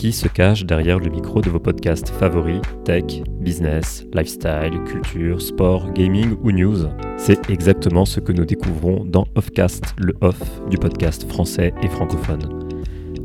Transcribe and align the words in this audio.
qui 0.00 0.12
se 0.12 0.28
cache 0.28 0.64
derrière 0.64 0.98
le 0.98 1.10
micro 1.10 1.42
de 1.42 1.50
vos 1.50 1.58
podcasts 1.58 2.08
favoris 2.08 2.62
tech, 2.86 3.04
business, 3.38 4.06
lifestyle, 4.14 4.82
culture, 4.86 5.42
sport, 5.42 5.92
gaming 5.92 6.38
ou 6.42 6.52
news. 6.52 6.86
C'est 7.18 7.50
exactement 7.50 8.06
ce 8.06 8.18
que 8.18 8.32
nous 8.32 8.46
découvrons 8.46 9.04
dans 9.04 9.26
Offcast, 9.34 9.94
le 9.98 10.14
off 10.22 10.40
du 10.70 10.78
podcast 10.78 11.28
français 11.28 11.74
et 11.82 11.88
francophone. 11.88 12.70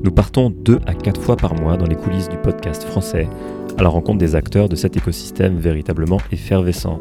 Nous 0.04 0.12
partons 0.12 0.50
deux 0.50 0.82
à 0.86 0.94
quatre 0.94 1.22
fois 1.22 1.38
par 1.38 1.56
mois 1.56 1.78
dans 1.78 1.88
les 1.88 1.96
coulisses 1.96 2.28
du 2.28 2.38
podcast 2.40 2.84
français 2.84 3.30
à 3.78 3.82
la 3.82 3.88
rencontre 3.88 4.18
des 4.18 4.36
acteurs 4.36 4.68
de 4.68 4.76
cet 4.76 4.98
écosystème 4.98 5.58
véritablement 5.58 6.20
effervescent. 6.34 7.00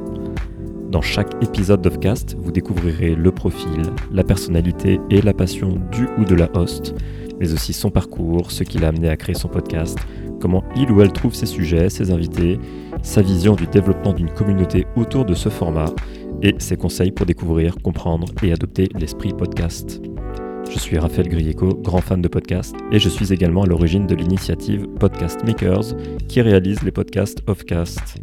Dans 0.89 1.03
chaque 1.03 1.35
épisode 1.43 1.83
d'Offcast, 1.83 2.37
vous 2.39 2.53
découvrirez 2.53 3.17
le 3.17 3.33
profil, 3.33 3.83
la 4.13 4.23
personnalité 4.23 5.01
et 5.11 5.21
la 5.21 5.35
passion 5.35 5.81
du 5.91 6.07
ou 6.17 6.25
de 6.25 6.37
la 6.37 6.49
host 6.55 6.95
mais 7.41 7.53
aussi 7.53 7.73
son 7.73 7.91
parcours, 7.91 8.51
ce 8.51 8.65
qui 8.65 8.79
l'a 8.79 8.89
amené 8.89 9.09
à 9.09 9.17
créer 9.17 9.35
son 9.35 9.49
podcast, 9.49 9.99
comment 10.41 10.65
il 10.77 10.91
ou 10.91 11.01
elle 11.01 11.13
trouve 11.13 11.35
ses 11.35 11.47
sujets, 11.47 11.91
ses 11.91 12.11
invités, 12.11 12.59
sa 13.03 13.23
vision 13.23 13.55
du 13.55 13.67
développement 13.67 14.13
d'une 14.13 14.31
communauté 14.31 14.87
autour 14.97 15.25
de 15.25 15.35
ce 15.35 15.49
format 15.49 15.93
et 16.43 16.55
ses 16.59 16.77
conseils 16.77 17.13
pour 17.13 17.27
découvrir, 17.27 17.77
comprendre 17.83 18.27
et 18.43 18.53
adopter 18.53 18.89
l'esprit 18.99 19.33
podcast. 19.33 20.01
Je 20.71 20.79
suis 20.79 20.99
Raphaël 20.99 21.29
Grieco, 21.29 21.69
grand 21.75 22.01
fan 22.01 22.21
de 22.21 22.29
podcasts, 22.29 22.75
et 22.91 22.99
je 22.99 23.09
suis 23.09 23.33
également 23.33 23.63
à 23.63 23.67
l'origine 23.67 24.07
de 24.07 24.15
l'initiative 24.15 24.87
Podcast 24.99 25.45
Makers 25.45 25.95
qui 26.27 26.41
réalise 26.41 26.83
les 26.83 26.91
podcasts 26.91 27.43
Offcast. 27.47 28.17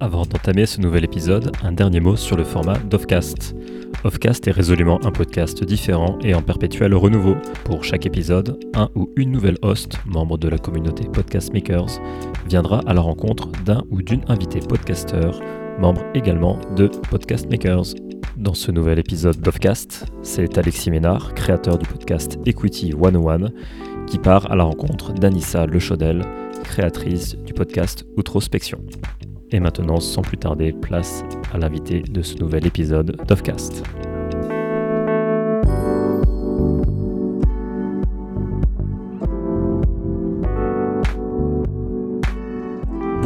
Avant 0.00 0.22
d'entamer 0.22 0.66
ce 0.66 0.80
nouvel 0.80 1.04
épisode, 1.04 1.52
un 1.62 1.70
dernier 1.70 2.00
mot 2.00 2.16
sur 2.16 2.36
le 2.36 2.42
format 2.42 2.78
d'Offcast. 2.78 3.54
Offcast 4.02 4.48
est 4.48 4.52
résolument 4.52 4.98
un 5.06 5.12
podcast 5.12 5.62
différent 5.62 6.18
et 6.24 6.34
en 6.34 6.42
perpétuel 6.42 6.96
renouveau. 6.96 7.36
Pour 7.64 7.84
chaque 7.84 8.06
épisode, 8.06 8.58
un 8.74 8.90
ou 8.96 9.08
une 9.14 9.30
nouvelle 9.30 9.58
host, 9.62 10.00
membre 10.04 10.36
de 10.36 10.48
la 10.48 10.58
communauté 10.58 11.04
Podcast 11.04 11.52
Makers, 11.52 12.00
viendra 12.48 12.80
à 12.88 12.94
la 12.94 13.02
rencontre 13.02 13.52
d'un 13.64 13.84
ou 13.92 14.02
d'une 14.02 14.22
invitée 14.26 14.58
podcasteur, 14.58 15.40
membre 15.78 16.02
également 16.14 16.58
de 16.74 16.88
Podcast 17.08 17.48
Makers. 17.48 17.94
Dans 18.38 18.54
ce 18.54 18.70
nouvel 18.70 19.00
épisode 19.00 19.40
d'Offcast, 19.40 20.06
c'est 20.22 20.58
Alexis 20.58 20.92
Ménard, 20.92 21.34
créateur 21.34 21.76
du 21.76 21.88
podcast 21.88 22.38
Equity 22.46 22.92
101, 22.92 23.48
qui 24.06 24.18
part 24.18 24.48
à 24.48 24.54
la 24.54 24.62
rencontre 24.62 25.12
d'Anissa 25.12 25.66
Lechaudel, 25.66 26.24
créatrice 26.62 27.34
du 27.34 27.52
podcast 27.52 28.06
Outrospection. 28.16 28.78
Et 29.50 29.58
maintenant, 29.58 29.98
sans 29.98 30.22
plus 30.22 30.38
tarder, 30.38 30.72
place 30.72 31.24
à 31.52 31.58
l'invité 31.58 32.00
de 32.00 32.22
ce 32.22 32.36
nouvel 32.36 32.64
épisode 32.64 33.16
d'Offcast. 33.26 33.82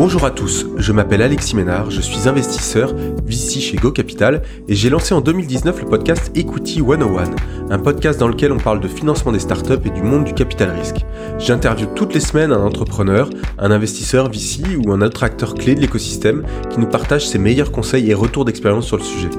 Bonjour 0.04 0.24
à 0.24 0.32
tous, 0.32 0.66
je 0.78 0.90
m'appelle 0.90 1.22
Alexis 1.22 1.54
Ménard, 1.54 1.92
je 1.92 2.00
suis 2.00 2.28
investisseur 2.28 2.92
VC 3.24 3.60
chez 3.60 3.76
Go 3.76 3.92
Capital 3.92 4.42
et 4.66 4.74
j'ai 4.74 4.90
lancé 4.90 5.14
en 5.14 5.20
2019 5.20 5.80
le 5.80 5.88
podcast 5.88 6.32
Equity 6.34 6.80
101, 6.80 7.70
un 7.70 7.78
podcast 7.78 8.18
dans 8.18 8.26
lequel 8.26 8.50
on 8.50 8.56
parle 8.56 8.80
de 8.80 8.88
financement 8.88 9.30
des 9.30 9.38
startups 9.38 9.78
et 9.84 9.90
du 9.90 10.02
monde 10.02 10.24
du 10.24 10.34
capital 10.34 10.70
risque. 10.76 11.06
J'interviewe 11.38 11.94
toutes 11.94 12.14
les 12.14 12.20
semaines 12.20 12.50
un 12.50 12.64
entrepreneur, 12.64 13.30
un 13.58 13.70
investisseur 13.70 14.28
VC 14.28 14.76
ou 14.84 14.90
un 14.90 15.02
autre 15.02 15.22
acteur 15.22 15.54
clé 15.54 15.76
de 15.76 15.80
l'écosystème 15.80 16.42
qui 16.68 16.80
nous 16.80 16.88
partage 16.88 17.28
ses 17.28 17.38
meilleurs 17.38 17.70
conseils 17.70 18.10
et 18.10 18.14
retours 18.14 18.44
d'expérience 18.44 18.86
sur 18.86 18.96
le 18.96 19.04
sujet. 19.04 19.30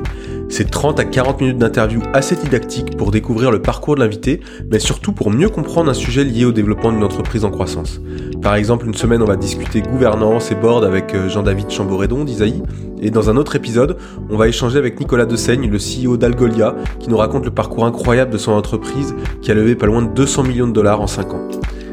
C'est 0.55 0.69
30 0.69 0.99
à 0.99 1.05
40 1.05 1.41
minutes 1.41 1.57
d'interview 1.57 1.99
assez 2.13 2.35
didactique 2.35 2.95
pour 2.95 3.09
découvrir 3.09 3.49
le 3.49 3.59
parcours 3.59 3.95
de 3.95 4.01
l'invité, 4.01 4.39
mais 4.69 4.77
surtout 4.77 5.11
pour 5.11 5.31
mieux 5.31 5.49
comprendre 5.49 5.89
un 5.89 5.95
sujet 5.95 6.23
lié 6.23 6.45
au 6.45 6.51
développement 6.51 6.91
d'une 6.91 7.03
entreprise 7.03 7.43
en 7.43 7.49
croissance. 7.49 7.99
Par 8.39 8.53
exemple, 8.53 8.85
une 8.85 8.93
semaine, 8.93 9.23
on 9.23 9.25
va 9.25 9.35
discuter 9.35 9.81
gouvernance 9.81 10.51
et 10.51 10.55
board 10.55 10.85
avec 10.85 11.15
euh, 11.15 11.27
Jean-David 11.27 11.71
Chamboredon 11.71 12.23
d'Isaïe, 12.23 12.61
et 13.01 13.09
dans 13.09 13.31
un 13.31 13.37
autre 13.37 13.55
épisode, 13.55 13.97
on 14.29 14.37
va 14.37 14.47
échanger 14.47 14.77
avec 14.77 14.99
Nicolas 14.99 15.25
Dessaigne, 15.25 15.67
le 15.67 15.79
CEO 15.79 16.17
d'Algolia, 16.17 16.75
qui 16.99 17.09
nous 17.09 17.17
raconte 17.17 17.45
le 17.45 17.51
parcours 17.51 17.87
incroyable 17.87 18.29
de 18.29 18.37
son 18.37 18.51
entreprise 18.51 19.15
qui 19.41 19.49
a 19.49 19.55
levé 19.55 19.73
pas 19.73 19.87
loin 19.87 20.03
de 20.03 20.13
200 20.13 20.43
millions 20.43 20.67
de 20.67 20.73
dollars 20.73 21.01
en 21.01 21.07
5 21.07 21.33
ans. 21.33 21.47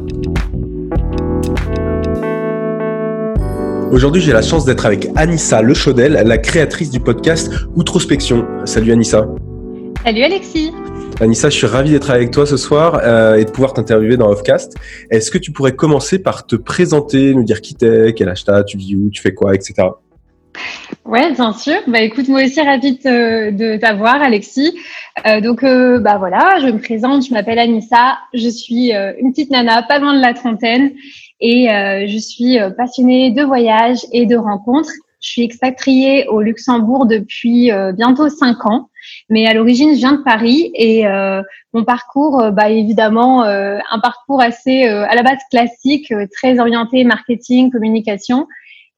Aujourd'hui, 3.92 4.20
j'ai 4.20 4.32
la 4.32 4.42
chance 4.42 4.64
d'être 4.64 4.84
avec 4.84 5.08
Anissa 5.14 5.62
Lechaudel, 5.62 6.12
la 6.12 6.38
créatrice 6.38 6.90
du 6.90 7.00
podcast 7.00 7.50
Outrospection. 7.76 8.44
Salut 8.64 8.92
Anissa. 8.92 9.26
Salut 10.04 10.22
Alexis. 10.22 10.72
Anissa, 11.20 11.48
je 11.48 11.56
suis 11.56 11.66
ravi 11.66 11.92
d'être 11.92 12.10
avec 12.10 12.30
toi 12.30 12.44
ce 12.44 12.58
soir 12.58 13.00
euh, 13.02 13.36
et 13.36 13.44
de 13.44 13.50
pouvoir 13.50 13.72
t'interviewer 13.72 14.16
dans 14.16 14.28
Offcast. 14.28 14.74
Est-ce 15.10 15.30
que 15.30 15.38
tu 15.38 15.50
pourrais 15.50 15.74
commencer 15.74 16.18
par 16.18 16.46
te 16.46 16.56
présenter, 16.56 17.32
nous 17.32 17.44
dire 17.44 17.62
qui 17.62 17.74
t'es, 17.74 18.12
quel 18.14 18.28
âge 18.28 18.44
t'as, 18.44 18.64
tu 18.64 18.76
vis 18.76 18.96
où, 18.96 19.08
tu 19.08 19.22
fais 19.22 19.32
quoi, 19.32 19.54
etc. 19.54 19.88
Ouais, 21.06 21.32
bien 21.32 21.52
sûr. 21.52 21.76
Bah 21.86 22.00
écoute, 22.00 22.28
moi 22.28 22.44
aussi 22.44 22.60
ravie 22.60 22.98
de, 22.98 23.76
t'avoir, 23.76 24.20
Alexis. 24.20 24.76
Euh, 25.24 25.40
donc 25.40 25.62
euh, 25.62 26.00
bah 26.00 26.18
voilà, 26.18 26.58
je 26.60 26.66
me 26.66 26.78
présente, 26.78 27.24
je 27.24 27.32
m'appelle 27.32 27.60
Anissa, 27.60 28.18
je 28.34 28.48
suis 28.48 28.92
euh, 28.92 29.12
une 29.20 29.30
petite 29.30 29.50
nana, 29.50 29.82
pas 29.82 30.00
loin 30.00 30.14
de 30.14 30.20
la 30.20 30.34
trentaine, 30.34 30.92
et 31.40 31.68
je 31.68 32.18
suis 32.18 32.56
passionnée 32.76 33.30
de 33.30 33.42
voyages 33.42 34.00
et 34.12 34.26
de 34.26 34.36
rencontres. 34.36 34.90
Je 35.20 35.30
suis 35.30 35.42
expatriée 35.42 36.26
au 36.28 36.40
Luxembourg 36.40 37.06
depuis 37.06 37.70
bientôt 37.94 38.28
cinq 38.28 38.64
ans, 38.64 38.88
mais 39.28 39.46
à 39.46 39.52
l'origine 39.52 39.90
je 39.90 39.98
viens 39.98 40.12
de 40.12 40.22
Paris 40.22 40.70
et 40.74 41.04
mon 41.74 41.84
parcours, 41.84 42.42
bah 42.52 42.70
évidemment, 42.70 43.42
un 43.42 43.98
parcours 44.00 44.40
assez 44.40 44.84
à 44.84 45.14
la 45.14 45.22
base 45.22 45.40
classique, 45.50 46.12
très 46.32 46.58
orienté 46.58 47.04
marketing, 47.04 47.70
communication. 47.70 48.46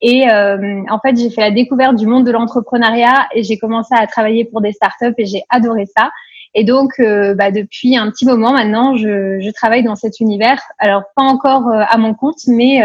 Et 0.00 0.30
euh, 0.30 0.82
en 0.88 1.00
fait, 1.00 1.16
j'ai 1.16 1.30
fait 1.30 1.40
la 1.40 1.50
découverte 1.50 1.96
du 1.96 2.06
monde 2.06 2.24
de 2.24 2.30
l'entrepreneuriat 2.30 3.28
et 3.34 3.42
j'ai 3.42 3.58
commencé 3.58 3.94
à 3.94 4.06
travailler 4.06 4.44
pour 4.44 4.60
des 4.60 4.72
startups 4.72 5.14
et 5.18 5.26
j'ai 5.26 5.42
adoré 5.50 5.86
ça. 5.86 6.10
Et 6.54 6.64
donc, 6.64 6.92
euh, 7.00 7.34
bah, 7.34 7.50
depuis 7.50 7.96
un 7.96 8.10
petit 8.10 8.24
moment 8.24 8.52
maintenant, 8.52 8.96
je, 8.96 9.38
je, 9.40 9.50
travaille 9.50 9.82
dans 9.82 9.96
cet 9.96 10.20
univers. 10.20 10.60
Alors, 10.78 11.02
pas 11.16 11.22
encore 11.22 11.68
euh, 11.68 11.82
à 11.88 11.98
mon 11.98 12.14
compte, 12.14 12.38
mais 12.46 12.80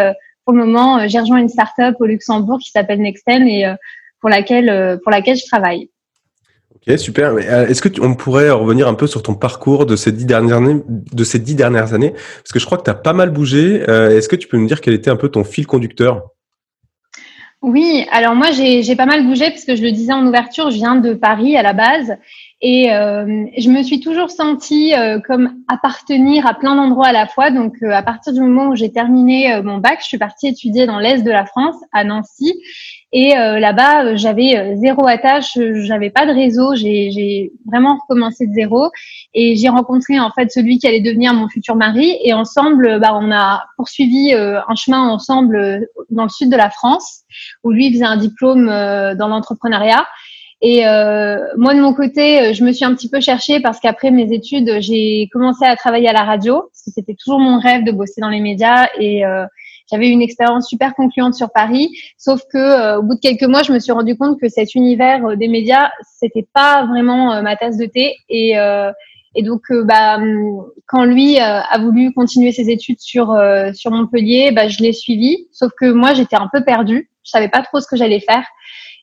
pour 0.45 0.53
le 0.53 0.65
moment, 0.65 1.07
j'ai 1.07 1.19
rejoint 1.19 1.37
une 1.37 1.49
startup 1.49 1.95
au 1.99 2.05
Luxembourg 2.05 2.59
qui 2.59 2.71
s'appelle 2.71 2.99
Nexten 2.99 3.47
et 3.47 3.65
pour 4.19 4.29
laquelle 4.29 4.99
pour 5.01 5.11
laquelle 5.11 5.37
je 5.37 5.45
travaille. 5.45 5.89
Ok, 6.75 6.97
super. 6.99 7.37
Est-ce 7.37 7.81
que 7.81 8.01
on 8.01 8.15
pourrait 8.15 8.49
revenir 8.49 8.89
un 8.89 8.93
peu 8.93 9.07
sur 9.07 9.23
ton 9.23 9.35
parcours 9.35 9.85
de 9.85 9.95
ces 9.95 10.11
dix 10.11 10.25
dernières 10.25 10.57
années, 10.57 10.81
de 10.89 11.23
ces 11.23 11.39
dix 11.39 11.55
dernières 11.55 11.93
années, 11.93 12.11
parce 12.11 12.51
que 12.51 12.59
je 12.59 12.65
crois 12.65 12.77
que 12.77 12.83
tu 12.83 12.89
as 12.89 12.95
pas 12.95 13.13
mal 13.13 13.29
bougé. 13.29 13.75
Est-ce 13.87 14.27
que 14.27 14.35
tu 14.35 14.49
peux 14.49 14.57
nous 14.57 14.67
dire 14.67 14.81
quel 14.81 14.93
était 14.93 15.09
un 15.09 15.15
peu 15.15 15.29
ton 15.29 15.45
fil 15.45 15.65
conducteur? 15.65 16.33
Oui, 17.63 18.05
alors 18.11 18.35
moi 18.35 18.51
j'ai 18.51 18.95
pas 18.97 19.05
mal 19.05 19.25
bougé 19.25 19.49
parce 19.49 19.63
que 19.63 19.77
je 19.77 19.83
le 19.83 19.93
disais 19.93 20.11
en 20.11 20.27
ouverture, 20.27 20.69
je 20.69 20.75
viens 20.75 20.97
de 20.97 21.13
Paris 21.13 21.55
à 21.55 21.61
la 21.61 21.71
base 21.71 22.17
et 22.61 22.93
euh, 22.93 23.45
je 23.57 23.69
me 23.69 23.81
suis 23.83 24.01
toujours 24.01 24.31
sentie 24.31 24.93
euh, 24.93 25.21
comme 25.25 25.55
appartenir 25.69 26.45
à 26.45 26.55
plein 26.55 26.75
d'endroits 26.75 27.07
à 27.07 27.13
la 27.13 27.25
fois. 27.25 27.51
Donc 27.51 27.75
euh, 27.81 27.91
à 27.91 28.03
partir 28.03 28.33
du 28.33 28.41
moment 28.41 28.67
où 28.67 28.75
j'ai 28.75 28.91
terminé 28.91 29.61
mon 29.63 29.77
bac, 29.77 29.99
je 30.01 30.07
suis 30.07 30.17
partie 30.17 30.47
étudier 30.47 30.85
dans 30.85 30.99
l'est 30.99 31.23
de 31.23 31.31
la 31.31 31.45
France, 31.45 31.77
à 31.93 32.03
Nancy, 32.03 32.53
et 33.13 33.35
là-bas 33.35 34.15
j'avais 34.15 34.75
zéro 34.75 35.07
attache, 35.07 35.57
j'avais 35.83 36.09
pas 36.09 36.25
de 36.25 36.31
réseau, 36.31 36.75
j'ai 36.75 37.51
vraiment 37.65 37.97
recommencé 38.01 38.47
de 38.47 38.53
zéro 38.53 38.89
et 39.33 39.55
j'ai 39.55 39.69
rencontré 39.69 40.19
en 40.19 40.31
fait 40.31 40.51
celui 40.51 40.79
qui 40.79 40.87
allait 40.87 40.99
devenir 40.99 41.33
mon 41.33 41.47
futur 41.47 41.75
mari 41.75 42.17
et 42.23 42.33
ensemble 42.33 42.99
bah, 42.99 43.11
on 43.13 43.31
a 43.31 43.63
poursuivi 43.77 44.33
un 44.33 44.75
chemin 44.75 45.07
ensemble 45.09 45.87
dans 46.09 46.23
le 46.23 46.29
sud 46.29 46.49
de 46.49 46.57
la 46.57 46.69
France 46.69 47.23
où 47.63 47.71
lui 47.71 47.91
faisait 47.91 48.05
un 48.05 48.17
diplôme 48.17 48.69
euh, 48.69 49.15
dans 49.15 49.27
l'entrepreneuriat. 49.27 50.05
Et 50.61 50.87
euh, 50.87 51.39
moi, 51.57 51.73
de 51.73 51.81
mon 51.81 51.93
côté, 51.93 52.39
euh, 52.39 52.53
je 52.53 52.63
me 52.63 52.71
suis 52.71 52.85
un 52.85 52.95
petit 52.95 53.09
peu 53.09 53.19
cherchée 53.19 53.59
parce 53.59 53.79
qu'après 53.79 54.11
mes 54.11 54.31
études, 54.31 54.79
j'ai 54.79 55.29
commencé 55.33 55.65
à 55.65 55.75
travailler 55.75 56.07
à 56.07 56.13
la 56.13 56.23
radio, 56.23 56.61
parce 56.61 56.83
que 56.85 56.91
c'était 56.91 57.15
toujours 57.15 57.39
mon 57.39 57.59
rêve 57.59 57.83
de 57.83 57.91
bosser 57.91 58.21
dans 58.21 58.29
les 58.29 58.39
médias. 58.39 58.87
Et 58.97 59.23
j'avais 59.91 60.09
une 60.09 60.21
expérience 60.21 60.67
super 60.67 60.95
concluante 60.95 61.33
sur 61.33 61.51
Paris. 61.51 61.89
Sauf 62.17 62.41
que 62.51 62.97
au 62.97 63.03
bout 63.03 63.15
de 63.15 63.19
quelques 63.19 63.43
mois, 63.43 63.63
je 63.63 63.71
me 63.73 63.79
suis 63.79 63.91
rendu 63.91 64.17
compte 64.17 64.39
que 64.39 64.49
cet 64.49 64.75
univers 64.75 65.37
des 65.37 65.47
médias, 65.47 65.89
c'était 66.19 66.47
pas 66.53 66.85
vraiment 66.85 67.41
ma 67.41 67.55
tasse 67.55 67.77
de 67.77 67.85
thé. 67.85 68.15
Et 68.29 68.55
Et 69.35 69.41
donc, 69.41 69.61
bah, 69.85 70.17
hum, 70.17 70.65
quand 70.85 71.05
lui 71.05 71.39
a 71.39 71.77
voulu 71.79 72.13
continuer 72.13 72.51
ses 72.51 72.69
études 72.69 72.99
sur 72.99 73.35
sur 73.73 73.91
Montpellier, 73.91 74.51
bah, 74.51 74.67
je 74.67 74.79
l'ai 74.79 74.93
suivi. 74.93 75.47
Sauf 75.51 75.71
que 75.79 75.91
moi, 75.91 76.13
j'étais 76.13 76.35
un 76.35 76.49
peu 76.51 76.63
perdue. 76.63 77.09
Je 77.23 77.31
savais 77.31 77.49
pas 77.49 77.61
trop 77.61 77.79
ce 77.79 77.87
que 77.87 77.95
j'allais 77.95 78.19
faire. 78.19 78.45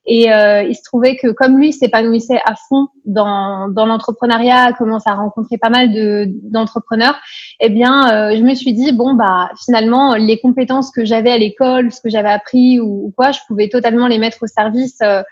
Et 0.07 0.33
euh, 0.33 0.63
il 0.63 0.75
se 0.75 0.83
trouvait 0.83 1.17
que 1.17 1.29
comme 1.29 1.59
lui 1.59 1.73
s'épanouissait 1.73 2.41
à 2.45 2.55
fond 2.69 2.89
dans, 3.05 3.69
dans 3.69 3.85
l'entrepreneuriat, 3.85 4.73
commence 4.73 5.07
à 5.07 5.15
rencontrer 5.15 5.59
pas 5.59 5.69
mal 5.69 5.93
de 5.93 6.27
d'entrepreneurs, 6.45 7.21
eh 7.61 7.69
bien, 7.69 8.11
euh, 8.11 8.37
je 8.37 8.43
me 8.43 8.55
suis 8.55 8.73
dit 8.73 8.93
bon 8.93 9.15
bah 9.15 9.51
finalement 9.65 10.15
les 10.15 10.41
compétences 10.41 10.91
que 10.91 11.05
j'avais 11.05 11.31
à 11.31 11.39
l'école, 11.39 11.93
ce 11.93 12.01
que 12.01 12.09
j'avais 12.09 12.31
appris 12.31 12.81
ou, 12.81 13.13
quoi, 13.17 13.31
je 13.33 13.41
pouvais 13.47 13.69
totalement 13.69 14.07
les 14.07 14.19
mettre 14.19 14.39
au 14.43 14.47
service. 14.47 14.99
Euh, 15.03 15.23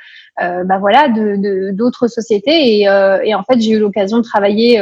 euh 0.41 0.63
bah 0.65 0.79
voilà 0.79 1.09
de 1.09 1.73
d'autres 1.73 2.07
sociétés 2.07 2.79
et, 2.79 2.83
et, 2.83 3.35
en 3.35 3.43
fait 3.43 3.61
j'ai 3.61 3.73
eu 3.73 3.81
l'occasion 3.81 4.19
de 4.19 4.23
travailler 4.23 4.81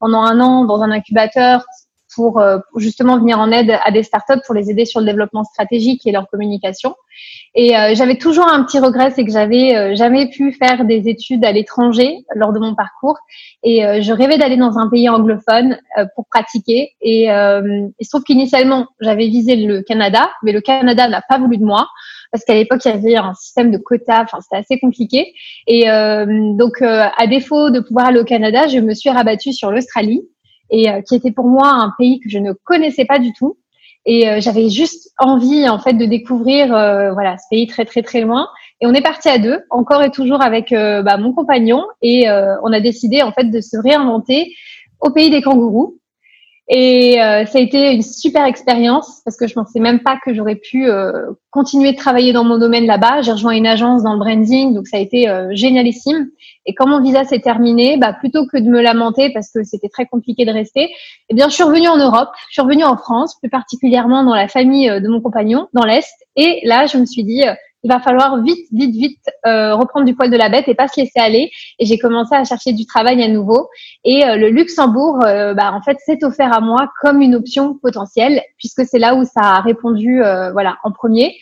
pendant 0.00 0.22
un 0.22 0.40
an 0.40 0.64
dans 0.64 0.82
un 0.82 0.90
incubateur 0.90 1.64
pour, 2.14 2.38
euh, 2.38 2.58
justement 2.76 3.18
venir 3.18 3.38
en 3.38 3.50
aide 3.50 3.78
à 3.84 3.90
des 3.90 4.02
startups 4.02 4.40
pour 4.46 4.54
les 4.54 4.70
aider 4.70 4.84
sur 4.84 5.00
le 5.00 5.06
développement 5.06 5.44
stratégique 5.44 6.06
et 6.06 6.12
leur 6.12 6.28
communication. 6.28 6.94
Et 7.54 7.76
euh, 7.76 7.94
j'avais 7.94 8.16
toujours 8.16 8.46
un 8.48 8.64
petit 8.64 8.78
regret, 8.78 9.10
c'est 9.10 9.24
que 9.24 9.30
j'avais 9.30 9.76
euh, 9.76 9.94
jamais 9.94 10.28
pu 10.28 10.52
faire 10.52 10.84
des 10.84 11.08
études 11.08 11.44
à 11.44 11.52
l'étranger 11.52 12.24
lors 12.34 12.52
de 12.52 12.58
mon 12.58 12.74
parcours. 12.74 13.18
Et 13.62 13.82
je 14.02 14.12
rêvais 14.12 14.38
d'aller 14.38 14.56
dans 14.56 14.78
un 14.78 14.88
pays 14.88 15.08
anglophone 15.08 15.78
pour 16.16 16.26
pratiquer. 16.26 16.90
Et 17.00 17.26
il 17.26 18.04
se 18.04 18.08
trouve 18.08 18.24
qu'initialement, 18.24 18.88
j'avais 19.00 19.28
visé 19.28 19.54
le 19.54 19.82
Canada, 19.82 20.30
mais 20.42 20.50
le 20.50 20.60
Canada 20.60 21.06
n'a 21.06 21.22
pas 21.28 21.38
voulu 21.38 21.58
de 21.58 21.64
moi 21.64 21.86
parce 22.32 22.44
qu'à 22.44 22.54
l'époque 22.54 22.80
il 22.84 22.88
y 22.88 22.92
avait 22.92 23.16
un 23.16 23.34
système 23.34 23.70
de 23.70 23.78
quotas, 23.78 24.22
enfin 24.22 24.38
c'était 24.40 24.56
assez 24.56 24.80
compliqué. 24.80 25.32
Et 25.68 25.84
donc 25.84 26.82
à 26.82 27.26
défaut 27.28 27.70
de 27.70 27.78
pouvoir 27.78 28.06
aller 28.06 28.18
au 28.18 28.24
Canada, 28.24 28.66
je 28.66 28.78
me 28.78 28.94
suis 28.94 29.10
rabattue 29.10 29.52
sur 29.52 29.70
l'Australie 29.70 30.22
et 30.72 30.90
euh, 30.90 31.02
qui 31.02 31.14
était 31.14 31.30
pour 31.30 31.46
moi 31.46 31.68
un 31.68 31.92
pays 31.96 32.18
que 32.18 32.28
je 32.28 32.38
ne 32.38 32.52
connaissais 32.52 33.04
pas 33.04 33.20
du 33.20 33.32
tout. 33.32 33.58
Et 34.04 34.28
euh, 34.28 34.40
j'avais 34.40 34.68
juste 34.68 35.12
envie 35.18 35.68
en 35.68 35.78
fait 35.78 35.92
de 35.92 36.06
découvrir 36.06 36.74
euh, 36.74 37.12
voilà 37.12 37.36
ce 37.38 37.44
pays 37.48 37.68
très 37.68 37.84
très 37.84 38.02
très 38.02 38.20
loin. 38.22 38.48
Et 38.80 38.86
on 38.86 38.94
est 38.94 39.02
parti 39.02 39.28
à 39.28 39.38
deux, 39.38 39.60
encore 39.70 40.02
et 40.02 40.10
toujours 40.10 40.42
avec 40.42 40.72
bah, 40.72 41.16
mon 41.16 41.32
compagnon, 41.32 41.84
et 42.02 42.26
on 42.28 42.72
a 42.72 42.80
décidé 42.80 43.22
en 43.22 43.30
fait 43.30 43.44
de 43.44 43.60
se 43.60 43.76
réinventer 43.76 44.52
au 45.00 45.12
pays 45.12 45.30
des 45.30 45.40
kangourous. 45.40 46.00
Et 46.74 47.20
euh, 47.20 47.44
ça 47.44 47.58
a 47.58 47.60
été 47.60 47.92
une 47.92 48.00
super 48.00 48.46
expérience 48.46 49.20
parce 49.26 49.36
que 49.36 49.46
je 49.46 49.52
pensais 49.52 49.78
même 49.78 50.00
pas 50.00 50.18
que 50.24 50.32
j'aurais 50.32 50.56
pu 50.56 50.88
euh, 50.88 51.32
continuer 51.50 51.92
de 51.92 51.98
travailler 51.98 52.32
dans 52.32 52.44
mon 52.44 52.56
domaine 52.56 52.86
là-bas. 52.86 53.20
J'ai 53.20 53.32
rejoint 53.32 53.52
une 53.52 53.66
agence 53.66 54.02
dans 54.02 54.14
le 54.14 54.18
branding, 54.18 54.72
donc 54.72 54.86
ça 54.86 54.96
a 54.96 55.00
été 55.00 55.28
euh, 55.28 55.50
génialissime. 55.52 56.30
Et 56.64 56.72
quand 56.72 56.86
mon 56.86 57.02
visa 57.02 57.24
s'est 57.24 57.40
terminé, 57.40 57.98
bah, 57.98 58.14
plutôt 58.14 58.46
que 58.46 58.56
de 58.56 58.70
me 58.70 58.80
lamenter 58.80 59.30
parce 59.34 59.50
que 59.52 59.62
c'était 59.64 59.90
très 59.90 60.06
compliqué 60.06 60.46
de 60.46 60.50
rester, 60.50 60.88
eh 61.28 61.34
bien, 61.34 61.50
je 61.50 61.54
suis 61.54 61.62
revenue 61.62 61.88
en 61.88 61.98
Europe, 61.98 62.30
je 62.48 62.54
suis 62.54 62.62
revenue 62.62 62.84
en 62.84 62.96
France, 62.96 63.36
plus 63.38 63.50
particulièrement 63.50 64.24
dans 64.24 64.34
la 64.34 64.48
famille 64.48 64.88
de 64.88 65.08
mon 65.08 65.20
compagnon, 65.20 65.68
dans 65.74 65.84
l'Est. 65.84 66.14
Et 66.36 66.60
là, 66.64 66.86
je 66.86 66.96
me 66.96 67.04
suis 67.04 67.24
dit, 67.24 67.42
il 67.84 67.90
va 67.90 68.00
falloir 68.00 68.40
vite, 68.42 68.66
vite, 68.72 68.94
vite 68.94 69.30
euh, 69.46 69.74
reprendre 69.74 70.06
du 70.06 70.14
poil 70.14 70.30
de 70.30 70.36
la 70.36 70.48
bête 70.48 70.68
et 70.68 70.74
pas 70.74 70.88
se 70.88 71.00
laisser 71.00 71.18
aller. 71.18 71.50
Et 71.78 71.86
j'ai 71.86 71.98
commencé 71.98 72.34
à 72.34 72.44
chercher 72.44 72.72
du 72.72 72.86
travail 72.86 73.22
à 73.22 73.28
nouveau. 73.28 73.68
Et 74.04 74.24
euh, 74.24 74.36
le 74.36 74.50
Luxembourg, 74.50 75.24
euh, 75.24 75.54
bah, 75.54 75.72
en 75.72 75.82
fait, 75.82 75.98
s'est 76.04 76.24
offert 76.24 76.52
à 76.56 76.60
moi 76.60 76.92
comme 77.00 77.20
une 77.20 77.34
option 77.34 77.74
potentielle, 77.74 78.42
puisque 78.56 78.84
c'est 78.84 78.98
là 78.98 79.14
où 79.14 79.24
ça 79.24 79.40
a 79.40 79.60
répondu, 79.60 80.22
voilà, 80.52 80.76
en 80.84 80.92
premier. 80.92 81.34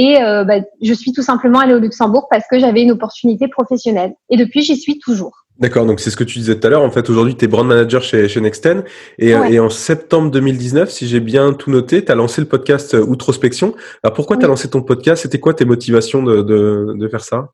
Et 0.00 0.16
bah, 0.20 0.60
je 0.80 0.94
suis 0.94 1.12
tout 1.12 1.22
simplement 1.22 1.58
allée 1.58 1.74
au 1.74 1.80
Luxembourg 1.80 2.28
parce 2.30 2.44
que 2.48 2.60
j'avais 2.60 2.82
une 2.82 2.92
opportunité 2.92 3.48
professionnelle. 3.48 4.14
Et 4.30 4.36
depuis, 4.36 4.62
j'y 4.62 4.76
suis 4.76 5.00
toujours. 5.00 5.44
D'accord, 5.58 5.86
donc 5.86 5.98
c'est 5.98 6.10
ce 6.10 6.16
que 6.16 6.22
tu 6.22 6.38
disais 6.38 6.60
tout 6.60 6.66
à 6.68 6.70
l'heure. 6.70 6.82
En 6.82 6.90
fait, 6.90 7.10
aujourd'hui, 7.10 7.34
tu 7.34 7.44
es 7.44 7.48
brand 7.48 7.66
manager 7.66 8.00
chez, 8.00 8.28
chez 8.28 8.40
Nexten. 8.40 8.84
Et, 9.18 9.30
et, 9.30 9.58
en 9.58 9.70
septembre 9.70 10.30
2019, 10.30 10.88
si 10.88 11.08
j'ai 11.08 11.18
bien 11.18 11.52
tout 11.52 11.72
noté, 11.72 12.04
tu 12.04 12.12
as 12.12 12.14
lancé 12.14 12.40
le 12.40 12.46
podcast 12.46 12.94
euh, 12.94 13.04
Outrospection. 13.04 13.74
Alors 14.04 14.14
pourquoi 14.14 14.36
tu 14.36 14.44
as 14.44 14.48
lancé 14.48 14.70
ton 14.70 14.82
podcast? 14.82 15.22
C'était 15.22 15.40
quoi 15.40 15.54
tes 15.54 15.64
motivations 15.64 16.22
de, 16.22 16.42
de, 16.42 16.94
de 16.96 17.08
faire 17.08 17.24
ça? 17.24 17.48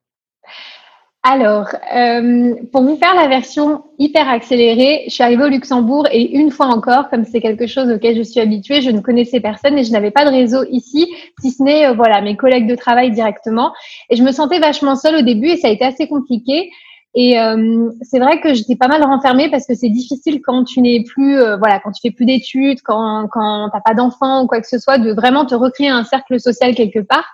Alors, 1.26 1.68
euh, 1.96 2.54
pour 2.70 2.82
vous 2.82 2.96
faire 2.96 3.14
la 3.14 3.28
version 3.28 3.84
hyper 3.98 4.28
accélérée, 4.28 5.04
je 5.06 5.14
suis 5.14 5.22
arrivée 5.22 5.44
au 5.44 5.48
Luxembourg 5.48 6.06
et 6.12 6.36
une 6.36 6.50
fois 6.50 6.66
encore, 6.66 7.08
comme 7.08 7.24
c'est 7.24 7.40
quelque 7.40 7.66
chose 7.66 7.90
auquel 7.90 8.14
je 8.14 8.22
suis 8.22 8.40
habituée, 8.40 8.82
je 8.82 8.90
ne 8.90 9.00
connaissais 9.00 9.40
personne 9.40 9.78
et 9.78 9.84
je 9.84 9.92
n'avais 9.92 10.10
pas 10.10 10.26
de 10.26 10.30
réseau 10.30 10.64
ici, 10.70 11.10
si 11.40 11.50
ce 11.50 11.62
n'est 11.62 11.86
euh, 11.86 11.94
voilà 11.94 12.20
mes 12.20 12.36
collègues 12.36 12.66
de 12.66 12.74
travail 12.74 13.10
directement. 13.10 13.72
Et 14.10 14.16
je 14.16 14.22
me 14.22 14.32
sentais 14.32 14.58
vachement 14.58 14.96
seule 14.96 15.16
au 15.16 15.22
début 15.22 15.48
et 15.48 15.56
ça 15.56 15.68
a 15.68 15.70
été 15.70 15.86
assez 15.86 16.08
compliqué. 16.08 16.70
Et 17.14 17.38
euh, 17.38 17.90
c'est 18.02 18.18
vrai 18.18 18.40
que 18.40 18.52
j'étais 18.52 18.76
pas 18.76 18.88
mal 18.88 19.02
renfermée 19.02 19.48
parce 19.48 19.66
que 19.66 19.74
c'est 19.74 19.88
difficile 19.88 20.42
quand 20.42 20.64
tu 20.64 20.82
n'es 20.82 21.04
plus, 21.04 21.38
euh, 21.38 21.56
voilà, 21.56 21.78
quand 21.78 21.92
tu 21.92 22.00
fais 22.02 22.10
plus 22.10 22.26
d'études, 22.26 22.82
quand 22.84 23.28
quand 23.32 23.70
t'as 23.72 23.80
pas 23.80 23.94
d'enfants 23.94 24.42
ou 24.42 24.46
quoi 24.46 24.60
que 24.60 24.66
ce 24.66 24.78
soit, 24.78 24.98
de 24.98 25.12
vraiment 25.12 25.46
te 25.46 25.54
recréer 25.54 25.88
un 25.88 26.04
cercle 26.04 26.38
social 26.38 26.74
quelque 26.74 26.98
part. 26.98 27.24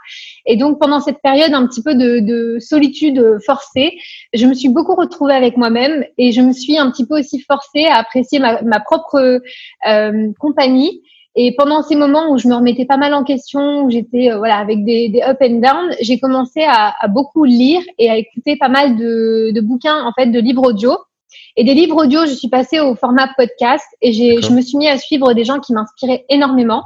Et 0.47 0.57
donc 0.57 0.79
pendant 0.79 1.01
cette 1.01 1.21
période 1.23 1.53
un 1.53 1.67
petit 1.67 1.83
peu 1.83 1.95
de, 1.95 2.21
de 2.21 2.59
solitude 2.59 3.39
forcée, 3.45 3.99
je 4.33 4.47
me 4.47 4.55
suis 4.55 4.69
beaucoup 4.69 4.95
retrouvée 4.95 5.35
avec 5.35 5.57
moi-même 5.57 6.05
et 6.19 6.33
je 6.33 6.41
me 6.41 6.53
suis 6.53 6.79
un 6.79 6.91
petit 6.91 7.07
peu 7.07 7.19
aussi 7.19 7.41
forcée 7.41 7.87
à 7.87 7.99
apprécier 7.99 8.39
ma, 8.39 8.63
ma 8.63 8.81
propre 8.81 9.41
euh, 9.87 10.33
compagnie 10.39 11.03
et 11.37 11.55
pendant 11.57 11.83
ces 11.83 11.95
moments 11.95 12.31
où 12.31 12.39
je 12.39 12.49
me 12.49 12.55
remettais 12.55 12.87
pas 12.87 12.97
mal 12.97 13.15
en 13.15 13.23
question, 13.23 13.85
où 13.85 13.91
j'étais 13.91 14.33
euh, 14.33 14.39
voilà 14.39 14.57
avec 14.57 14.85
des, 14.85 15.09
des, 15.09 15.23
up 15.23 15.39
and 15.41 15.61
down, 15.61 15.95
j'ai 16.01 16.19
commencé 16.19 16.63
à, 16.63 16.93
à, 16.99 17.07
beaucoup 17.07 17.45
lire 17.45 17.83
et 17.99 18.11
à 18.11 18.17
écouter 18.17 18.57
pas 18.57 18.69
mal 18.69 18.97
de, 18.97 19.53
de, 19.55 19.61
bouquins 19.61 20.05
en 20.05 20.13
fait 20.13 20.27
de 20.27 20.41
livres 20.41 20.67
audio. 20.67 20.97
Et 21.57 21.63
des 21.63 21.75
livres 21.75 22.03
audio, 22.05 22.27
je 22.27 22.33
suis 22.33 22.49
passée 22.49 22.81
au 22.81 22.97
format 22.97 23.29
podcast 23.37 23.85
et 24.03 24.13
j'ai, 24.13 24.43
je 24.43 24.51
me 24.51 24.61
suis 24.61 24.77
mis 24.77 24.89
à 24.89 24.99
suivre 24.99 25.33
des 25.33 25.45
gens 25.45 25.61
qui 25.61 25.73
m'inspiraient 25.73 26.25
énormément. 26.29 26.83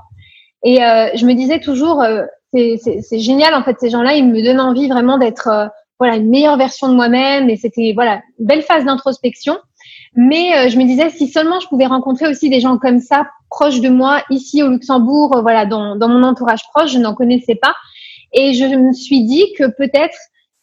Et 0.62 0.82
euh, 0.82 1.08
je 1.14 1.24
me 1.26 1.34
disais 1.34 1.60
toujours, 1.60 2.02
euh, 2.02 2.24
c'est 2.54 3.18
génial 3.18 3.54
en 3.54 3.62
fait, 3.62 3.76
ces 3.80 3.90
gens-là, 3.90 4.14
ils 4.14 4.26
me 4.26 4.42
donnent 4.42 4.60
envie 4.60 4.88
vraiment 4.88 5.18
d'être 5.18 5.48
euh, 5.48 5.66
voilà 5.98 6.16
une 6.16 6.28
meilleure 6.28 6.56
version 6.56 6.88
de 6.88 6.94
moi-même. 6.94 7.50
Et 7.50 7.56
c'était 7.56 7.92
voilà 7.94 8.22
une 8.38 8.46
belle 8.46 8.62
phase 8.62 8.84
d'introspection. 8.84 9.58
Mais 10.16 10.56
euh, 10.56 10.68
je 10.68 10.78
me 10.78 10.84
disais, 10.84 11.10
si 11.10 11.28
seulement 11.28 11.58
je 11.60 11.66
pouvais 11.66 11.86
rencontrer 11.86 12.28
aussi 12.28 12.48
des 12.48 12.60
gens 12.60 12.78
comme 12.78 13.00
ça, 13.00 13.26
proches 13.50 13.80
de 13.80 13.88
moi, 13.88 14.22
ici 14.30 14.62
au 14.62 14.68
Luxembourg, 14.68 15.36
euh, 15.36 15.42
voilà, 15.42 15.66
dans, 15.66 15.96
dans 15.96 16.08
mon 16.08 16.22
entourage 16.22 16.62
proche, 16.72 16.92
je 16.92 16.98
n'en 16.98 17.14
connaissais 17.14 17.56
pas. 17.56 17.74
Et 18.32 18.54
je 18.54 18.64
me 18.64 18.92
suis 18.92 19.24
dit 19.24 19.52
que 19.58 19.64
peut-être 19.76 20.16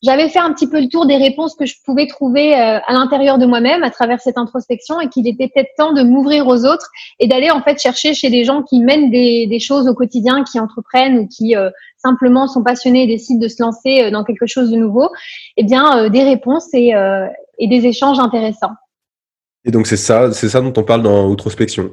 j'avais 0.03 0.30
fait 0.30 0.39
un 0.39 0.51
petit 0.53 0.68
peu 0.68 0.80
le 0.81 0.88
tour 0.88 1.06
des 1.06 1.18
réponses 1.18 1.56
que 1.56 1.65
je 1.65 1.75
pouvais 1.86 2.07
trouver 2.07 2.53
euh, 2.53 2.80
à 2.86 2.94
l'intérieur 2.94 3.38
de 3.38 3.45
moi-même 3.45 3.83
à 3.83 3.92
travers 3.92 4.19
cette 4.19 4.38
introspection 4.38 5.00
et 5.00 5.09
qu'il 5.09 5.27
était 5.27 5.48
peut-être 5.48 5.69
temps 5.77 5.94
de 5.94 6.03
m'ouvrir 6.03 6.48
aux 6.48 6.65
autres 6.65 6.89
et 7.20 7.27
d'aller 7.27 7.51
en 7.51 7.62
fait 7.62 7.79
chercher 7.79 8.13
chez 8.13 8.29
des 8.29 8.43
gens 8.43 8.63
qui 8.63 8.79
mènent 8.79 9.12
des, 9.12 9.48
des 9.48 9.60
choses 9.60 9.88
au 9.88 9.93
quotidien, 9.93 10.43
qui 10.43 10.60
entreprennent 10.60 11.20
ou 11.20 11.27
qui 11.27 11.55
simplement 11.98 12.48
sont 12.48 12.63
passionnés 12.63 13.03
et 13.03 13.08
décident 13.08 13.39
de 13.39 13.48
se 13.48 13.62
lancer 13.62 14.10
dans 14.12 14.24
quelque 14.24 14.48
chose 14.48 14.72
de 14.72 14.77
nouveau, 14.77 15.10
eh 15.58 15.63
bien 15.63 16.10
des 16.10 16.24
réponses 16.24 16.74
et, 16.74 16.93
et 17.60 17.67
des 17.67 17.86
échanges 17.86 18.20
intéressants. 18.20 18.74
Et 19.65 19.72
donc 19.72 19.88
c'est 19.88 19.98
ça, 19.98 20.31
c'est 20.31 20.50
ça 20.50 20.62
dont 20.62 20.74
on 20.75 20.84
parle 20.84 21.03
dans 21.03 21.27
Outrospection. 21.27 21.91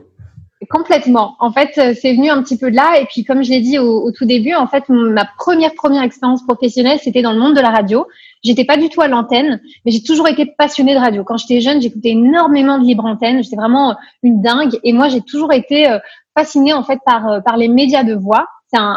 Complètement. 0.71 1.37
En 1.39 1.51
fait, 1.51 1.79
euh, 1.79 1.95
c'est 1.99 2.13
venu 2.13 2.29
un 2.29 2.43
petit 2.43 2.59
peu 2.59 2.71
de 2.71 2.77
là. 2.77 3.01
Et 3.01 3.07
puis, 3.07 3.25
comme 3.25 3.43
je 3.43 3.51
l'ai 3.51 3.61
dit 3.61 3.79
au, 3.79 4.11
tout 4.13 4.27
début, 4.27 4.55
en 4.55 4.67
fait, 4.67 4.85
ma 4.89 5.25
première 5.39 5.73
première 5.75 6.03
expérience 6.03 6.45
professionnelle, 6.45 6.99
c'était 7.03 7.23
dans 7.23 7.33
le 7.33 7.39
monde 7.39 7.55
de 7.55 7.61
la 7.61 7.71
radio. 7.71 8.07
J'étais 8.45 8.65
pas 8.65 8.77
du 8.77 8.91
tout 8.91 9.01
à 9.01 9.09
l'antenne, 9.09 9.63
mais 9.85 9.93
j'ai 9.93 10.03
toujours 10.03 10.29
été 10.29 10.45
passionnée 10.47 10.95
de 10.95 11.01
radio. 11.01 11.25
Quand 11.25 11.39
j'étais 11.39 11.63
jeune, 11.63 11.81
j'écoutais 11.81 12.11
énormément 12.11 12.79
de 12.79 12.85
libre 12.85 13.07
antenne. 13.07 13.43
J'étais 13.43 13.57
vraiment 13.57 13.97
une 14.23 14.43
dingue. 14.43 14.79
Et 14.85 14.93
moi, 14.93 15.09
j'ai 15.09 15.23
toujours 15.23 15.55
été 15.55 15.89
euh, 15.89 15.99
fascinée 16.37 16.75
en 16.75 16.85
fait 16.85 16.99
par 17.07 17.27
euh, 17.29 17.41
par 17.41 17.57
les 17.57 17.69
médias 17.69 18.05
de 18.05 18.15
voix. 18.15 18.47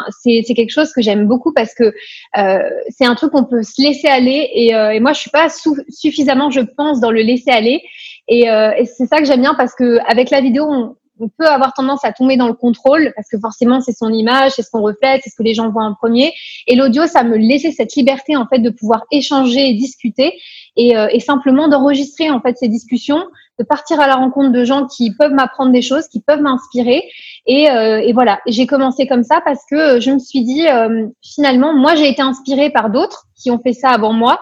C'est 0.09 0.43
quelque 0.53 0.71
chose 0.71 0.91
que 0.91 1.01
j'aime 1.01 1.27
beaucoup 1.27 1.53
parce 1.53 1.73
que 1.73 1.93
euh, 2.37 2.69
c'est 2.89 3.05
un 3.05 3.15
truc 3.15 3.31
qu'on 3.31 3.45
peut 3.45 3.63
se 3.63 3.81
laisser 3.81 4.09
aller. 4.09 4.49
Et, 4.53 4.71
et 4.71 4.99
moi, 4.99 5.13
je 5.13 5.21
suis 5.21 5.29
pas 5.29 5.47
suffisamment, 5.87 6.51
je 6.51 6.59
pense, 6.59 6.99
dans 6.99 7.09
le 7.09 7.21
laisser 7.21 7.51
aller. 7.51 7.81
Et, 8.27 8.49
euh, 8.49 8.71
et 8.77 8.85
c'est 8.85 9.07
ça 9.07 9.19
que 9.19 9.25
j'aime 9.25 9.41
bien 9.41 9.55
parce 9.55 9.75
que 9.75 9.99
avec 10.09 10.29
la 10.29 10.41
vidéo, 10.41 10.65
on, 10.67 10.95
on, 11.21 11.29
peut 11.29 11.47
avoir 11.47 11.73
tendance 11.73 12.03
à 12.03 12.11
tomber 12.11 12.37
dans 12.37 12.47
le 12.47 12.53
contrôle 12.53 13.13
parce 13.15 13.27
que 13.29 13.39
forcément 13.39 13.81
c'est 13.81 13.95
son 13.95 14.09
image, 14.09 14.53
c'est 14.55 14.63
ce 14.63 14.71
qu'on 14.71 14.81
reflète, 14.81 15.21
c'est 15.23 15.29
ce 15.29 15.35
que 15.35 15.43
les 15.43 15.53
gens 15.53 15.69
voient 15.69 15.85
en 15.85 15.93
premier. 15.93 16.33
Et 16.67 16.75
l'audio, 16.75 17.07
ça 17.07 17.23
me 17.23 17.37
laissait 17.37 17.71
cette 17.71 17.95
liberté 17.95 18.35
en 18.35 18.47
fait 18.47 18.59
de 18.59 18.69
pouvoir 18.69 19.03
échanger 19.11 19.69
et 19.69 19.73
discuter 19.73 20.39
et, 20.75 20.97
euh, 20.97 21.07
et 21.11 21.19
simplement 21.19 21.67
d'enregistrer 21.67 22.29
en 22.29 22.41
fait 22.41 22.57
ces 22.57 22.67
discussions, 22.67 23.23
de 23.59 23.63
partir 23.63 23.99
à 23.99 24.07
la 24.07 24.15
rencontre 24.15 24.51
de 24.51 24.63
gens 24.63 24.87
qui 24.87 25.13
peuvent 25.15 25.33
m'apprendre 25.33 25.71
des 25.71 25.81
choses, 25.81 26.07
qui 26.07 26.21
peuvent 26.21 26.41
m'inspirer. 26.41 27.03
Et, 27.45 27.69
euh, 27.69 27.99
et, 27.99 28.13
voilà, 28.13 28.39
j'ai 28.47 28.67
commencé 28.67 29.07
comme 29.07 29.23
ça 29.23 29.41
parce 29.43 29.61
que 29.69 29.99
je 29.99 30.11
me 30.11 30.19
suis 30.19 30.43
dit 30.43 30.67
euh, 30.67 31.07
finalement, 31.23 31.73
moi 31.73 31.95
j'ai 31.95 32.09
été 32.09 32.21
inspirée 32.21 32.69
par 32.69 32.89
d'autres 32.89 33.25
qui 33.35 33.51
ont 33.51 33.59
fait 33.59 33.73
ça 33.73 33.89
avant 33.89 34.13
moi. 34.13 34.41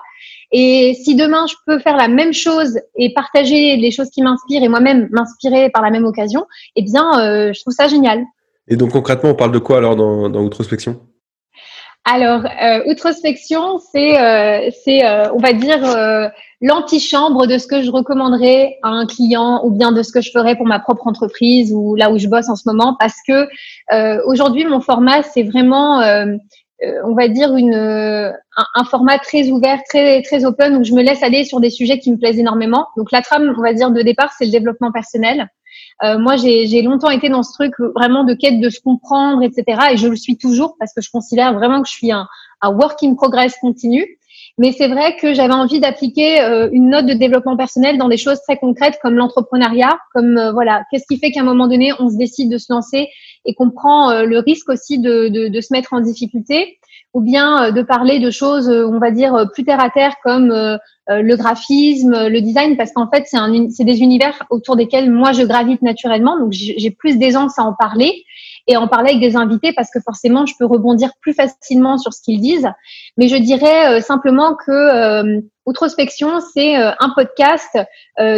Et 0.52 0.96
si 1.04 1.16
demain 1.16 1.46
je 1.48 1.56
peux 1.66 1.80
faire 1.80 1.96
la 1.96 2.08
même 2.08 2.34
chose 2.34 2.80
et 2.96 3.14
partager 3.14 3.76
les 3.76 3.92
choses 3.92 4.10
qui 4.10 4.22
m'inspirent 4.22 4.64
et 4.64 4.70
moi-même 4.70 5.08
m'inspirer 5.12 5.70
par 5.70 5.82
la 5.82 5.92
même 5.92 6.06
occasion, 6.06 6.46
eh 6.76 6.82
bien, 6.82 7.20
euh, 7.20 7.54
je 7.54 7.62
trouve 7.62 7.74
ça 7.74 7.88
génial. 7.88 8.24
Et 8.68 8.76
donc 8.76 8.92
concrètement, 8.92 9.32
on 9.32 9.36
parle 9.36 9.52
de 9.52 9.60
quoi 9.60 9.78
alors 9.78 9.96
dans, 9.96 10.30
dans 10.30 10.42
Outrospection? 10.42 11.00
Alors, 12.06 12.46
euh, 12.46 12.90
Outrospection, 12.90 13.78
c'est, 13.92 14.20
euh, 14.20 14.70
c'est, 14.84 15.06
euh, 15.06 15.32
on 15.34 15.38
va 15.38 15.54
dire, 15.54 15.84
euh, 15.84 16.30
l'antichambre 16.62 17.46
de 17.46 17.58
ce 17.58 17.68
que 17.68 17.82
je 17.82 17.92
recommanderais 17.92 18.78
à 18.84 18.90
un 18.90 19.06
client 19.06 19.62
ou 19.64 19.72
bien 19.72 19.92
de 19.92 20.02
ce 20.02 20.12
que 20.12 20.22
je 20.22 20.32
ferais 20.32 20.56
pour 20.56 20.66
ma 20.66 20.80
propre 20.80 21.08
entreprise 21.08 21.72
ou 21.74 21.96
là 21.96 22.12
où 22.12 22.18
je 22.18 22.28
bosse 22.28 22.50
en 22.50 22.56
ce 22.56 22.64
moment 22.66 22.96
parce 23.00 23.18
que 23.28 23.48
euh, 23.94 24.22
aujourd'hui 24.26 24.66
mon 24.66 24.82
format 24.82 25.24
c'est 25.24 25.44
vraiment 25.44 26.02
on 27.04 27.14
va 27.14 27.28
dire 27.28 27.56
une 27.56 27.74
un, 27.76 28.66
un, 28.76 28.84
format 28.86 29.18
très 29.20 29.50
ouvert, 29.50 29.80
très 29.90 30.22
très 30.22 30.46
open 30.46 30.78
où 30.78 30.84
je 30.84 30.94
me 30.94 31.02
laisse 31.02 31.24
aller 31.24 31.44
sur 31.44 31.60
des 31.60 31.70
sujets 31.70 32.00
qui 32.00 32.12
me 32.12 32.18
plaisent 32.18 32.40
énormément. 32.40 32.88
Donc 32.98 33.12
la 33.12 33.22
trame, 33.22 33.54
on 33.58 33.62
va 33.62 33.74
dire 33.74 33.92
de 33.92 34.02
départ, 34.02 34.32
c'est 34.38 34.46
le 34.46 34.52
développement 34.52 34.92
personnel. 34.92 35.50
Euh, 36.04 36.18
moi, 36.18 36.38
j'ai 36.38 36.82
longtemps 36.82 37.10
été 37.10 37.30
dans 37.30 37.44
ce 37.44 37.54
truc 37.54 37.74
vraiment 37.96 38.24
de 38.24 38.34
quête 38.34 38.60
de 38.60 38.70
se 38.70 38.80
comprendre, 38.80 39.44
etc. 39.44 39.82
Et 39.92 39.98
je 39.98 40.08
le 40.08 40.16
suis 40.16 40.38
toujours 40.38 40.76
parce 40.80 40.94
que 40.94 41.02
je 41.02 41.10
considère 41.12 41.54
vraiment 41.54 41.82
que 41.82 41.88
je 41.88 41.94
suis 41.94 42.12
un, 42.12 42.28
un 42.62 42.72
work 42.72 43.04
in 43.04 43.16
progress 43.16 43.56
continu. 43.58 44.19
Mais 44.60 44.74
c'est 44.74 44.90
vrai 44.90 45.16
que 45.16 45.34
j'avais 45.34 45.54
envie 45.54 45.80
d'appliquer 45.80 46.42
euh, 46.42 46.68
une 46.74 46.90
note 46.90 47.06
de 47.06 47.14
développement 47.14 47.56
personnel 47.56 47.98
dans 47.98 48.10
des 48.10 48.18
choses 48.18 48.42
très 48.42 48.58
concrètes 48.58 49.00
comme 49.02 49.16
l'entrepreneuriat, 49.16 49.98
comme 50.14 50.38
euh, 50.38 50.52
voilà, 50.52 50.84
qu'est-ce 50.92 51.06
qui 51.10 51.18
fait 51.18 51.32
qu'à 51.32 51.40
un 51.40 51.46
moment 51.46 51.68
donné 51.68 51.94
on 51.98 52.10
se 52.10 52.18
décide 52.18 52.52
de 52.52 52.58
se 52.58 52.72
lancer 52.72 53.08
et 53.46 53.56
qu'on 53.56 53.72
prend 53.72 54.12
euh, 54.12 54.26
le 54.26 54.40
risque 54.40 54.68
aussi 54.68 55.00
de, 55.00 55.30
de, 55.30 55.48
de, 55.48 55.62
se 55.62 55.72
mettre 55.72 55.94
en 55.94 56.02
difficulté, 56.02 56.78
ou 57.14 57.22
bien 57.22 57.72
de 57.72 57.82
parler 57.82 58.20
de 58.20 58.30
choses, 58.30 58.70
on 58.70 59.00
va 59.00 59.12
dire 59.12 59.48
plus 59.54 59.64
terre 59.64 59.82
à 59.82 59.90
terre 59.90 60.16
comme 60.24 60.50
le 61.08 61.36
graphisme, 61.36 62.28
le 62.28 62.40
design, 62.40 62.78
parce 62.78 62.92
qu'en 62.92 63.10
fait 63.10 63.26
c'est 63.26 63.84
des 63.84 64.02
univers 64.02 64.44
autour 64.52 64.76
desquels 64.76 65.10
moi 65.10 65.32
je 65.32 65.42
gravite 65.42 65.82
naturellement, 65.82 66.38
donc 66.38 66.52
j'ai 66.52 66.92
plus 66.92 67.18
d'aisance 67.18 67.58
à 67.58 67.64
en 67.64 67.74
parler 67.74 68.26
et 68.70 68.78
en 68.78 68.88
parler 68.88 69.10
avec 69.10 69.20
des 69.22 69.36
invités 69.36 69.74
parce 69.74 69.90
que 69.92 70.00
forcément, 70.00 70.46
je 70.46 70.54
peux 70.58 70.66
rebondir 70.66 71.10
plus 71.22 71.34
facilement 71.34 71.98
sur 71.98 72.14
ce 72.14 72.22
qu'ils 72.22 72.40
disent. 72.40 72.70
Mais 73.18 73.28
je 73.28 73.36
dirais 73.36 73.98
euh, 73.98 74.00
simplement 74.00 74.56
que 74.56 74.72
euh, 74.72 75.42
Outrospection, 75.66 76.40
c'est 76.54 76.78
euh, 76.78 76.92
un 77.00 77.10
podcast 77.16 77.78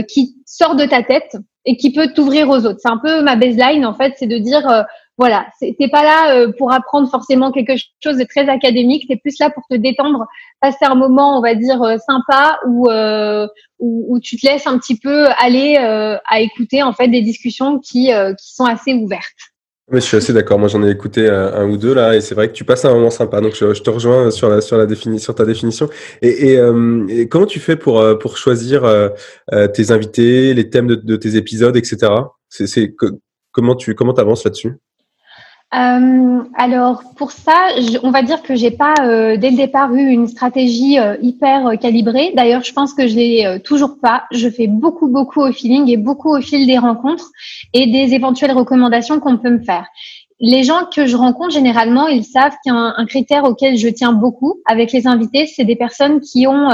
qui 0.07 0.35
sort 0.45 0.75
de 0.75 0.85
ta 0.85 1.03
tête 1.03 1.35
et 1.65 1.75
qui 1.75 1.91
peut 1.91 2.13
t'ouvrir 2.13 2.49
aux 2.49 2.65
autres. 2.65 2.79
C'est 2.81 2.89
un 2.89 2.97
peu 2.97 3.21
ma 3.21 3.35
baseline, 3.35 3.85
en 3.85 3.93
fait, 3.93 4.13
c'est 4.17 4.27
de 4.27 4.37
dire, 4.37 4.85
voilà, 5.17 5.47
t'es 5.59 5.87
pas 5.89 6.03
là 6.03 6.47
pour 6.57 6.71
apprendre 6.71 7.09
forcément 7.09 7.51
quelque 7.51 7.73
chose 8.03 8.17
de 8.17 8.23
très 8.23 8.47
académique, 8.47 9.07
t'es 9.07 9.17
plus 9.17 9.39
là 9.39 9.49
pour 9.49 9.63
te 9.69 9.75
détendre, 9.75 10.27
passer 10.59 10.85
un 10.85 10.95
moment, 10.95 11.37
on 11.37 11.41
va 11.41 11.55
dire, 11.55 11.79
sympa 12.05 12.59
où, 12.67 12.89
où, 13.79 14.05
où, 14.09 14.19
tu 14.19 14.37
te 14.37 14.45
laisses 14.45 14.67
un 14.67 14.77
petit 14.77 14.99
peu 14.99 15.27
aller 15.39 15.77
à 15.77 16.41
écouter, 16.41 16.83
en 16.83 16.93
fait, 16.93 17.07
des 17.07 17.21
discussions 17.21 17.79
qui, 17.79 18.11
qui 18.37 18.53
sont 18.53 18.65
assez 18.65 18.93
ouvertes 18.93 19.50
je 19.99 20.05
suis 20.05 20.17
assez 20.17 20.33
d'accord. 20.33 20.59
Moi, 20.59 20.67
j'en 20.67 20.83
ai 20.83 20.89
écouté 20.89 21.29
un, 21.29 21.67
ou 21.69 21.77
deux 21.77 21.93
là, 21.93 22.15
et 22.15 22.21
c'est 22.21 22.35
vrai 22.35 22.47
que 22.47 22.53
tu 22.53 22.63
passes 22.63 22.85
un 22.85 22.93
moment 22.93 23.09
sympa. 23.09 23.41
Donc, 23.41 23.55
je, 23.55 23.81
te 23.81 23.89
rejoins 23.89 24.31
sur 24.31 24.49
la 24.49 24.61
sur 24.61 24.77
la 24.77 24.87
sur 25.19 25.35
ta 25.35 25.45
définition. 25.45 25.89
Et, 26.21 26.51
et, 26.51 26.59
euh, 26.59 27.25
comment 27.29 27.45
tu 27.45 27.59
fais 27.59 27.75
pour 27.75 27.99
euh, 27.99 28.15
pour 28.15 28.37
choisir 28.37 28.85
euh, 28.85 29.09
tes 29.73 29.91
invités, 29.91 30.53
les 30.53 30.69
thèmes 30.69 30.87
de, 30.87 30.95
de 30.95 31.15
tes 31.15 31.35
épisodes, 31.35 31.75
etc. 31.75 32.11
C'est 32.49 32.95
comment 33.51 33.75
tu 33.75 33.95
comment 33.95 34.13
avances 34.13 34.45
là-dessus? 34.45 34.77
Euh, 35.73 36.43
alors 36.55 37.03
pour 37.15 37.31
ça, 37.31 37.55
on 38.03 38.11
va 38.11 38.23
dire 38.23 38.43
que 38.43 38.55
j'ai 38.55 38.71
pas 38.71 38.93
euh, 39.03 39.37
dès 39.37 39.51
le 39.51 39.55
départ 39.55 39.93
eu 39.93 40.05
une 40.05 40.27
stratégie 40.27 40.99
euh, 40.99 41.15
hyper 41.21 41.79
calibrée. 41.79 42.33
D'ailleurs, 42.35 42.63
je 42.63 42.73
pense 42.73 42.93
que 42.93 43.07
je 43.07 43.15
l'ai 43.15 43.61
toujours 43.63 43.97
pas. 43.99 44.25
Je 44.31 44.49
fais 44.49 44.67
beaucoup 44.67 45.07
beaucoup 45.07 45.41
au 45.41 45.51
feeling 45.53 45.89
et 45.89 45.95
beaucoup 45.95 46.35
au 46.35 46.41
fil 46.41 46.67
des 46.67 46.77
rencontres 46.77 47.31
et 47.73 47.87
des 47.87 48.13
éventuelles 48.13 48.51
recommandations 48.51 49.21
qu'on 49.21 49.37
peut 49.37 49.49
me 49.49 49.63
faire. 49.63 49.85
Les 50.43 50.63
gens 50.63 50.85
que 50.85 51.05
je 51.05 51.15
rencontre 51.15 51.51
généralement, 51.51 52.07
ils 52.07 52.25
savent 52.25 52.53
qu'il 52.63 52.73
y 52.73 52.75
a 52.75 52.79
un, 52.79 52.95
un, 52.97 53.05
critère 53.05 53.43
auquel 53.43 53.77
je 53.77 53.87
tiens 53.87 54.11
beaucoup 54.11 54.59
avec 54.67 54.91
les 54.91 55.05
invités, 55.05 55.45
c'est 55.45 55.65
des 55.65 55.75
personnes 55.75 56.19
qui 56.19 56.47
ont 56.47 56.69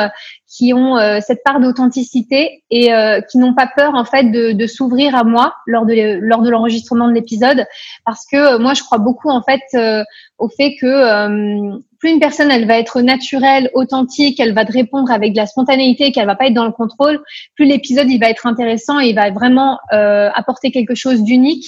qui 0.47 0.73
ont 0.73 0.97
euh, 0.97 1.19
cette 1.21 1.43
part 1.43 1.59
d'authenticité 1.59 2.63
et 2.71 2.93
euh, 2.93 3.19
qui 3.21 3.37
n'ont 3.37 3.53
pas 3.53 3.69
peur 3.75 3.95
en 3.95 4.05
fait 4.05 4.31
de, 4.31 4.53
de 4.53 4.67
s'ouvrir 4.67 5.13
à 5.15 5.23
moi 5.23 5.53
lors 5.65 5.85
de 5.85 6.19
lors 6.21 6.41
de 6.41 6.49
l'enregistrement 6.49 7.07
de 7.07 7.13
l'épisode. 7.13 7.65
Parce 8.05 8.25
que 8.25 8.55
euh, 8.55 8.59
moi 8.59 8.73
je 8.73 8.83
crois 8.83 8.97
beaucoup 8.97 9.29
en 9.29 9.43
fait 9.43 9.61
au 10.37 10.49
fait 10.49 10.75
que 10.79 11.77
plus 11.99 12.11
une 12.11 12.19
personne 12.19 12.51
elle 12.51 12.67
va 12.67 12.77
être 12.77 13.01
naturelle, 13.01 13.69
authentique, 13.73 14.39
elle 14.39 14.53
va 14.53 14.65
te 14.65 14.71
répondre 14.71 15.11
avec 15.11 15.33
de 15.33 15.37
la 15.37 15.47
spontanéité, 15.47 16.11
qu'elle 16.11 16.27
va 16.27 16.35
pas 16.35 16.47
être 16.47 16.53
dans 16.53 16.65
le 16.65 16.71
contrôle, 16.71 17.21
plus 17.55 17.65
l'épisode 17.65 18.09
il 18.09 18.19
va 18.19 18.29
être 18.29 18.45
intéressant 18.45 18.99
et 18.99 19.09
il 19.09 19.15
va 19.15 19.29
vraiment 19.31 19.79
apporter 19.91 20.71
quelque 20.71 20.95
chose 20.95 21.23
d'unique 21.23 21.65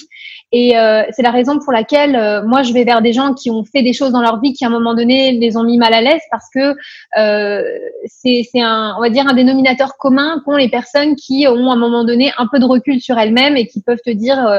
et 0.52 0.76
euh, 0.76 1.04
c'est 1.12 1.22
la 1.22 1.30
raison 1.30 1.60
pour 1.60 1.72
laquelle 1.72 2.16
euh, 2.16 2.42
moi 2.42 2.62
je 2.62 2.72
vais 2.72 2.82
vers 2.82 3.02
des 3.02 3.12
gens 3.12 3.34
qui 3.34 3.50
ont 3.50 3.64
fait 3.64 3.82
des 3.82 3.92
choses 3.92 4.10
dans 4.10 4.20
leur 4.20 4.40
vie 4.40 4.52
qui 4.52 4.64
à 4.64 4.68
un 4.68 4.70
moment 4.70 4.94
donné 4.94 5.30
les 5.32 5.56
ont 5.56 5.62
mis 5.62 5.78
mal 5.78 5.94
à 5.94 6.00
l'aise 6.00 6.20
parce 6.28 6.46
que 6.52 6.74
euh, 7.18 7.62
c'est 8.06 8.44
un 8.56 8.96
on 8.98 9.00
va 9.00 9.10
dire 9.10 9.28
un 9.28 9.34
dénominateur 9.34 9.96
commun 9.96 10.42
qu'ont 10.44 10.56
les 10.56 10.68
personnes 10.68 11.14
qui 11.14 11.46
ont 11.46 11.70
à 11.70 11.74
un 11.74 11.78
moment 11.78 12.04
donné 12.04 12.32
un 12.36 12.48
peu 12.48 12.58
de 12.58 12.64
recul 12.64 13.00
sur 13.00 13.16
elles-mêmes 13.16 13.56
et 13.56 13.68
qui 13.68 13.80
peuvent 13.80 14.00
te 14.04 14.10
dire 14.10 14.44
euh, 14.44 14.58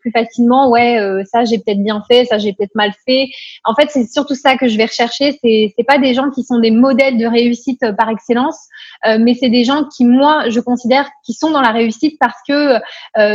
plus 0.00 0.10
facilement 0.10 0.70
ouais 0.70 0.98
ça 1.32 1.44
j'ai 1.44 1.58
peut-être 1.58 1.82
bien 1.82 2.02
fait 2.10 2.24
ça 2.24 2.38
j'ai 2.38 2.52
peut-être 2.52 2.74
mal 2.74 2.92
fait. 3.06 3.28
En 3.64 3.74
fait 3.74 3.90
c'est 3.90 4.10
surtout 4.10 4.34
ça 4.34 4.56
que 4.56 4.66
je 4.66 4.76
vais 4.76 4.86
rechercher 4.86 5.38
c'est 5.42 5.72
c'est 5.76 5.84
pas 5.84 5.98
des 5.98 6.14
gens 6.14 6.30
qui 6.30 6.42
sont 6.42 6.58
des 6.58 6.72
modèles 6.72 7.16
de 7.16 7.26
réussite 7.26 7.80
par 7.96 8.10
excellence 8.10 8.58
mais 9.06 9.34
c'est 9.34 9.48
des 9.48 9.64
gens 9.64 9.84
qui 9.84 10.04
moi 10.04 10.48
je 10.48 10.60
considère 10.60 11.08
qui 11.24 11.32
sont 11.32 11.50
dans 11.50 11.60
la 11.60 11.70
réussite 11.70 12.18
parce 12.18 12.38
que 12.46 12.78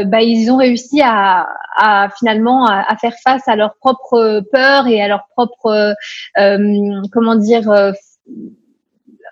bah 0.03 0.22
ils 0.22 0.51
ont 0.51 0.57
réussi 0.57 1.01
à, 1.01 1.48
à 1.75 1.92
finalement 2.17 2.65
à, 2.67 2.95
faire 2.97 3.15
face 3.23 3.47
à 3.47 3.55
leurs 3.55 3.75
propres 3.75 4.41
peurs 4.51 4.88
et 4.88 5.01
à 5.01 5.07
leurs 5.07 5.27
propres 5.35 5.95
euh, 6.38 7.01
comment 7.12 7.35
dire 7.35 7.69
euh, 7.69 7.91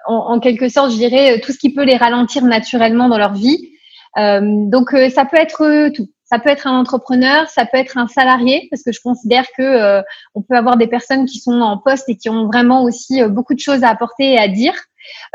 en, 0.06 0.40
quelque 0.40 0.68
sorte, 0.70 0.92
je 0.92 0.98
dirais 0.98 1.40
tout 1.42 1.52
ce 1.52 1.58
qui 1.58 1.74
peut 1.74 1.84
les 1.84 1.96
ralentir 1.96 2.44
naturellement 2.44 3.08
dans 3.08 3.20
leur 3.20 3.34
vie. 3.34 3.70
Euh, 4.18 4.42
donc 4.42 4.90
ça 5.14 5.26
peut 5.26 5.38
être 5.38 5.90
tout. 5.90 6.08
Ça 6.32 6.40
peut 6.40 6.50
être 6.50 6.68
un 6.68 6.80
entrepreneur, 6.80 7.50
ça 7.50 7.66
peut 7.66 7.78
être 7.78 7.98
un 7.98 8.08
salarié, 8.08 8.68
parce 8.72 8.84
que 8.84 8.92
je 8.92 9.02
considère 9.02 9.46
que 9.58 10.02
on 10.34 10.42
peut 10.42 10.56
avoir 10.56 10.78
des 10.78 10.88
personnes 10.88 11.26
qui 11.26 11.40
sont 11.40 11.60
en 11.60 11.78
poste 11.78 12.08
et 12.08 12.16
qui 12.16 12.30
ont 12.30 12.46
vraiment 12.48 12.84
aussi 12.84 13.22
beaucoup 13.26 13.54
de 13.54 13.60
choses 13.60 13.84
à 13.84 13.90
apporter 13.90 14.34
et 14.34 14.38
à 14.38 14.48
dire. 14.48 14.74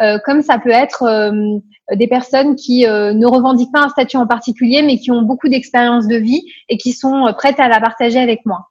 Euh, 0.01 0.19
comme 0.25 0.43
ça 0.43 0.59
peut 0.59 0.71
être 0.71 1.03
euh, 1.03 1.59
des 1.95 2.07
personnes 2.07 2.57
qui 2.57 2.87
euh, 2.87 3.13
ne 3.13 3.27
revendiquent 3.27 3.73
pas 3.73 3.83
un 3.83 3.89
statut 3.89 4.17
en 4.17 4.27
particulier, 4.27 4.83
mais 4.83 4.99
qui 4.99 5.11
ont 5.11 5.23
beaucoup 5.23 5.49
d'expérience 5.49 6.07
de 6.07 6.17
vie 6.17 6.43
et 6.69 6.77
qui 6.77 6.93
sont 6.93 7.33
prêtes 7.37 7.61
à 7.61 7.69
la 7.69 7.81
partager 7.81 8.19
avec 8.19 8.45
moi. 8.47 8.69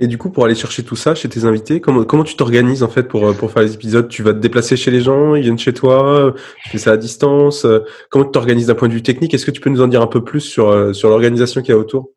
Et 0.00 0.06
du 0.06 0.16
coup, 0.18 0.30
pour 0.30 0.44
aller 0.44 0.54
chercher 0.54 0.84
tout 0.84 0.96
ça 0.96 1.14
chez 1.14 1.28
tes 1.28 1.44
invités, 1.44 1.80
comment, 1.80 2.04
comment 2.04 2.24
tu 2.24 2.36
t'organises 2.36 2.82
en 2.82 2.88
fait 2.88 3.04
pour, 3.04 3.34
pour 3.34 3.50
faire 3.50 3.62
les 3.62 3.74
épisodes? 3.74 4.08
Tu 4.08 4.22
vas 4.22 4.32
te 4.32 4.38
déplacer 4.38 4.76
chez 4.76 4.90
les 4.90 5.00
gens, 5.00 5.34
ils 5.34 5.42
viennent 5.42 5.58
chez 5.58 5.74
toi, 5.74 6.34
tu 6.62 6.70
fais 6.70 6.78
ça 6.78 6.92
à 6.92 6.96
distance 6.96 7.66
Comment 8.10 8.24
tu 8.24 8.30
t'organises 8.30 8.68
d'un 8.68 8.74
point 8.74 8.88
de 8.88 8.94
vue 8.94 9.02
technique? 9.02 9.34
Est-ce 9.34 9.46
que 9.46 9.50
tu 9.50 9.60
peux 9.60 9.70
nous 9.70 9.82
en 9.82 9.88
dire 9.88 10.02
un 10.02 10.06
peu 10.06 10.22
plus 10.22 10.40
sur, 10.40 10.94
sur 10.94 11.08
l'organisation 11.08 11.62
qu'il 11.62 11.70
y 11.70 11.74
a 11.74 11.78
autour? 11.78 12.10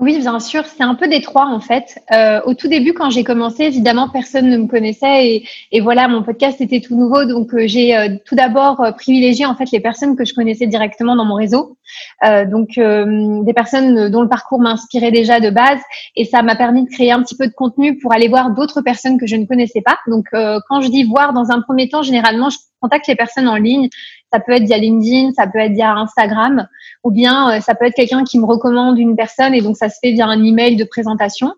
Oui, 0.00 0.18
bien 0.18 0.40
sûr, 0.40 0.64
c'est 0.64 0.82
un 0.82 0.94
peu 0.94 1.08
des 1.08 1.20
trois 1.20 1.44
en 1.44 1.60
fait. 1.60 1.98
Euh, 2.10 2.40
au 2.46 2.54
tout 2.54 2.68
début, 2.68 2.94
quand 2.94 3.10
j'ai 3.10 3.22
commencé, 3.22 3.64
évidemment, 3.64 4.08
personne 4.08 4.48
ne 4.48 4.56
me 4.56 4.66
connaissait 4.66 5.26
et, 5.26 5.48
et 5.72 5.80
voilà, 5.82 6.08
mon 6.08 6.22
podcast 6.22 6.58
était 6.62 6.80
tout 6.80 6.96
nouveau, 6.96 7.26
donc 7.26 7.52
euh, 7.52 7.66
j'ai 7.66 7.94
euh, 7.94 8.16
tout 8.24 8.34
d'abord 8.34 8.80
euh, 8.80 8.92
privilégié 8.92 9.44
en 9.44 9.54
fait 9.54 9.70
les 9.70 9.80
personnes 9.80 10.16
que 10.16 10.24
je 10.24 10.32
connaissais 10.32 10.66
directement 10.66 11.16
dans 11.16 11.26
mon 11.26 11.34
réseau, 11.34 11.76
donc 12.22 12.68
des 12.76 13.52
personnes 13.52 14.08
dont 14.08 14.22
le 14.22 14.28
parcours 14.28 14.60
m'inspirait 14.60 15.10
déjà 15.10 15.40
de 15.40 15.50
base 15.50 15.80
et 16.16 16.24
ça 16.24 16.42
m'a 16.42 16.56
permis 16.56 16.84
de 16.84 16.90
créer 16.90 17.12
un 17.12 17.22
petit 17.22 17.36
peu 17.36 17.46
de 17.46 17.52
contenu 17.52 17.98
pour 17.98 18.12
aller 18.12 18.28
voir 18.28 18.50
d'autres 18.50 18.80
personnes 18.82 19.18
que 19.18 19.26
je 19.26 19.36
ne 19.36 19.46
connaissais 19.46 19.80
pas. 19.80 19.98
Donc, 20.06 20.26
quand 20.32 20.80
je 20.80 20.88
dis 20.88 21.04
voir 21.04 21.32
dans 21.32 21.50
un 21.50 21.60
premier 21.60 21.88
temps, 21.88 22.02
généralement, 22.02 22.50
je 22.50 22.58
contacte 22.80 23.06
les 23.06 23.16
personnes 23.16 23.48
en 23.48 23.56
ligne 23.56 23.88
ça 24.32 24.40
peut 24.40 24.52
être 24.52 24.64
via 24.64 24.78
LinkedIn, 24.78 25.32
ça 25.32 25.46
peut 25.46 25.58
être 25.58 25.72
via 25.72 25.92
Instagram, 25.92 26.66
ou 27.04 27.10
bien 27.10 27.50
euh, 27.50 27.60
ça 27.60 27.74
peut 27.74 27.86
être 27.86 27.94
quelqu'un 27.94 28.24
qui 28.24 28.38
me 28.38 28.44
recommande 28.44 28.98
une 28.98 29.16
personne 29.16 29.54
et 29.54 29.60
donc 29.60 29.76
ça 29.76 29.88
se 29.88 29.98
fait 30.00 30.12
via 30.12 30.26
un 30.26 30.42
email 30.44 30.76
de 30.76 30.84
présentation. 30.84 31.52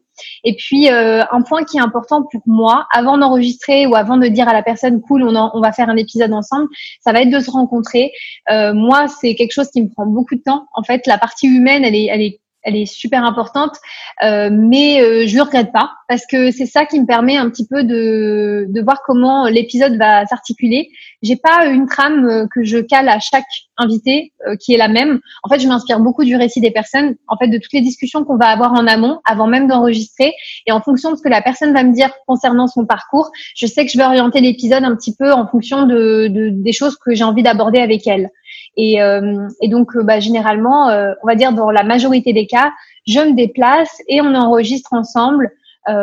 Et 0.44 0.56
puis 0.56 0.90
euh, 0.90 1.22
un 1.30 1.42
point 1.42 1.64
qui 1.64 1.78
est 1.78 1.80
important 1.80 2.22
pour 2.30 2.42
moi, 2.46 2.86
avant 2.92 3.18
d'enregistrer 3.18 3.86
ou 3.86 3.94
avant 3.94 4.16
de 4.16 4.26
dire 4.28 4.48
à 4.48 4.52
la 4.52 4.62
personne 4.62 5.00
cool, 5.00 5.22
on, 5.22 5.34
on 5.36 5.60
va 5.60 5.72
faire 5.72 5.88
un 5.88 5.96
épisode 5.96 6.32
ensemble, 6.32 6.68
ça 7.00 7.12
va 7.12 7.22
être 7.22 7.30
de 7.30 7.40
se 7.40 7.50
rencontrer. 7.50 8.12
Euh, 8.50 8.74
moi, 8.74 9.06
c'est 9.08 9.34
quelque 9.34 9.52
chose 9.52 9.70
qui 9.70 9.82
me 9.82 9.88
prend 9.88 10.06
beaucoup 10.06 10.34
de 10.34 10.42
temps. 10.42 10.66
En 10.74 10.82
fait, 10.82 11.06
la 11.06 11.18
partie 11.18 11.46
humaine, 11.46 11.84
elle 11.84 11.94
est, 11.94 12.06
elle 12.06 12.22
est 12.22 12.42
elle 12.62 12.76
est 12.76 12.86
super 12.86 13.24
importante, 13.24 13.76
euh, 14.22 14.48
mais 14.52 15.00
euh, 15.00 15.26
je 15.26 15.36
le 15.36 15.42
regrette 15.42 15.72
pas 15.72 15.92
parce 16.08 16.24
que 16.26 16.50
c'est 16.50 16.66
ça 16.66 16.86
qui 16.86 17.00
me 17.00 17.06
permet 17.06 17.36
un 17.36 17.50
petit 17.50 17.66
peu 17.66 17.82
de, 17.82 18.66
de 18.68 18.82
voir 18.82 19.02
comment 19.04 19.48
l'épisode 19.48 19.96
va 19.96 20.24
s'articuler. 20.26 20.88
J'ai 21.22 21.36
pas 21.36 21.66
une 21.66 21.86
trame 21.86 22.26
euh, 22.26 22.46
que 22.54 22.62
je 22.62 22.78
cale 22.78 23.08
à 23.08 23.18
chaque 23.18 23.44
invité 23.82 24.32
euh, 24.46 24.56
qui 24.56 24.72
est 24.72 24.76
la 24.76 24.88
même. 24.88 25.20
En 25.42 25.48
fait, 25.48 25.58
je 25.58 25.68
m'inspire 25.68 26.00
beaucoup 26.00 26.24
du 26.24 26.36
récit 26.36 26.60
des 26.60 26.70
personnes, 26.70 27.16
en 27.28 27.36
fait, 27.36 27.48
de 27.48 27.58
toutes 27.58 27.72
les 27.72 27.80
discussions 27.80 28.24
qu'on 28.24 28.36
va 28.36 28.46
avoir 28.46 28.72
en 28.72 28.86
amont, 28.86 29.20
avant 29.24 29.46
même 29.46 29.68
d'enregistrer, 29.68 30.32
et 30.66 30.72
en 30.72 30.80
fonction 30.80 31.10
de 31.10 31.16
ce 31.16 31.22
que 31.22 31.28
la 31.28 31.42
personne 31.42 31.74
va 31.74 31.82
me 31.82 31.92
dire 31.92 32.10
concernant 32.26 32.66
son 32.66 32.86
parcours, 32.86 33.30
je 33.56 33.66
sais 33.66 33.84
que 33.84 33.92
je 33.92 33.98
vais 33.98 34.04
orienter 34.04 34.40
l'épisode 34.40 34.84
un 34.84 34.96
petit 34.96 35.14
peu 35.14 35.32
en 35.32 35.46
fonction 35.46 35.86
de, 35.86 36.28
de 36.28 36.48
des 36.50 36.72
choses 36.72 36.96
que 36.96 37.14
j'ai 37.14 37.24
envie 37.24 37.42
d'aborder 37.42 37.80
avec 37.80 38.06
elle. 38.06 38.30
Et, 38.76 39.02
euh, 39.02 39.48
donc, 39.64 39.96
euh, 39.96 40.02
bah, 40.02 40.20
généralement, 40.20 40.86
on 41.22 41.26
va 41.26 41.34
dire 41.34 41.52
dans 41.52 41.70
la 41.70 41.82
majorité 41.82 42.32
des 42.32 42.46
cas, 42.46 42.72
je 43.06 43.20
me 43.20 43.34
déplace 43.34 44.00
et 44.08 44.20
on 44.20 44.34
enregistre 44.34 44.92
ensemble 44.92 45.50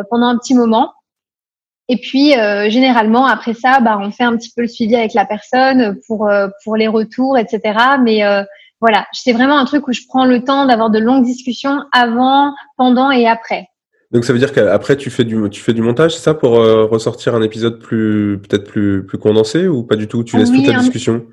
pendant 0.09 0.27
un 0.27 0.37
petit 0.37 0.55
moment. 0.55 0.91
Et 1.91 1.97
puis 1.97 2.33
généralement 2.69 3.25
après 3.25 3.53
ça, 3.53 3.79
bah, 3.81 3.99
on 3.99 4.11
fait 4.11 4.23
un 4.23 4.37
petit 4.37 4.51
peu 4.55 4.61
le 4.61 4.67
suivi 4.67 4.95
avec 4.95 5.13
la 5.13 5.25
personne 5.25 5.97
pour 6.07 6.29
pour 6.63 6.75
les 6.75 6.87
retours, 6.87 7.37
etc. 7.37 7.61
Mais 8.03 8.21
voilà, 8.79 9.07
c'est 9.11 9.33
vraiment 9.33 9.57
un 9.57 9.65
truc 9.65 9.87
où 9.87 9.91
je 9.91 10.01
prends 10.07 10.25
le 10.25 10.43
temps 10.43 10.65
d'avoir 10.67 10.91
de 10.91 10.99
longues 10.99 11.25
discussions 11.25 11.81
avant, 11.91 12.53
pendant 12.77 13.11
et 13.11 13.27
après. 13.27 13.67
Donc 14.11 14.23
ça 14.23 14.33
veut 14.33 14.39
dire 14.39 14.53
qu'après 14.53 14.97
tu 14.97 15.09
fais 15.09 15.23
du 15.23 15.49
tu 15.49 15.61
fais 15.61 15.73
du 15.73 15.81
montage, 15.81 16.15
c'est 16.15 16.21
ça 16.21 16.33
pour 16.35 16.51
ressortir 16.51 17.33
un 17.35 17.41
épisode 17.41 17.79
plus 17.79 18.39
peut-être 18.39 18.65
plus 18.65 19.05
plus 19.05 19.17
condensé 19.17 19.67
ou 19.67 19.83
pas 19.83 19.95
du 19.95 20.07
tout? 20.07 20.23
Tu 20.23 20.37
laisses 20.37 20.51
toute 20.51 20.67
la 20.67 20.79
discussion? 20.79 21.25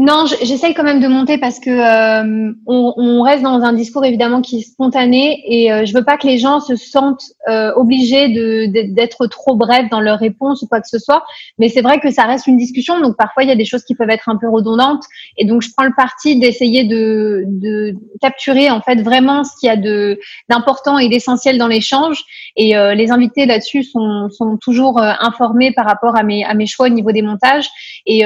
Non, 0.00 0.26
j'essaye 0.26 0.74
quand 0.74 0.84
même 0.84 1.00
de 1.00 1.08
monter 1.08 1.38
parce 1.38 1.58
que 1.58 1.70
euh, 1.70 2.52
on, 2.68 2.94
on, 2.96 3.22
reste 3.22 3.42
dans 3.42 3.62
un 3.62 3.72
discours 3.72 4.04
évidemment 4.04 4.42
qui 4.42 4.60
est 4.60 4.62
spontané 4.62 5.42
et 5.44 5.72
euh, 5.72 5.84
je 5.86 5.92
veux 5.92 6.04
pas 6.04 6.16
que 6.16 6.24
les 6.28 6.38
gens 6.38 6.60
se 6.60 6.76
sentent 6.76 7.24
euh, 7.48 7.72
obligés 7.74 8.28
de 8.28 8.66
d'être 8.94 9.26
trop 9.26 9.56
brefs 9.56 9.90
dans 9.90 10.00
leurs 10.00 10.20
réponses 10.20 10.62
ou 10.62 10.68
quoi 10.68 10.80
que 10.80 10.86
ce 10.86 11.00
soit. 11.00 11.24
Mais 11.58 11.68
c'est 11.68 11.80
vrai 11.80 11.98
que 11.98 12.12
ça 12.12 12.26
reste 12.26 12.46
une 12.46 12.56
discussion, 12.56 13.00
donc 13.00 13.16
parfois 13.16 13.42
il 13.42 13.48
y 13.48 13.52
a 13.52 13.56
des 13.56 13.64
choses 13.64 13.82
qui 13.82 13.96
peuvent 13.96 14.08
être 14.08 14.28
un 14.28 14.36
peu 14.36 14.48
redondantes 14.48 15.02
et 15.36 15.44
donc 15.44 15.62
je 15.62 15.70
prends 15.76 15.84
le 15.84 15.94
parti 15.96 16.38
d'essayer 16.38 16.84
de, 16.84 17.42
de 17.48 17.96
capturer 18.22 18.70
en 18.70 18.80
fait 18.80 19.02
vraiment 19.02 19.42
ce 19.42 19.50
qu'il 19.58 19.66
y 19.66 19.70
a 19.70 19.76
de 19.76 20.20
d'important 20.48 20.98
et 20.98 21.08
d'essentiel 21.08 21.58
dans 21.58 21.66
l'échange. 21.66 22.22
Et 22.54 22.76
euh, 22.76 22.94
les 22.94 23.10
invités 23.10 23.46
là-dessus 23.46 23.82
sont 23.82 24.28
sont 24.30 24.58
toujours 24.58 25.02
euh, 25.02 25.10
informés 25.18 25.72
par 25.72 25.86
rapport 25.86 26.16
à 26.16 26.22
mes 26.22 26.44
à 26.44 26.54
mes 26.54 26.66
choix 26.66 26.86
au 26.86 26.90
niveau 26.90 27.10
des 27.10 27.22
montages. 27.22 27.68
Et 28.06 28.22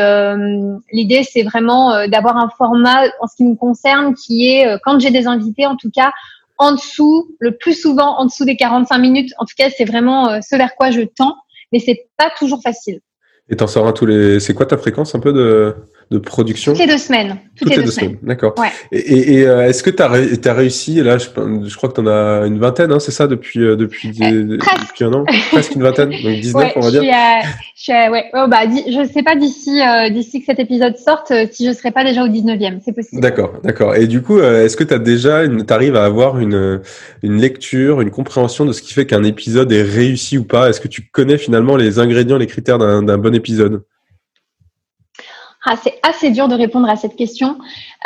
l'idée 0.92 1.22
c'est 1.22 1.42
vraiment 1.42 1.61
euh, 1.70 2.06
d'avoir 2.08 2.36
un 2.36 2.48
format 2.56 3.04
en 3.20 3.26
ce 3.26 3.36
qui 3.36 3.44
me 3.44 3.54
concerne 3.54 4.14
qui 4.14 4.48
est, 4.48 4.66
euh, 4.66 4.78
quand 4.82 4.98
j'ai 4.98 5.10
des 5.10 5.26
invités 5.26 5.66
en 5.66 5.76
tout 5.76 5.90
cas, 5.94 6.12
en 6.58 6.72
dessous, 6.72 7.34
le 7.40 7.56
plus 7.56 7.74
souvent 7.74 8.18
en 8.18 8.26
dessous 8.26 8.44
des 8.44 8.56
45 8.56 8.98
minutes. 8.98 9.32
En 9.38 9.44
tout 9.44 9.54
cas, 9.56 9.68
c'est 9.76 9.84
vraiment 9.84 10.28
euh, 10.28 10.38
ce 10.42 10.56
vers 10.56 10.74
quoi 10.76 10.90
je 10.90 11.02
tends, 11.02 11.36
mais 11.72 11.78
c'est 11.78 12.08
pas 12.16 12.30
toujours 12.38 12.62
facile. 12.62 13.00
Et 13.48 13.56
t'en 13.56 13.66
sors 13.66 13.86
un 13.86 13.92
tous 13.92 14.06
les. 14.06 14.40
C'est 14.40 14.54
quoi 14.54 14.66
ta 14.66 14.78
fréquence 14.78 15.14
un 15.14 15.20
peu 15.20 15.32
de 15.32 15.74
de 16.10 16.18
production 16.18 16.72
Toutes 16.72 16.80
les 16.80 16.86
deux 16.86 16.98
semaines. 16.98 17.38
Toutes, 17.56 17.70
les, 17.70 17.82
deux, 17.82 17.90
semaines. 17.90 18.18
D'accord. 18.22 18.54
Et, 18.90 19.34
et, 19.34 19.46
euh, 19.46 19.68
est-ce 19.68 19.82
que 19.82 19.90
tu 19.90 20.02
as, 20.02 20.10
as, 20.10 20.54
réussi, 20.54 21.02
là, 21.02 21.18
je, 21.18 21.26
je 21.26 21.76
crois 21.76 21.88
que 21.88 21.94
tu 21.94 22.00
en 22.00 22.06
as 22.06 22.46
une 22.46 22.58
vingtaine, 22.58 22.92
hein, 22.92 22.98
c'est 22.98 23.12
ça, 23.12 23.26
depuis, 23.26 23.60
euh, 23.60 23.76
depuis, 23.76 24.10
euh, 24.22 24.56
depuis, 24.56 25.04
un 25.04 25.12
an? 25.12 25.24
Presque 25.50 25.74
une 25.74 25.82
vingtaine, 25.82 26.10
donc 26.10 26.40
19, 26.40 26.72
on 26.76 26.80
va 26.80 26.90
dire. 26.90 27.02
Je, 27.02 28.10
ouais. 28.10 28.24
oh, 28.34 28.46
bah, 28.48 28.60
je 28.66 29.08
sais 29.12 29.22
pas 29.22 29.34
d'ici 29.34 29.80
d'ici 30.12 30.40
que 30.40 30.46
cet 30.46 30.58
épisode 30.60 30.96
sorte 30.96 31.32
si 31.50 31.66
je 31.66 31.72
serai 31.72 31.90
pas 31.90 32.04
déjà 32.04 32.24
au 32.24 32.28
19e, 32.28 32.78
c'est 32.84 32.92
possible. 32.92 33.20
D'accord, 33.20 33.54
d'accord. 33.64 33.96
Et 33.96 34.06
du 34.06 34.22
coup, 34.22 34.40
est-ce 34.40 34.76
que 34.76 34.84
tu 34.84 34.94
as 34.94 34.98
déjà, 34.98 35.46
tu 35.48 35.72
arrives 35.72 35.96
à 35.96 36.04
avoir 36.04 36.38
une, 36.38 36.80
une 37.22 37.40
lecture, 37.40 38.00
une 38.00 38.10
compréhension 38.10 38.64
de 38.64 38.72
ce 38.72 38.82
qui 38.82 38.92
fait 38.92 39.06
qu'un 39.06 39.24
épisode 39.24 39.72
est 39.72 39.82
réussi 39.82 40.38
ou 40.38 40.44
pas? 40.44 40.68
Est-ce 40.68 40.80
que 40.80 40.88
tu 40.88 41.02
connais 41.10 41.38
finalement 41.38 41.76
les 41.76 41.98
ingrédients, 41.98 42.38
les 42.38 42.46
critères 42.46 42.78
d'un 42.78 43.18
bon 43.18 43.34
épisode? 43.34 43.82
Ah, 45.64 45.76
c'est 45.80 45.94
assez 46.02 46.30
dur 46.30 46.48
de 46.48 46.56
répondre 46.56 46.88
à 46.88 46.96
cette 46.96 47.14
question 47.14 47.56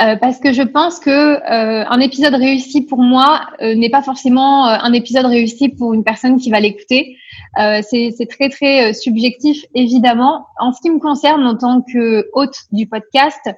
euh, 0.03 0.17
parce 0.17 0.39
que 0.39 0.53
je 0.53 0.61
pense 0.61 1.01
que 1.01 1.11
euh, 1.11 1.85
un 1.89 2.01
épisode 2.01 2.35
réussi 2.35 2.83
pour 2.83 3.01
moi 3.01 3.49
euh, 3.63 3.75
n'est 3.75 3.89
pas 3.89 4.03
forcément 4.03 4.67
un 4.67 4.93
épisode 4.93 5.25
réussi 5.25 5.71
pour 5.71 5.95
une 5.95 6.05
personne 6.05 6.39
qui 6.39 6.51
va 6.51 6.61
l'écouter. 6.61 7.17
C'est 7.57 8.29
très 8.29 8.49
très 8.49 8.93
subjectif 8.93 9.65
évidemment. 9.75 10.47
En 10.59 10.73
ce 10.73 10.81
qui 10.81 10.91
me 10.91 10.99
concerne 10.99 11.47
en 11.47 11.57
tant 11.57 11.83
que 11.83 12.29
hôte 12.33 12.57
du 12.73 12.87
podcast, 12.87 13.51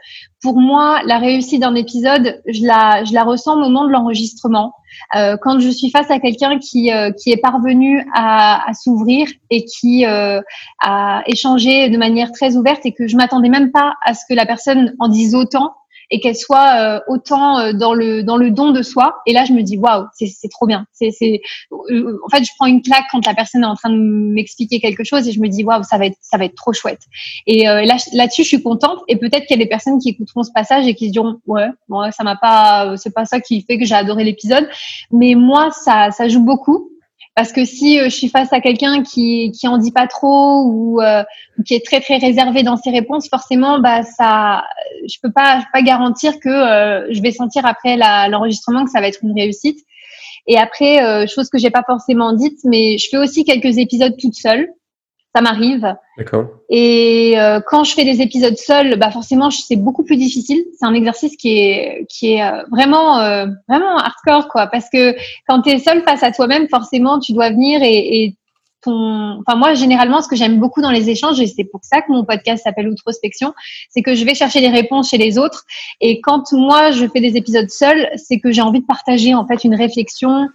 pour 0.42 0.60
moi 0.60 1.00
la 1.04 1.18
réussite 1.18 1.60
d'un 1.60 1.74
épisode, 1.74 2.40
je 2.46 2.66
la 2.66 3.04
je 3.04 3.12
la 3.12 3.24
ressens 3.24 3.54
au 3.54 3.58
moment 3.58 3.84
de 3.84 3.90
l'enregistrement. 3.90 4.72
Euh, 5.14 5.36
quand 5.40 5.60
je 5.60 5.68
suis 5.68 5.90
face 5.90 6.10
à 6.10 6.18
quelqu'un 6.18 6.58
qui, 6.58 6.92
euh, 6.92 7.10
qui 7.12 7.30
est 7.30 7.40
parvenu 7.40 8.06
à, 8.14 8.68
à 8.68 8.74
s'ouvrir 8.74 9.28
et 9.50 9.64
qui 9.64 10.06
euh, 10.06 10.40
a 10.80 11.22
échangé 11.26 11.88
de 11.88 11.96
manière 11.96 12.32
très 12.32 12.56
ouverte 12.56 12.84
et 12.84 12.92
que 12.92 13.06
je 13.06 13.16
m'attendais 13.16 13.48
même 13.48 13.70
pas 13.70 13.94
à 14.04 14.14
ce 14.14 14.24
que 14.28 14.34
la 14.34 14.46
personne 14.46 14.94
en 14.98 15.08
dise 15.08 15.34
autant, 15.34 15.74
et 16.10 16.20
qu'elle 16.20 16.36
soit 16.36 16.80
euh, 16.80 17.00
autant 17.08 17.58
euh, 17.58 17.72
dans 17.72 17.94
le 17.94 18.22
dans 18.22 18.36
le 18.36 18.50
don 18.50 18.72
de 18.72 18.82
soi. 18.82 19.16
Et 19.26 19.32
là, 19.32 19.44
je 19.44 19.52
me 19.52 19.62
dis 19.62 19.76
waouh, 19.76 20.06
c'est 20.14 20.50
trop 20.50 20.66
bien. 20.66 20.86
C'est 20.92 21.40
euh, 21.90 22.18
en 22.24 22.28
fait, 22.28 22.44
je 22.44 22.50
prends 22.58 22.66
une 22.66 22.82
claque 22.82 23.04
quand 23.10 23.24
la 23.26 23.34
personne 23.34 23.62
est 23.62 23.66
en 23.66 23.74
train 23.74 23.90
de 23.90 23.96
m'expliquer 23.96 24.80
quelque 24.80 25.04
chose 25.04 25.28
et 25.28 25.32
je 25.32 25.40
me 25.40 25.48
dis 25.48 25.64
waouh, 25.64 25.82
ça 25.82 25.98
va 25.98 26.06
être 26.06 26.16
ça 26.20 26.38
va 26.38 26.44
être 26.44 26.54
trop 26.54 26.72
chouette. 26.72 27.02
Et 27.46 27.64
là 27.64 27.96
là-dessus, 28.12 28.42
je 28.42 28.48
suis 28.48 28.62
contente. 28.62 29.00
Et 29.08 29.16
peut-être 29.16 29.46
qu'il 29.46 29.58
y 29.58 29.60
a 29.60 29.64
des 29.64 29.68
personnes 29.68 29.98
qui 29.98 30.10
écouteront 30.10 30.42
ce 30.42 30.52
passage 30.52 30.86
et 30.86 30.94
qui 30.94 31.08
se 31.08 31.12
diront 31.12 31.40
ouais, 31.46 31.68
bon, 31.88 32.10
ça 32.10 32.24
m'a 32.24 32.36
pas, 32.36 32.96
c'est 32.96 33.14
pas 33.14 33.24
ça 33.24 33.40
qui 33.40 33.62
fait 33.62 33.78
que 33.78 33.84
j'ai 33.84 33.94
adoré 33.94 34.24
l'épisode. 34.24 34.68
Mais 35.10 35.34
moi, 35.34 35.70
ça 35.70 36.10
ça 36.10 36.28
joue 36.28 36.44
beaucoup 36.44 36.90
parce 37.38 37.52
que 37.52 37.64
si 37.64 38.00
euh, 38.00 38.06
je 38.06 38.16
suis 38.16 38.28
face 38.28 38.52
à 38.52 38.60
quelqu'un 38.60 39.04
qui 39.04 39.52
qui 39.52 39.68
en 39.68 39.78
dit 39.78 39.92
pas 39.92 40.08
trop 40.08 40.64
ou 40.64 41.00
euh, 41.00 41.22
qui 41.64 41.74
est 41.74 41.86
très 41.86 42.00
très 42.00 42.16
réservé 42.16 42.64
dans 42.64 42.76
ses 42.76 42.90
réponses, 42.90 43.28
forcément, 43.28 43.78
bah 43.78 44.02
ça, 44.02 44.64
je 45.08 45.18
peux 45.22 45.30
pas 45.30 45.64
pas 45.72 45.82
garantir 45.82 46.40
que 46.40 46.48
euh, 46.48 47.06
je 47.12 47.22
vais 47.22 47.30
sentir 47.30 47.64
après 47.64 47.96
l'enregistrement 47.96 48.84
que 48.84 48.90
ça 48.90 49.00
va 49.00 49.06
être 49.06 49.20
une 49.22 49.38
réussite. 49.38 49.78
Et 50.48 50.58
après, 50.58 51.28
chose 51.28 51.48
que 51.48 51.58
j'ai 51.58 51.70
pas 51.70 51.84
forcément 51.86 52.32
dite, 52.32 52.58
mais 52.64 52.98
je 52.98 53.06
fais 53.08 53.18
aussi 53.18 53.44
quelques 53.44 53.78
épisodes 53.78 54.16
toute 54.18 54.34
seule 54.34 54.66
ça 55.34 55.42
m'arrive. 55.42 55.94
D'accord. 56.16 56.46
Et 56.70 57.34
euh, 57.38 57.60
quand 57.66 57.84
je 57.84 57.94
fais 57.94 58.04
des 58.04 58.20
épisodes 58.20 58.56
seuls, 58.56 58.98
bah 58.98 59.10
forcément 59.10 59.50
c'est 59.50 59.76
beaucoup 59.76 60.04
plus 60.04 60.16
difficile. 60.16 60.64
C'est 60.78 60.86
un 60.86 60.94
exercice 60.94 61.36
qui 61.36 61.58
est 61.58 62.06
qui 62.08 62.34
est 62.34 62.42
euh, 62.42 62.62
vraiment 62.70 63.18
euh, 63.20 63.46
vraiment 63.68 63.98
hardcore 63.98 64.48
quoi, 64.48 64.66
parce 64.66 64.88
que 64.90 65.14
quand 65.46 65.62
tu 65.62 65.70
es 65.70 65.78
seul 65.78 66.02
face 66.02 66.22
à 66.22 66.32
toi-même, 66.32 66.68
forcément 66.68 67.18
tu 67.18 67.32
dois 67.32 67.50
venir 67.50 67.82
et, 67.82 68.22
et 68.22 68.36
ton. 68.82 69.40
Enfin 69.46 69.56
moi 69.56 69.74
généralement 69.74 70.22
ce 70.22 70.28
que 70.28 70.36
j'aime 70.36 70.58
beaucoup 70.58 70.80
dans 70.80 70.90
les 70.90 71.10
échanges 71.10 71.40
et 71.40 71.46
c'est 71.46 71.64
pour 71.64 71.80
ça 71.84 72.00
que 72.00 72.10
mon 72.10 72.24
podcast 72.24 72.64
s'appelle 72.64 72.88
Outrospection, 72.88 73.52
c'est 73.90 74.02
que 74.02 74.14
je 74.14 74.24
vais 74.24 74.34
chercher 74.34 74.60
les 74.60 74.70
réponses 74.70 75.10
chez 75.10 75.18
les 75.18 75.38
autres 75.38 75.64
et 76.00 76.20
quand 76.20 76.52
moi 76.52 76.90
je 76.90 77.06
fais 77.06 77.20
des 77.20 77.36
épisodes 77.36 77.70
seuls, 77.70 78.08
c'est 78.16 78.40
que 78.40 78.50
j'ai 78.50 78.62
envie 78.62 78.80
de 78.80 78.86
partager 78.86 79.34
en 79.34 79.46
fait 79.46 79.62
une 79.64 79.74
réflexion 79.74 80.48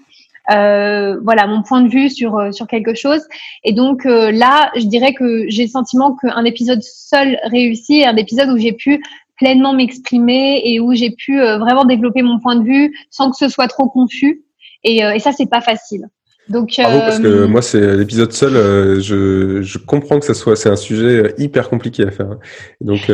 euh, 0.51 1.19
voilà 1.21 1.47
mon 1.47 1.63
point 1.63 1.81
de 1.81 1.89
vue 1.89 2.09
sur 2.09 2.37
euh, 2.37 2.51
sur 2.51 2.67
quelque 2.67 2.93
chose. 2.93 3.21
Et 3.63 3.73
donc 3.73 4.05
euh, 4.05 4.31
là, 4.31 4.71
je 4.75 4.85
dirais 4.85 5.13
que 5.13 5.45
j'ai 5.47 5.63
le 5.63 5.69
sentiment 5.69 6.15
qu'un 6.15 6.43
épisode 6.43 6.81
seul 6.81 7.39
réussi 7.45 8.01
est 8.01 8.05
un 8.05 8.17
épisode 8.17 8.49
où 8.49 8.57
j'ai 8.57 8.73
pu 8.73 9.03
pleinement 9.37 9.73
m'exprimer 9.73 10.61
et 10.65 10.79
où 10.79 10.93
j'ai 10.93 11.11
pu 11.11 11.39
vraiment 11.39 11.85
développer 11.85 12.21
mon 12.21 12.39
point 12.39 12.55
de 12.55 12.63
vue 12.63 12.95
sans 13.09 13.31
que 13.31 13.35
ce 13.35 13.49
soit 13.49 13.67
trop 13.67 13.89
confus. 13.89 14.43
Et, 14.83 14.97
et 14.97 15.19
ça, 15.19 15.31
c'est 15.31 15.49
pas 15.49 15.59
facile. 15.59 16.07
Donc, 16.49 16.73
Bravo, 16.77 16.99
parce 16.99 17.19
que 17.19 17.27
euh, 17.27 17.47
moi, 17.47 17.61
c'est 17.61 17.95
l'épisode 17.95 18.33
seul. 18.33 18.57
Euh, 18.57 18.99
je, 18.99 19.61
je, 19.61 19.77
comprends 19.77 20.19
que 20.19 20.25
ça 20.25 20.33
soit, 20.33 20.57
c'est 20.57 20.67
un 20.67 20.75
sujet 20.75 21.23
euh, 21.23 21.31
hyper 21.37 21.69
compliqué 21.69 22.03
à 22.03 22.11
faire. 22.11 22.37
Donc, 22.81 23.09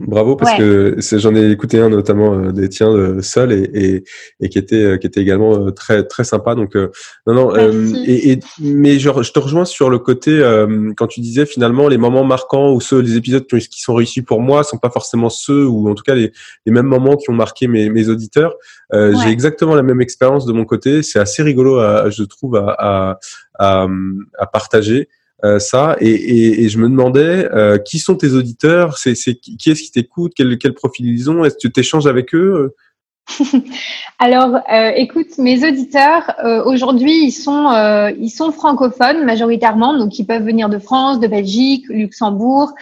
bravo 0.00 0.36
parce 0.36 0.56
que 0.56 0.96
j'en 1.12 1.34
ai 1.34 1.50
écouté 1.50 1.78
un 1.80 1.90
notamment 1.90 2.50
des 2.50 2.70
tiens 2.70 3.20
seul 3.20 3.52
et, 3.52 3.70
et, 3.74 4.04
et, 4.40 4.48
qui 4.48 4.58
était 4.58 4.98
qui 4.98 5.06
était 5.06 5.20
également 5.20 5.70
très 5.72 6.04
très 6.04 6.24
sympa. 6.24 6.54
Donc, 6.54 6.74
non 7.26 7.34
non. 7.34 7.54
et, 8.06 8.32
et, 8.32 8.40
mais 8.60 8.98
je, 8.98 9.10
je, 9.22 9.32
te 9.32 9.38
rejoins 9.38 9.66
sur 9.66 9.90
le 9.90 9.98
côté 9.98 10.40
quand 10.96 11.06
tu 11.06 11.20
disais 11.20 11.44
finalement 11.44 11.88
les 11.88 11.98
moments 11.98 12.24
marquants 12.24 12.72
ou 12.72 12.80
ceux 12.80 13.00
les 13.00 13.16
épisodes 13.16 13.46
qui, 13.46 13.58
qui 13.68 13.80
sont 13.82 13.94
réussis 13.94 14.22
pour 14.22 14.40
moi 14.40 14.64
sont 14.64 14.78
pas 14.78 14.90
forcément 14.90 15.28
ceux 15.28 15.66
ou 15.66 15.90
en 15.90 15.94
tout 15.94 16.04
cas 16.04 16.14
les, 16.14 16.32
les 16.64 16.72
mêmes 16.72 16.86
moments 16.86 17.16
qui 17.16 17.28
ont 17.28 17.34
marqué 17.34 17.66
mes, 17.68 17.90
mes 17.90 18.08
auditeurs. 18.08 18.54
J'ai 18.92 19.28
exactement 19.28 19.74
la 19.74 19.82
même 19.82 20.00
expérience 20.00 20.46
de 20.46 20.52
mon 20.52 20.64
côté. 20.64 21.02
C'est 21.02 21.18
assez 21.18 21.42
rigolo, 21.42 21.78
à, 21.78 22.10
je 22.10 22.24
trouve 22.24 22.56
à, 22.56 22.61
à, 22.68 23.18
partager 24.52 25.08
euh, 25.44 25.58
ça. 25.58 25.96
Et, 26.00 26.68
je 26.68 26.78
me 26.78 26.88
demandais, 26.88 27.48
euh, 27.52 27.78
qui 27.78 27.98
sont 27.98 28.16
tes 28.16 28.32
auditeurs? 28.32 28.96
Qui 28.96 29.10
est-ce 29.10 29.82
qui 29.82 29.90
t'écoute? 29.90 30.32
Quel, 30.36 30.58
quel 30.58 30.74
profil 30.74 31.06
ils 31.06 31.30
ont? 31.30 31.44
Est-ce 31.44 31.54
que 31.54 31.60
tu 31.60 31.72
t'échanges 31.72 32.06
avec 32.06 32.34
eux? 32.34 32.74
Alors, 34.18 34.60
euh, 34.72 34.92
écoute, 34.96 35.38
mes 35.38 35.66
auditeurs 35.66 36.32
euh, 36.44 36.62
aujourd'hui, 36.64 37.24
ils 37.24 37.32
sont 37.32 37.70
euh, 37.70 38.10
ils 38.18 38.30
sont 38.30 38.52
francophones 38.52 39.24
majoritairement, 39.24 39.96
donc 39.96 40.18
ils 40.18 40.26
peuvent 40.26 40.44
venir 40.44 40.68
de 40.68 40.78
France, 40.78 41.20
de 41.20 41.26
Belgique, 41.26 41.84
Luxembourg, 41.88 42.72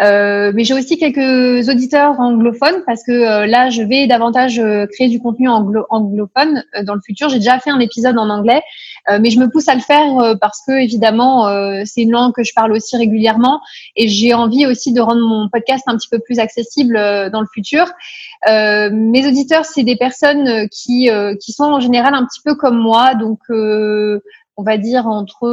mais 0.00 0.64
j'ai 0.64 0.74
aussi 0.74 0.98
quelques 0.98 1.68
auditeurs 1.68 2.18
anglophones 2.20 2.82
parce 2.86 3.02
que 3.04 3.46
là, 3.46 3.70
je 3.70 3.82
vais 3.82 4.06
davantage 4.06 4.62
créer 4.92 5.08
du 5.08 5.20
contenu 5.20 5.48
anglo 5.48 5.86
anglophone 5.90 6.64
dans 6.82 6.94
le 6.94 7.00
futur. 7.04 7.28
J'ai 7.28 7.38
déjà 7.38 7.58
fait 7.58 7.70
un 7.70 7.80
épisode 7.80 8.16
en 8.16 8.30
anglais, 8.30 8.62
mais 9.20 9.30
je 9.30 9.40
me 9.40 9.50
pousse 9.50 9.68
à 9.68 9.74
le 9.74 9.80
faire 9.80 10.36
parce 10.40 10.62
que 10.66 10.72
évidemment, 10.72 11.48
c'est 11.84 12.02
une 12.02 12.12
langue 12.12 12.32
que 12.32 12.44
je 12.44 12.52
parle 12.54 12.72
aussi 12.72 12.96
régulièrement 12.96 13.60
et 13.96 14.08
j'ai 14.08 14.34
envie 14.34 14.66
aussi 14.66 14.92
de 14.92 15.00
rendre 15.00 15.20
mon 15.20 15.48
podcast 15.48 15.82
un 15.86 15.96
petit 15.96 16.08
peu 16.08 16.20
plus 16.20 16.38
accessible 16.38 16.94
dans 17.32 17.40
le 17.40 17.48
futur. 17.52 17.86
Mes 18.46 19.26
auditeurs, 19.26 19.64
c'est 19.64 19.82
des 19.82 19.96
personnes 19.96 20.48
euh, 20.48 20.66
qui, 20.70 21.10
euh, 21.10 21.34
qui 21.40 21.52
sont 21.52 21.64
en 21.64 21.80
général 21.80 22.14
un 22.14 22.24
petit 22.24 22.40
peu 22.44 22.54
comme 22.54 22.78
moi, 22.78 23.14
donc 23.14 23.40
euh, 23.50 24.20
on 24.56 24.62
va 24.62 24.76
dire 24.76 25.06
entre 25.06 25.46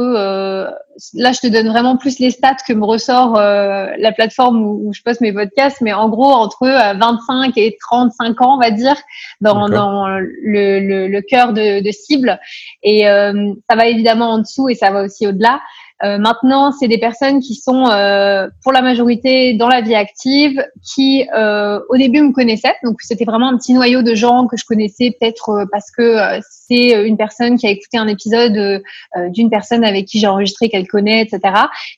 là 1.14 1.32
je 1.32 1.38
te 1.38 1.46
donne 1.46 1.68
vraiment 1.68 1.96
plus 1.96 2.18
les 2.18 2.30
stats 2.32 2.56
que 2.66 2.72
me 2.72 2.84
ressort 2.84 3.34
la 3.34 4.12
plateforme 4.12 4.64
où, 4.64 4.92
je 4.92 5.00
poste 5.02 5.20
mes 5.20 5.32
podcasts. 5.32 5.80
Mais 5.80 5.92
en 5.92 6.08
gros 6.08 6.32
entre 6.32 6.66
25 6.66 7.56
et 7.56 7.76
35 7.80 8.42
ans 8.42 8.56
on 8.56 8.58
va 8.58 8.72
dire 8.72 8.96
dans, 9.40 9.68
dans 9.68 10.08
le, 10.08 11.06
le, 11.06 11.20
cœur 11.20 11.52
de, 11.52 11.84
de 11.84 11.90
cible. 11.92 12.40
Et 12.82 13.02
ça 13.04 13.76
va 13.76 13.86
évidemment 13.86 14.30
en 14.30 14.38
dessous 14.40 14.68
et 14.68 14.74
ça 14.74 14.90
va 14.90 15.04
aussi 15.04 15.28
au-delà 15.28 15.60
maintenant, 16.02 16.72
c'est 16.72 16.88
des 16.88 16.98
personnes 16.98 17.40
qui 17.40 17.54
sont, 17.54 17.84
pour 18.62 18.72
la 18.72 18.82
majorité, 18.82 19.54
dans 19.54 19.68
la 19.68 19.80
vie 19.80 19.94
active, 19.94 20.62
qui 20.82 21.26
au 21.32 21.96
début 21.96 22.22
me 22.22 22.32
connaissaient. 22.32 22.76
Donc 22.82 22.96
c'était 23.00 23.24
vraiment 23.24 23.48
un 23.48 23.56
petit 23.56 23.74
noyau 23.74 24.02
de 24.02 24.14
gens 24.14 24.46
que 24.46 24.56
je 24.56 24.64
connaissais 24.64 25.16
peut-être 25.18 25.66
parce 25.70 25.90
que 25.90 26.18
c'est 26.50 27.06
une 27.06 27.16
personne 27.16 27.56
qui 27.58 27.66
a 27.66 27.70
écouté 27.70 27.98
un 27.98 28.08
épisode 28.08 28.82
d'une 29.28 29.50
personne 29.50 29.84
avec 29.84 30.06
qui 30.06 30.18
j'ai 30.18 30.26
enregistré 30.26 30.68
qu'elle 30.68 30.86
connaît, 30.86 31.22
etc. 31.22 31.40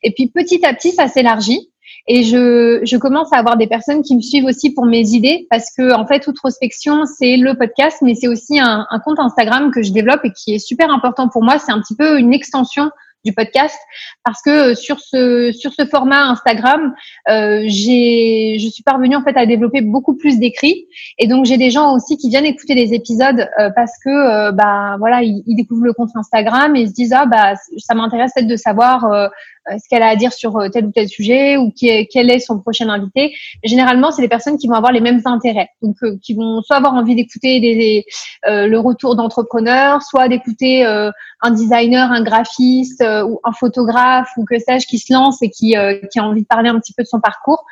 Et 0.02 0.12
puis 0.12 0.28
petit 0.28 0.64
à 0.64 0.74
petit, 0.74 0.92
ça 0.92 1.08
s'élargit. 1.08 1.68
Et 2.10 2.22
je, 2.22 2.80
je, 2.84 2.96
commence 2.96 3.32
à 3.32 3.36
avoir 3.36 3.58
des 3.58 3.66
personnes 3.66 4.02
qui 4.02 4.16
me 4.16 4.22
suivent 4.22 4.46
aussi 4.46 4.70
pour 4.70 4.86
mes 4.86 5.10
idées 5.10 5.46
parce 5.50 5.66
que 5.76 5.92
en 5.94 6.06
fait, 6.06 6.26
Outrospection, 6.26 7.04
c'est 7.04 7.36
le 7.36 7.54
podcast, 7.54 7.98
mais 8.00 8.14
c'est 8.14 8.28
aussi 8.28 8.58
un, 8.58 8.86
un, 8.88 8.98
compte 8.98 9.18
Instagram 9.18 9.70
que 9.70 9.82
je 9.82 9.92
développe 9.92 10.20
et 10.24 10.32
qui 10.32 10.54
est 10.54 10.58
super 10.58 10.90
important 10.90 11.28
pour 11.28 11.42
moi. 11.42 11.58
C'est 11.58 11.70
un 11.70 11.80
petit 11.80 11.94
peu 11.94 12.18
une 12.18 12.32
extension 12.32 12.90
du 13.28 13.34
podcast 13.34 13.78
parce 14.24 14.40
que 14.42 14.74
sur 14.74 15.00
ce 15.00 15.52
sur 15.52 15.72
ce 15.72 15.84
format 15.86 16.22
Instagram, 16.24 16.94
euh, 17.28 17.62
j'ai 17.66 18.56
je 18.58 18.68
suis 18.68 18.82
parvenue 18.82 19.16
en 19.16 19.22
fait 19.22 19.36
à 19.36 19.46
développer 19.46 19.80
beaucoup 19.80 20.16
plus 20.16 20.38
d'écrits. 20.38 20.86
Et 21.18 21.26
donc 21.26 21.44
j'ai 21.44 21.58
des 21.58 21.70
gens 21.70 21.94
aussi 21.94 22.16
qui 22.16 22.28
viennent 22.30 22.46
écouter 22.46 22.74
les 22.74 22.94
épisodes 22.94 23.48
euh, 23.60 23.70
parce 23.74 23.92
que 24.04 24.10
euh, 24.10 24.52
bah 24.52 24.96
voilà 24.98 25.22
ils, 25.22 25.42
ils, 25.46 25.56
découvrent 25.56 25.84
le 25.84 25.92
compte 25.92 26.10
Instagram 26.14 26.74
et 26.76 26.86
se 26.86 26.92
disent 26.92 27.12
ah 27.12 27.26
bah 27.26 27.54
ça 27.76 27.94
m'intéresse 27.94 28.32
peut-être 28.34 28.46
de 28.48 28.56
savoir 28.56 29.04
euh, 29.04 29.28
ce 29.76 29.88
qu'elle 29.88 30.02
a 30.02 30.08
à 30.08 30.16
dire 30.16 30.32
sur 30.32 30.58
tel 30.72 30.86
ou 30.86 30.92
tel 30.92 31.08
sujet 31.08 31.56
ou 31.56 31.70
qui 31.70 31.88
est, 31.88 32.06
quel 32.06 32.30
est 32.30 32.38
son 32.38 32.58
prochain 32.58 32.88
invité. 32.88 33.34
Généralement, 33.64 34.10
c'est 34.10 34.22
des 34.22 34.28
personnes 34.28 34.58
qui 34.58 34.68
vont 34.68 34.74
avoir 34.74 34.92
les 34.92 35.00
mêmes 35.00 35.20
intérêts, 35.24 35.68
donc 35.82 35.96
qui 36.22 36.34
vont 36.34 36.62
soit 36.62 36.76
avoir 36.76 36.94
envie 36.94 37.14
d'écouter 37.14 38.04
le 38.44 38.76
retour 38.78 39.16
d'entrepreneurs, 39.16 40.02
soit 40.02 40.28
d'écouter 40.28 40.84
un 40.84 41.50
designer, 41.50 42.10
un 42.10 42.22
graphiste 42.22 43.02
ou 43.02 43.40
un 43.44 43.52
photographe 43.52 44.30
ou 44.36 44.44
que 44.44 44.58
sais-je 44.58 44.86
qui 44.86 44.98
se 44.98 45.12
lance 45.12 45.42
et 45.42 45.50
qui, 45.50 45.76
a 45.76 45.98
envie 46.18 46.42
de 46.42 46.46
parler 46.46 46.70
un 46.70 46.78
petit 46.78 46.92
peu 46.92 47.02
de 47.02 47.08
son 47.08 47.20
parcours. 47.20 47.64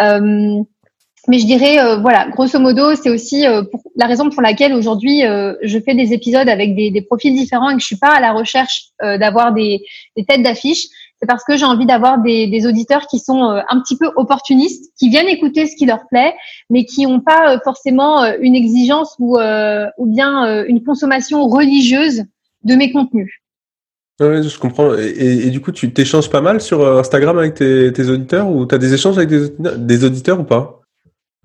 Euh, 0.00 0.62
mais 1.26 1.38
je 1.38 1.46
dirais, 1.46 1.78
euh, 1.78 1.96
voilà, 1.96 2.28
grosso 2.28 2.58
modo, 2.58 2.94
c'est 2.94 3.08
aussi 3.08 3.46
euh, 3.46 3.62
la 3.96 4.06
raison 4.06 4.28
pour 4.28 4.42
laquelle 4.42 4.74
aujourd'hui 4.74 5.24
euh, 5.24 5.54
je 5.62 5.78
fais 5.78 5.94
des 5.94 6.12
épisodes 6.12 6.48
avec 6.48 6.74
des, 6.74 6.90
des, 6.90 7.00
profils 7.00 7.34
différents 7.34 7.70
et 7.70 7.74
que 7.74 7.80
je 7.80 7.86
suis 7.86 7.96
pas 7.96 8.14
à 8.14 8.20
la 8.20 8.32
recherche 8.32 8.88
d'avoir 9.00 9.52
des, 9.52 9.82
des, 10.16 10.24
têtes 10.24 10.42
d'affiche. 10.42 10.86
C'est 11.24 11.26
parce 11.26 11.44
que 11.44 11.56
j'ai 11.56 11.64
envie 11.64 11.86
d'avoir 11.86 12.18
des, 12.18 12.48
des, 12.48 12.66
auditeurs 12.66 13.06
qui 13.06 13.18
sont 13.18 13.42
un 13.42 13.80
petit 13.80 13.96
peu 13.96 14.10
opportunistes, 14.16 14.92
qui 14.98 15.08
viennent 15.08 15.28
écouter 15.28 15.66
ce 15.66 15.74
qui 15.74 15.86
leur 15.86 16.06
plaît, 16.10 16.34
mais 16.68 16.84
qui 16.84 17.06
n'ont 17.06 17.20
pas 17.20 17.58
forcément 17.64 18.26
une 18.40 18.54
exigence 18.54 19.16
ou, 19.18 19.38
ou 19.38 20.06
bien 20.06 20.64
une 20.66 20.84
consommation 20.84 21.48
religieuse 21.48 22.24
de 22.64 22.74
mes 22.74 22.92
contenus. 22.92 23.40
Oui, 24.20 24.46
je 24.46 24.58
comprends. 24.58 24.94
Et, 24.94 25.46
et, 25.46 25.50
du 25.50 25.62
coup, 25.62 25.72
tu 25.72 25.94
t'échanges 25.94 26.28
pas 26.28 26.42
mal 26.42 26.60
sur 26.60 26.86
Instagram 26.86 27.38
avec 27.38 27.54
tes, 27.54 27.90
tes 27.90 28.10
auditeurs 28.10 28.50
ou 28.50 28.66
tu 28.66 28.74
as 28.74 28.78
des 28.78 28.92
échanges 28.92 29.16
avec 29.16 29.30
des, 29.30 29.48
des 29.78 30.04
auditeurs 30.04 30.38
ou 30.38 30.44
pas? 30.44 30.82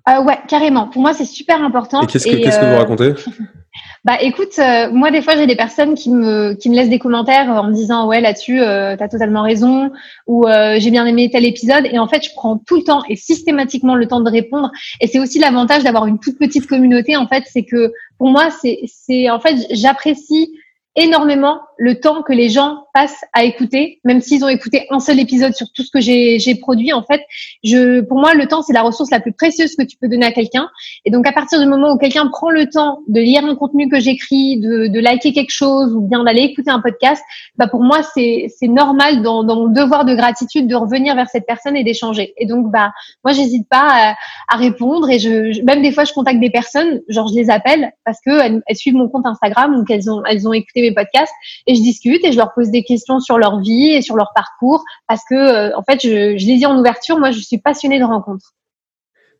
Euh, 0.09 0.23
ouais, 0.23 0.39
carrément. 0.47 0.87
Pour 0.87 1.01
moi, 1.01 1.13
c'est 1.13 1.25
super 1.25 1.63
important. 1.63 2.01
Et 2.01 2.07
qu'est-ce 2.07 2.25
que, 2.25 2.35
vous 2.35 2.71
euh, 2.71 2.77
racontez? 2.77 3.13
Bah 4.05 4.17
écoute, 4.21 4.57
euh, 4.59 4.89
moi 4.91 5.11
des 5.11 5.21
fois 5.21 5.35
j'ai 5.35 5.45
des 5.45 5.57
personnes 5.57 5.93
qui 5.93 6.09
me 6.09 6.53
qui 6.53 6.69
me 6.69 6.75
laissent 6.75 6.89
des 6.89 6.99
commentaires 6.99 7.49
en 7.49 7.67
me 7.67 7.73
disant 7.73 8.07
ouais 8.07 8.21
là-dessus 8.21 8.61
euh, 8.61 8.95
t'as 8.97 9.09
totalement 9.09 9.43
raison 9.43 9.91
ou 10.25 10.47
euh, 10.47 10.77
j'ai 10.79 10.89
bien 10.89 11.05
aimé 11.05 11.29
tel 11.29 11.45
épisode. 11.45 11.85
Et 11.91 11.99
en 11.99 12.07
fait 12.07 12.23
je 12.23 12.29
prends 12.33 12.57
tout 12.57 12.77
le 12.77 12.83
temps 12.83 13.03
et 13.09 13.17
systématiquement 13.17 13.95
le 13.95 14.07
temps 14.07 14.21
de 14.21 14.29
répondre. 14.31 14.71
Et 15.01 15.07
c'est 15.07 15.19
aussi 15.19 15.37
l'avantage 15.37 15.83
d'avoir 15.83 16.07
une 16.07 16.17
toute 16.19 16.39
petite 16.39 16.65
communauté 16.65 17.17
en 17.17 17.27
fait. 17.27 17.43
C'est 17.51 17.63
que 17.63 17.91
pour 18.17 18.29
moi 18.29 18.49
c'est 18.51 18.79
c'est 18.85 19.29
en 19.29 19.39
fait 19.39 19.57
j'apprécie 19.71 20.53
énormément 20.95 21.60
le 21.78 21.99
temps 21.99 22.23
que 22.23 22.34
les 22.34 22.49
gens 22.49 22.84
passent 22.93 23.23
à 23.34 23.45
écouter, 23.45 24.02
même 24.04 24.19
s'ils 24.19 24.43
ont 24.43 24.49
écouté 24.49 24.86
un 24.89 24.99
seul 24.99 25.19
épisode 25.19 25.54
sur 25.54 25.67
tout 25.73 25.84
ce 25.84 25.91
que 25.91 26.02
j'ai 26.02 26.56
produit. 26.56 26.91
En 26.91 27.04
fait, 27.04 27.21
je, 27.63 28.02
pour 28.02 28.19
moi, 28.19 28.34
le 28.34 28.47
temps 28.47 28.62
c'est 28.62 28.73
la 28.73 28.82
ressource 28.82 29.12
la 29.12 29.21
plus 29.21 29.32
précieuse 29.32 29.75
que 29.75 29.84
tu 29.84 29.95
peux 29.97 30.10
donner 30.10 30.25
à 30.25 30.32
quelqu'un. 30.32 30.69
Et 31.06 31.12
donc, 31.12 31.25
à 31.28 31.32
partir 31.32 31.60
du 31.60 31.67
moment 31.67 31.93
où 31.93 31.97
quelqu'un 31.97 32.28
prend 32.28 32.49
le 32.49 32.67
temps 32.67 32.99
de 33.08 33.21
lire 33.21 33.45
un 33.45 33.56
contenu 33.56 33.88
que 33.88 33.99
j'écris, 33.99 34.60
de, 34.60 34.88
de, 34.88 34.99
liker 34.99 35.32
quelque 35.32 35.54
chose 35.54 35.93
ou 35.93 36.02
bien 36.02 36.23
d'aller 36.23 36.41
écouter 36.41 36.71
un 36.71 36.82
podcast, 36.82 37.23
bah 37.56 37.67
pour 37.67 37.82
moi 37.82 38.02
c'est 38.04 38.49
normal 38.63 39.21
dans, 39.21 39.43
dans, 39.43 39.56
mon 39.56 39.67
devoir 39.67 40.04
de 40.04 40.15
gratitude 40.15 40.67
de 40.67 40.75
revenir 40.75 41.15
vers 41.15 41.30
cette 41.30 41.45
personne 41.45 41.78
et 41.78 41.84
d'échanger. 41.84 42.34
Et 42.38 42.45
donc, 42.45 42.71
bah 42.71 42.91
moi, 43.23 43.34
j'hésite 43.34 43.69
pas 43.69 43.88
à, 43.89 44.15
à, 44.49 44.58
répondre 44.58 45.10
et 45.10 45.19
je, 45.19 45.63
même 45.63 45.82
des 45.82 45.91
fois 45.91 46.04
je 46.04 46.13
contacte 46.13 46.39
des 46.39 46.49
personnes, 46.49 46.99
genre 47.08 47.28
je 47.28 47.36
les 47.36 47.49
appelle 47.49 47.91
parce 48.04 48.19
que 48.25 48.32
elles, 48.32 48.62
elles 48.67 48.75
suivent 48.75 48.95
mon 48.95 49.08
compte 49.08 49.25
Instagram 49.25 49.75
ou 49.75 49.86
qu'elles 49.86 50.10
ont 50.12 50.23
elles 50.25 50.47
ont 50.47 50.54
écouté 50.54 50.78
mes 50.81 50.93
podcasts 50.93 51.33
et 51.67 51.75
je 51.75 51.81
discute 51.81 52.23
et 52.25 52.31
je 52.31 52.37
leur 52.37 52.53
pose 52.53 52.69
des 52.69 52.83
questions 52.83 53.19
sur 53.19 53.37
leur 53.37 53.59
vie 53.59 53.91
et 53.91 54.01
sur 54.01 54.15
leur 54.15 54.31
parcours 54.35 54.83
parce 55.07 55.21
que 55.29 55.35
euh, 55.35 55.77
en 55.77 55.83
fait 55.83 55.99
je, 56.01 56.37
je 56.37 56.45
l'ai 56.45 56.57
dit 56.57 56.65
en 56.65 56.77
ouverture 56.77 57.17
moi 57.17 57.31
je 57.31 57.39
suis 57.39 57.57
passionnée 57.57 57.99
de 57.99 58.05
rencontres 58.05 58.53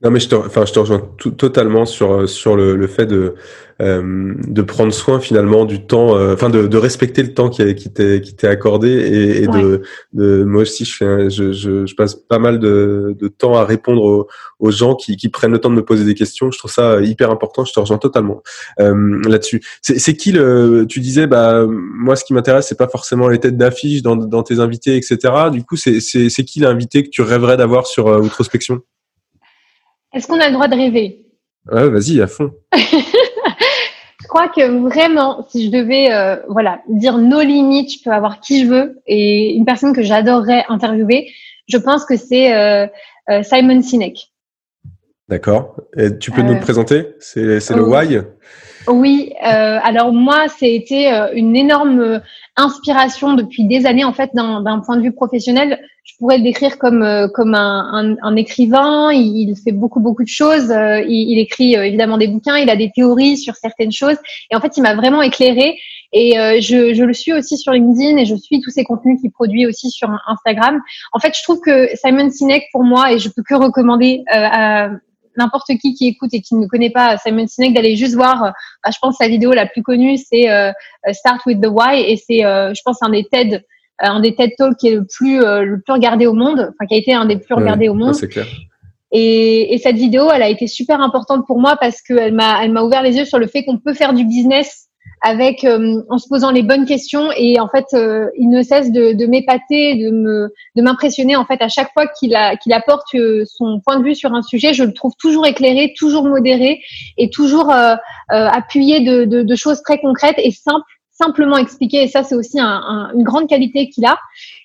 non, 0.02 0.12
mais 0.12 0.22
je 0.22 0.30
te, 0.30 0.36
enfin, 0.36 0.66
je 0.66 0.72
te 0.72 0.80
rejoins 0.80 1.02
totalement 1.38 1.86
sur 1.86 2.28
sur 2.30 2.56
le, 2.56 2.78
le 2.78 2.88
fait 2.88 3.06
de 3.06 3.36
euh, 3.82 4.34
de 4.48 4.62
prendre 4.62 4.94
soin 4.94 5.20
finalement 5.20 5.66
du 5.66 5.86
temps, 5.86 6.16
euh, 6.16 6.34
enfin 6.34 6.50
de, 6.50 6.68
de 6.68 6.78
respecter 6.78 7.22
le 7.22 7.34
temps 7.34 7.50
qui 7.50 7.76
qui 7.76 7.92
t'est 7.92 8.22
qui 8.22 8.34
t'est 8.34 8.48
accordé 8.48 8.90
et, 8.90 9.44
et 9.44 9.48
de, 9.48 9.82
de 10.14 10.46
moi 10.46 10.62
aussi 10.62 10.86
je 10.86 10.96
fais 10.96 11.30
je, 11.30 11.52
je, 11.52 11.86
je, 11.86 11.96
passe 11.96 12.16
pas 12.16 12.40
mal 12.40 12.60
de, 12.60 13.14
de 13.20 13.28
temps 13.28 13.56
à 13.56 13.66
répondre 13.66 14.02
aux, 14.02 14.28
aux, 14.60 14.72
gens 14.72 14.96
qui, 14.96 15.18
qui 15.18 15.28
prennent 15.28 15.52
le 15.52 15.60
temps 15.60 15.70
de 15.70 15.76
me 15.76 15.84
poser 15.84 16.06
des 16.06 16.16
questions. 16.16 16.50
Je 16.50 16.58
trouve 16.60 16.72
ça 16.72 17.02
hyper 17.02 17.30
important. 17.30 17.66
Je 17.66 17.74
te 17.74 17.80
rejoins 17.82 17.98
totalement 17.98 18.42
euh, 18.80 19.22
là-dessus. 19.28 19.62
C'est 19.82 20.16
qui 20.16 20.32
le 20.32 20.86
Tu 20.88 21.02
disais 21.02 21.28
bah 21.28 21.66
moi 21.68 22.16
ce 22.16 22.24
qui 22.24 22.34
m'intéresse 22.34 22.68
c'est 22.68 22.78
pas 22.78 22.88
forcément 22.88 23.28
les 23.28 23.40
têtes 23.40 23.58
d'affiche 23.58 24.02
dans, 24.02 24.16
dans 24.16 24.44
tes 24.44 24.60
invités 24.60 24.96
etc. 24.96 25.18
Du 25.52 25.64
coup 25.64 25.76
c'est 25.76 26.00
c'est 26.00 26.44
qui 26.46 26.62
l'invité 26.62 27.04
que 27.04 27.10
tu 27.10 27.22
rêverais 27.22 27.58
d'avoir 27.58 27.86
sur 27.86 28.08
euh, 28.08 28.20
Outrospection? 28.22 28.82
Est-ce 30.14 30.28
qu'on 30.28 30.40
a 30.40 30.48
le 30.48 30.54
droit 30.54 30.68
de 30.68 30.76
rêver 30.76 31.26
Ouais, 31.72 31.90
vas-y, 31.90 32.22
à 32.22 32.28
fond. 32.28 32.52
je 32.74 34.28
crois 34.28 34.48
que 34.48 34.80
vraiment, 34.80 35.46
si 35.50 35.66
je 35.66 35.72
devais 35.72 36.12
euh, 36.12 36.38
voilà, 36.48 36.82
dire 36.88 37.18
nos 37.18 37.42
limites, 37.42 37.94
je 37.94 38.04
peux 38.04 38.12
avoir 38.12 38.40
qui 38.40 38.64
je 38.64 38.70
veux 38.70 39.02
et 39.06 39.54
une 39.54 39.66
personne 39.66 39.94
que 39.94 40.02
j'adorerais 40.02 40.66
interviewer, 40.70 41.30
je 41.68 41.78
pense 41.78 42.06
que 42.06 42.16
c'est 42.16 42.56
euh, 42.56 42.88
euh, 43.30 43.44
Simon 43.44 43.82
Sinek. 43.82 44.32
D'accord. 45.28 45.76
Et 45.96 46.18
tu 46.18 46.32
peux 46.32 46.42
nous 46.42 46.56
le 46.56 46.60
présenter? 46.60 47.10
C'est 47.20 47.44
le 47.44 47.84
why? 47.84 48.22
Oui, 48.88 49.32
alors 49.40 50.12
moi, 50.12 50.48
été 50.60 51.08
une 51.36 51.56
énorme 51.56 52.22
inspiration 52.60 53.34
depuis 53.34 53.64
des 53.66 53.86
années 53.86 54.04
en 54.04 54.14
fait 54.14 54.32
d'un 54.34 54.80
point 54.86 54.98
de 54.98 55.02
vue 55.02 55.14
professionnel. 55.14 55.80
Je 56.04 56.14
pourrais 56.18 56.38
le 56.38 56.44
décrire 56.44 56.78
comme 56.78 57.04
euh, 57.04 57.28
comme 57.28 57.56
un, 57.56 57.90
un, 57.94 58.16
un 58.22 58.36
écrivain. 58.36 59.12
Il, 59.14 59.56
fait 59.56 59.72
beaucoup 59.72 60.00
beaucoup 60.00 60.24
de 60.24 60.30
choses. 60.30 60.70
Euh, 60.72 61.02
il, 61.02 61.32
il, 61.32 61.40
écrit 61.40 61.78
euh, 61.78 61.86
évidemment 61.86 62.18
des 62.18 62.28
bouquins. 62.28 62.58
Il 62.58 62.70
a 62.70 62.76
des 62.76 62.92
théories 62.92 63.38
sur 63.38 63.56
certaines 63.56 63.92
choses. 63.92 64.18
Et 64.52 64.56
en 64.56 64.60
fait, 64.60 64.76
il 64.78 64.82
m'a 64.82 64.96
vraiment 64.96 65.22
éclairé. 65.22 65.78
Et 66.12 66.34
je, 66.60 66.96
je, 66.96 67.04
le 67.04 67.14
suis 67.14 67.34
aussi 67.34 67.56
sur 67.56 67.72
LinkedIn 67.72 68.18
et 68.18 68.26
je 68.26 68.34
suis 68.34 68.62
tous 68.62 68.72
ses 68.72 68.84
contenus 68.84 69.22
qu'il 69.22 69.30
produit 69.30 69.68
aussi 69.68 69.92
sur 69.92 70.10
Instagram. 70.26 70.82
En 71.14 71.20
fait, 71.20 71.38
je 71.38 71.44
trouve 71.44 71.60
que 71.60 71.88
Simon 71.94 72.32
Sinek 72.32 72.64
pour 72.72 72.84
moi 72.84 73.14
et 73.14 73.20
je 73.20 73.30
peux 73.30 73.44
que 73.44 73.54
recommander 73.54 74.24
à, 74.28 74.90
n'importe 75.40 75.68
qui 75.82 75.94
qui 75.94 76.08
écoute 76.08 76.30
et 76.34 76.42
qui 76.42 76.56
ne 76.56 76.68
connaît 76.68 76.90
pas 76.90 77.18
Simon 77.18 77.48
Sinek 77.48 77.74
d'aller 77.74 77.96
juste 77.96 78.16
voir, 78.16 78.44
euh, 78.44 78.50
bah, 78.84 78.92
je 78.94 78.98
pense 79.02 79.16
sa 79.18 79.28
vidéo 79.28 79.52
la 79.54 79.66
plus 79.66 79.82
connue 79.82 80.18
c'est 80.18 80.50
euh, 80.50 80.72
euh, 81.08 81.14
Start 81.14 81.46
with 81.46 81.62
the 81.62 81.68
Why 81.68 82.02
et 82.02 82.18
c'est 82.18 82.40
je 82.40 82.82
pense 82.84 83.02
un 83.02 83.10
des 83.10 83.26
TED 83.26 83.66
un 84.00 84.20
des 84.20 84.36
TED 84.36 84.52
Talks 84.58 84.78
qui 84.78 84.90
est 84.90 84.96
le 84.96 85.06
plus 85.06 85.40
le 85.40 85.82
plus 85.82 85.94
regardé 85.94 86.28
au 86.28 86.34
monde, 86.34 86.60
enfin 86.70 86.86
qui 86.88 86.94
a 86.94 86.98
été 86.98 87.14
un 87.14 87.26
des 87.26 87.38
plus 87.38 87.54
regardés 87.54 87.90
au 87.90 87.96
monde. 87.96 88.14
C'est 88.14 88.30
clair. 88.30 88.46
Et, 89.12 89.74
et, 89.74 89.80
cette 89.80 89.96
vidéo, 89.96 90.30
elle 90.32 90.44
a 90.44 90.50
été 90.50 90.68
super 90.68 91.02
importante 91.02 91.48
pour 91.48 91.60
moi 91.60 91.78
parce 91.78 92.00
qu'elle 92.04 92.32
m'a 92.32 92.64
elle 92.64 92.72
m'a 92.72 92.84
ouvert 92.84 93.02
les 93.02 93.18
yeux 93.18 93.26
sur 93.26 93.40
le 93.40 93.48
fait 93.48 93.66
qu'on 93.66 93.80
peut 93.80 93.96
faire 93.96 94.14
du 94.14 94.24
business 94.24 94.89
avec 95.22 95.64
euh, 95.64 96.02
en 96.10 96.18
se 96.18 96.28
posant 96.28 96.52
les 96.52 96.64
bonnes 96.64 96.86
questions 96.86 97.30
et 97.36 97.60
en 97.60 97.68
fait 97.68 97.86
euh, 97.94 98.30
il 98.38 98.50
ne 98.50 98.62
cesse 98.62 98.92
de, 98.92 99.26
m'épater, 99.26 99.96
de 99.96 100.12
me 100.12 100.54
de 100.76 100.82
m'impressionner 100.82 101.36
en 101.36 101.46
fait 101.46 101.62
à 101.62 101.68
chaque 101.68 101.92
fois 101.94 102.08
qu'il 102.08 102.36
a 102.36 102.56
qu'il 102.56 102.74
apporte 102.74 103.08
euh, 103.16 103.44
son 103.46 103.82
point 103.84 104.00
de 104.00 104.04
vue 104.04 104.16
sur 104.16 104.34
un 104.34 104.42
sujet, 104.42 104.74
je 104.74 104.84
le 104.84 104.94
trouve 104.94 105.14
toujours 105.20 105.46
éclairé, 105.46 105.94
toujours 105.98 106.26
modéré 106.26 106.82
et 107.18 107.30
toujours 107.30 107.72
appuyé 108.30 109.02
de, 109.02 109.26
de, 109.26 109.56
choses 109.56 109.82
très 109.82 110.00
concrètes 110.00 110.38
et 110.38 110.52
simples 110.52 110.86
simplement 111.12 111.58
expliqué 111.58 112.04
et 112.04 112.08
ça 112.08 112.24
c'est 112.24 112.36
aussi 112.36 112.60
un, 112.60 113.12
une 113.14 113.24
grande 113.24 113.50
qualité 113.50 113.90
qu'il 113.90 114.06
a 114.06 114.18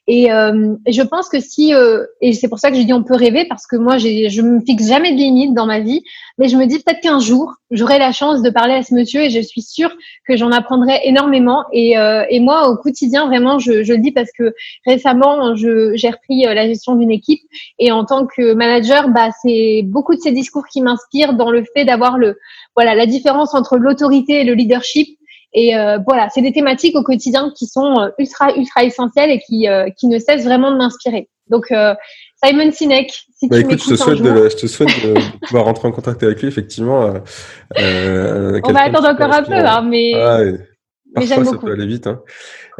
et, 0.07 0.31
euh, 0.31 0.75
je 0.87 1.03
pense 1.03 1.31
que 1.31 1.40
si 1.40 1.73
euh, 1.73 2.05
et 2.21 2.35
c'est 2.35 2.49
pour 2.49 2.59
ça 2.59 2.71
que 2.71 2.77
je 2.77 2.83
dis 2.83 2.93
on 2.93 3.03
peut 3.03 3.17
rêver 3.17 3.47
parce 3.49 3.67
que 3.67 3.77
moi 3.77 3.97
je 3.97 4.43
me 4.43 4.61
fixe 4.61 4.87
jamais 4.87 5.12
de 5.12 5.17
limite 5.17 5.55
dans 5.55 5.64
ma 5.64 5.81
vie 5.81 6.03
mais 6.37 6.49
je 6.49 6.57
me 6.57 6.67
dis 6.67 6.79
peut-être 6.79 7.01
qu'un 7.01 7.21
jour 7.21 7.55
j'aurai 7.71 7.99
la 7.99 8.12
chance 8.12 8.43
de 8.43 8.51
parler 8.51 8.75
à 8.75 8.83
ce 8.83 8.95
monsieur 8.95 9.23
et 9.23 9.31
je 9.31 9.40
suis 9.40 9.62
sûre 9.62 9.90
que 10.29 10.37
j'en 10.37 10.51
apprendrai 10.51 11.01
énormément. 11.05 11.64
Et, 11.73 11.97
euh, 11.97 12.25
et 12.29 12.38
moi 12.38 12.69
au 12.69 12.77
quotidien 12.77 13.27
vraiment 13.27 13.59
je, 13.59 13.83
je 13.83 13.95
le 13.95 13.99
dis 13.99 14.12
parce 14.12 14.31
que 14.37 14.55
récemment 14.87 15.55
j'ai 15.55 16.11
repris 16.11 16.47
euh, 16.47 16.53
la 16.53 16.67
gestion 16.67 16.97
d'une 16.97 17.11
équipe 17.11 17.40
et 17.79 17.90
en 17.90 18.05
tant 18.05 18.27
que 18.27 18.53
manager 18.53 19.09
bah 19.09 19.31
c'est 19.43 19.83
beaucoup 19.85 20.14
de 20.14 20.21
ces 20.21 20.33
discours 20.33 20.67
qui 20.67 20.83
m'inspirent 20.83 21.33
dans 21.33 21.51
le 21.51 21.64
fait 21.75 21.87
d'avoir 21.87 22.19
le 22.19 22.38
voilà 22.77 22.95
la 22.95 23.07
différence 23.07 23.55
entre 23.55 23.79
l'autorité 23.79 24.43
et 24.43 24.45
le 24.45 24.53
leadership 24.53 25.19
Et 25.55 25.77
euh, 25.77 25.99
voilà, 26.07 26.29
c'est 26.35 26.43
des 26.43 26.53
thématiques 26.53 26.97
au 26.97 27.03
quotidien 27.05 27.53
qui 27.57 27.67
sont 27.67 28.01
euh, 28.01 28.09
ultra, 28.19 28.53
ultra 28.57 28.83
essentielles 28.83 29.31
et 29.31 29.38
qui, 29.38 29.69
euh, 29.69 29.88
qui 29.97 30.09
ne 30.09 30.19
cessent 30.19 30.45
vraiment 30.45 30.73
de 30.73 30.77
m'inspirer. 30.77 31.29
Donc, 31.49 31.67
Simon 32.43 32.73
Sinek, 32.73 33.12
si 33.37 33.49
bah, 33.49 33.59
tu 33.59 33.64
écoute, 33.64 33.83
je 33.85 33.90
te, 33.90 33.97
souhaite 33.97 34.23
de, 34.23 34.49
je 34.49 34.57
te 34.57 34.67
souhaite 34.67 34.88
de, 35.05 35.14
pouvoir 35.47 35.67
rentrer 35.67 35.88
en 35.88 35.93
contact 35.93 36.23
avec 36.23 36.40
lui, 36.40 36.49
effectivement. 36.49 37.12
On 37.77 38.73
va 38.73 38.81
attendre 38.81 39.09
encore 39.09 39.33
un 39.33 39.43
peu, 39.43 39.53
hein, 39.53 39.83
mais... 39.83 40.14
Parfois, 41.14 41.44
ça 41.44 41.59
peut 41.59 41.70
aller 41.70 41.87
vite. 41.87 42.09
Hein. 42.09 42.20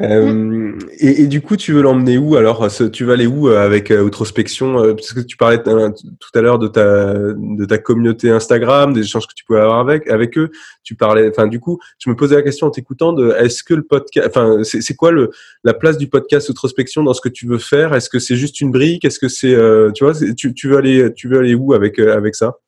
Euh, 0.01 0.73
et, 0.99 1.23
et, 1.23 1.27
du 1.29 1.41
coup, 1.41 1.57
tu 1.57 1.73
veux 1.73 1.83
l'emmener 1.83 2.19
où 2.19 2.35
alors? 2.35 2.69
Tu 2.93 3.05
vas 3.05 3.13
aller 3.13 3.29
où 3.29 3.49
euh, 3.49 3.65
avec 3.65 3.93
euh, 3.93 4.03
Outrospection 4.03 4.95
Parce 4.95 5.13
que 5.13 5.21
tu 5.21 5.37
parlais 5.37 5.63
tout 5.63 6.39
à 6.39 6.41
l'heure 6.41 6.59
de 6.59 6.67
ta 6.67 7.15
de 7.15 7.65
ta 7.65 7.79
communauté 7.79 8.31
Instagram, 8.31 8.93
des 8.93 9.03
échanges 9.03 9.29
que 9.29 9.35
tu 9.35 9.45
pouvais 9.45 9.61
avoir 9.61 9.79
avec 9.79 10.11
avec 10.11 10.37
eux. 10.37 10.51
Tu 10.83 10.97
parlais, 10.97 11.29
enfin, 11.29 11.47
du 11.47 11.61
coup, 11.61 11.79
je 11.99 12.11
me 12.11 12.17
posais 12.17 12.35
la 12.35 12.43
question 12.43 12.67
en 12.67 12.71
t'écoutant 12.71 13.13
de 13.13 13.31
est-ce 13.39 13.63
que 13.63 13.75
le 13.75 13.85
podcast, 13.85 14.27
enfin, 14.29 14.63
c'est 14.65 14.97
quoi 14.97 15.13
le 15.13 15.31
la 15.63 15.75
place 15.75 15.97
du 15.97 16.09
podcast 16.09 16.49
Outrospection 16.49 17.05
dans 17.05 17.15
ce 17.15 17.21
que 17.21 17.29
tu 17.29 17.47
veux 17.47 17.59
faire? 17.59 17.95
Est-ce 17.95 18.11
que 18.11 18.19
c'est 18.19 18.37
juste 18.37 18.61
une 18.61 18.73
brique? 18.73 19.05
Est-ce 19.05 19.21
que 19.21 19.29
c'est, 19.29 19.57
tu 19.95 20.05
vois, 20.05 20.15
tu, 20.37 20.55
tu 20.55 20.69
veux 20.69 20.77
aller 20.77 21.13
tu 21.15 21.29
veux 21.29 21.39
aller 21.39 21.55
où 21.55 21.73
avec 21.73 22.01
avec 22.01 22.35
ça? 22.35 22.59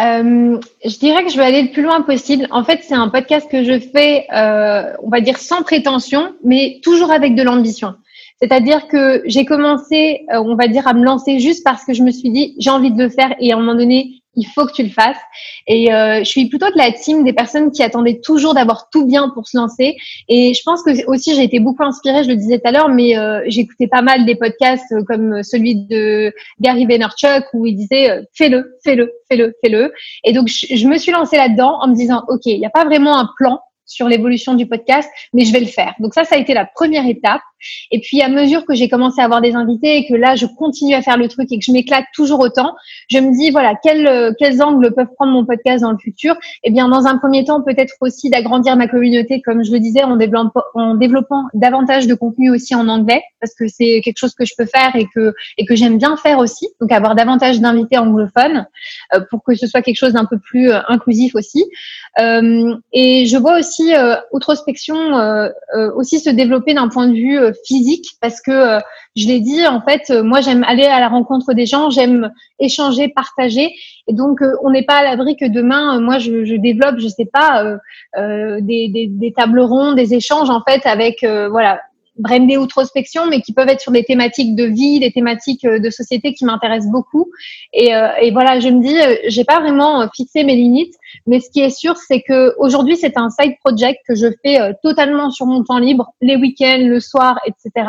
Euh, 0.00 0.58
je 0.84 0.98
dirais 0.98 1.24
que 1.24 1.30
je 1.30 1.36
vais 1.36 1.44
aller 1.44 1.62
le 1.62 1.70
plus 1.70 1.82
loin 1.82 2.00
possible. 2.02 2.46
En 2.50 2.64
fait, 2.64 2.80
c'est 2.82 2.94
un 2.94 3.08
podcast 3.08 3.50
que 3.50 3.64
je 3.64 3.78
fais, 3.78 4.26
euh, 4.34 4.94
on 5.02 5.10
va 5.10 5.20
dire, 5.20 5.38
sans 5.38 5.62
prétention, 5.62 6.34
mais 6.44 6.80
toujours 6.82 7.10
avec 7.10 7.34
de 7.34 7.42
l'ambition. 7.42 7.94
C'est-à-dire 8.40 8.88
que 8.88 9.22
j'ai 9.26 9.44
commencé, 9.44 10.26
euh, 10.32 10.38
on 10.38 10.56
va 10.56 10.66
dire, 10.68 10.86
à 10.86 10.94
me 10.94 11.04
lancer 11.04 11.40
juste 11.40 11.64
parce 11.64 11.84
que 11.84 11.92
je 11.92 12.02
me 12.02 12.10
suis 12.10 12.30
dit, 12.30 12.54
j'ai 12.58 12.70
envie 12.70 12.90
de 12.90 13.02
le 13.02 13.10
faire 13.10 13.34
et 13.38 13.52
à 13.52 13.56
un 13.56 13.60
moment 13.60 13.74
donné, 13.74 14.20
il 14.36 14.46
faut 14.46 14.64
que 14.66 14.72
tu 14.72 14.82
le 14.82 14.90
fasses. 14.90 15.18
Et 15.66 15.92
euh, 15.92 16.20
je 16.20 16.24
suis 16.24 16.48
plutôt 16.48 16.66
de 16.66 16.76
la 16.76 16.92
team 16.92 17.24
des 17.24 17.32
personnes 17.32 17.70
qui 17.70 17.82
attendaient 17.82 18.20
toujours 18.22 18.54
d'avoir 18.54 18.88
tout 18.90 19.06
bien 19.06 19.28
pour 19.30 19.48
se 19.48 19.56
lancer. 19.56 19.96
Et 20.28 20.54
je 20.54 20.62
pense 20.64 20.82
que 20.82 21.06
aussi 21.06 21.34
j'ai 21.34 21.44
été 21.44 21.60
beaucoup 21.60 21.82
inspirée, 21.82 22.24
je 22.24 22.28
le 22.28 22.36
disais 22.36 22.58
tout 22.58 22.68
à 22.68 22.72
l'heure, 22.72 22.88
mais 22.88 23.16
euh, 23.16 23.42
j'écoutais 23.46 23.88
pas 23.88 24.02
mal 24.02 24.24
des 24.26 24.36
podcasts 24.36 24.92
euh, 24.92 25.02
comme 25.06 25.42
celui 25.42 25.86
de 25.86 26.32
Gary 26.60 26.86
Vaynerchuk 26.86 27.44
où 27.52 27.66
il 27.66 27.76
disait 27.76 28.10
euh, 28.10 28.22
fais-le, 28.32 28.78
fais-le, 28.84 29.12
fais-le, 29.28 29.54
fais-le. 29.62 29.92
Et 30.24 30.32
donc 30.32 30.48
je, 30.48 30.74
je 30.74 30.86
me 30.86 30.96
suis 30.98 31.12
lancée 31.12 31.36
là-dedans 31.36 31.78
en 31.80 31.88
me 31.88 31.94
disant 31.94 32.22
ok, 32.28 32.46
il 32.46 32.58
n'y 32.58 32.66
a 32.66 32.70
pas 32.70 32.84
vraiment 32.84 33.18
un 33.18 33.28
plan 33.36 33.60
sur 33.90 34.08
l'évolution 34.08 34.54
du 34.54 34.66
podcast, 34.66 35.10
mais 35.34 35.44
je 35.44 35.52
vais 35.52 35.60
le 35.60 35.66
faire. 35.66 35.94
Donc 35.98 36.14
ça, 36.14 36.24
ça 36.24 36.36
a 36.36 36.38
été 36.38 36.54
la 36.54 36.64
première 36.64 37.06
étape. 37.06 37.42
Et 37.90 38.00
puis 38.00 38.22
à 38.22 38.28
mesure 38.28 38.64
que 38.64 38.74
j'ai 38.74 38.88
commencé 38.88 39.20
à 39.20 39.24
avoir 39.24 39.42
des 39.42 39.54
invités 39.54 39.98
et 39.98 40.08
que 40.08 40.14
là 40.14 40.34
je 40.34 40.46
continue 40.46 40.94
à 40.94 41.02
faire 41.02 41.18
le 41.18 41.28
truc 41.28 41.52
et 41.52 41.58
que 41.58 41.64
je 41.64 41.72
m'éclate 41.72 42.06
toujours 42.14 42.40
autant, 42.40 42.74
je 43.10 43.18
me 43.18 43.36
dis 43.36 43.50
voilà 43.50 43.74
quels 43.82 44.06
euh, 44.06 44.32
angles 44.62 44.94
peuvent 44.94 45.12
prendre 45.16 45.32
mon 45.32 45.44
podcast 45.44 45.82
dans 45.82 45.92
le 45.92 45.98
futur? 45.98 46.34
Eh 46.64 46.70
bien 46.70 46.88
dans 46.88 47.06
un 47.06 47.18
premier 47.18 47.44
temps 47.44 47.60
peut-être 47.60 47.92
aussi 48.00 48.30
d'agrandir 48.30 48.76
ma 48.76 48.88
communauté 48.88 49.42
comme 49.42 49.62
je 49.62 49.72
le 49.72 49.78
disais 49.78 50.02
en 50.02 50.16
développant 50.16 50.62
en 50.74 50.94
développant 50.94 51.44
davantage 51.52 52.06
de 52.06 52.14
contenu 52.14 52.50
aussi 52.50 52.74
en 52.74 52.88
anglais 52.88 53.22
parce 53.40 53.54
que 53.54 53.68
c'est 53.68 54.00
quelque 54.02 54.18
chose 54.18 54.34
que 54.34 54.46
je 54.46 54.54
peux 54.56 54.66
faire 54.66 54.96
et 54.96 55.06
que 55.14 55.34
et 55.58 55.66
que 55.66 55.74
j'aime 55.74 55.98
bien 55.98 56.16
faire 56.16 56.38
aussi. 56.38 56.66
Donc 56.80 56.90
avoir 56.92 57.14
davantage 57.14 57.60
d'invités 57.60 57.98
anglophones 57.98 58.66
euh, 59.14 59.20
pour 59.28 59.44
que 59.44 59.54
ce 59.54 59.66
soit 59.66 59.82
quelque 59.82 59.98
chose 59.98 60.14
d'un 60.14 60.24
peu 60.24 60.38
plus 60.38 60.70
euh, 60.70 60.80
inclusif 60.88 61.34
aussi. 61.34 61.64
et 62.18 63.26
je 63.26 63.36
vois 63.36 63.58
aussi 63.58 63.79
outrospection 64.32 64.96
aussi 65.96 66.20
se 66.20 66.30
développer 66.30 66.74
d'un 66.74 66.88
point 66.88 67.08
de 67.08 67.14
vue 67.14 67.38
physique 67.64 68.06
parce 68.20 68.40
que 68.40 68.50
euh, 68.50 68.80
je 69.16 69.26
l'ai 69.26 69.40
dit 69.40 69.66
en 69.66 69.80
fait 69.80 70.10
euh, 70.10 70.22
moi 70.22 70.40
j'aime 70.40 70.64
aller 70.64 70.84
à 70.84 71.00
la 71.00 71.08
rencontre 71.08 71.52
des 71.52 71.66
gens 71.66 71.90
j'aime 71.90 72.30
échanger 72.58 73.08
partager 73.08 73.72
et 74.06 74.12
donc 74.12 74.42
euh, 74.42 74.54
on 74.62 74.70
n'est 74.70 74.84
pas 74.84 74.96
à 74.96 75.04
l'abri 75.04 75.36
que 75.36 75.46
demain 75.46 76.00
moi 76.00 76.18
je, 76.18 76.56
développe 76.56 76.98
je 76.98 77.08
sais 77.08 77.28
pas 77.32 77.64
des, 78.16 78.88
des, 78.88 79.06
des, 79.08 79.32
tables 79.32 79.60
rondes 79.60 79.96
des 79.96 80.14
échanges 80.14 80.50
en 80.50 80.62
fait 80.66 80.86
avec 80.86 81.22
voilà 81.22 81.80
brandé 82.18 82.58
outrospection, 82.58 83.26
mais 83.28 83.40
qui 83.40 83.54
peuvent 83.54 83.68
être 83.68 83.80
sur 83.80 83.92
des 83.92 84.04
thématiques 84.04 84.54
de 84.54 84.64
vie, 84.64 85.00
des 85.00 85.10
thématiques 85.10 85.66
de 85.66 85.90
société 85.90 86.34
qui 86.34 86.44
m'intéressent 86.44 86.90
beaucoup. 86.90 87.30
Et, 87.72 87.92
voilà, 88.32 88.60
je 88.60 88.68
me 88.68 88.82
dis, 88.82 88.96
j'ai 89.28 89.44
pas 89.44 89.60
vraiment 89.60 90.06
fixé 90.14 90.44
mes 90.44 90.54
limites, 90.54 90.94
mais 91.26 91.40
ce 91.40 91.50
qui 91.50 91.60
est 91.60 91.70
sûr, 91.70 91.96
c'est 91.96 92.22
que 92.22 92.54
aujourd'hui, 92.58 92.96
c'est 92.96 93.16
un 93.16 93.30
side 93.30 93.54
project 93.62 94.00
que 94.08 94.14
je 94.14 94.26
fais 94.42 94.58
totalement 94.82 95.30
sur 95.30 95.46
mon 95.46 95.62
temps 95.62 95.78
libre, 95.78 96.12
les 96.20 96.36
week-ends, 96.36 96.78
le 96.80 97.00
soir, 97.00 97.38
etc. 97.46 97.88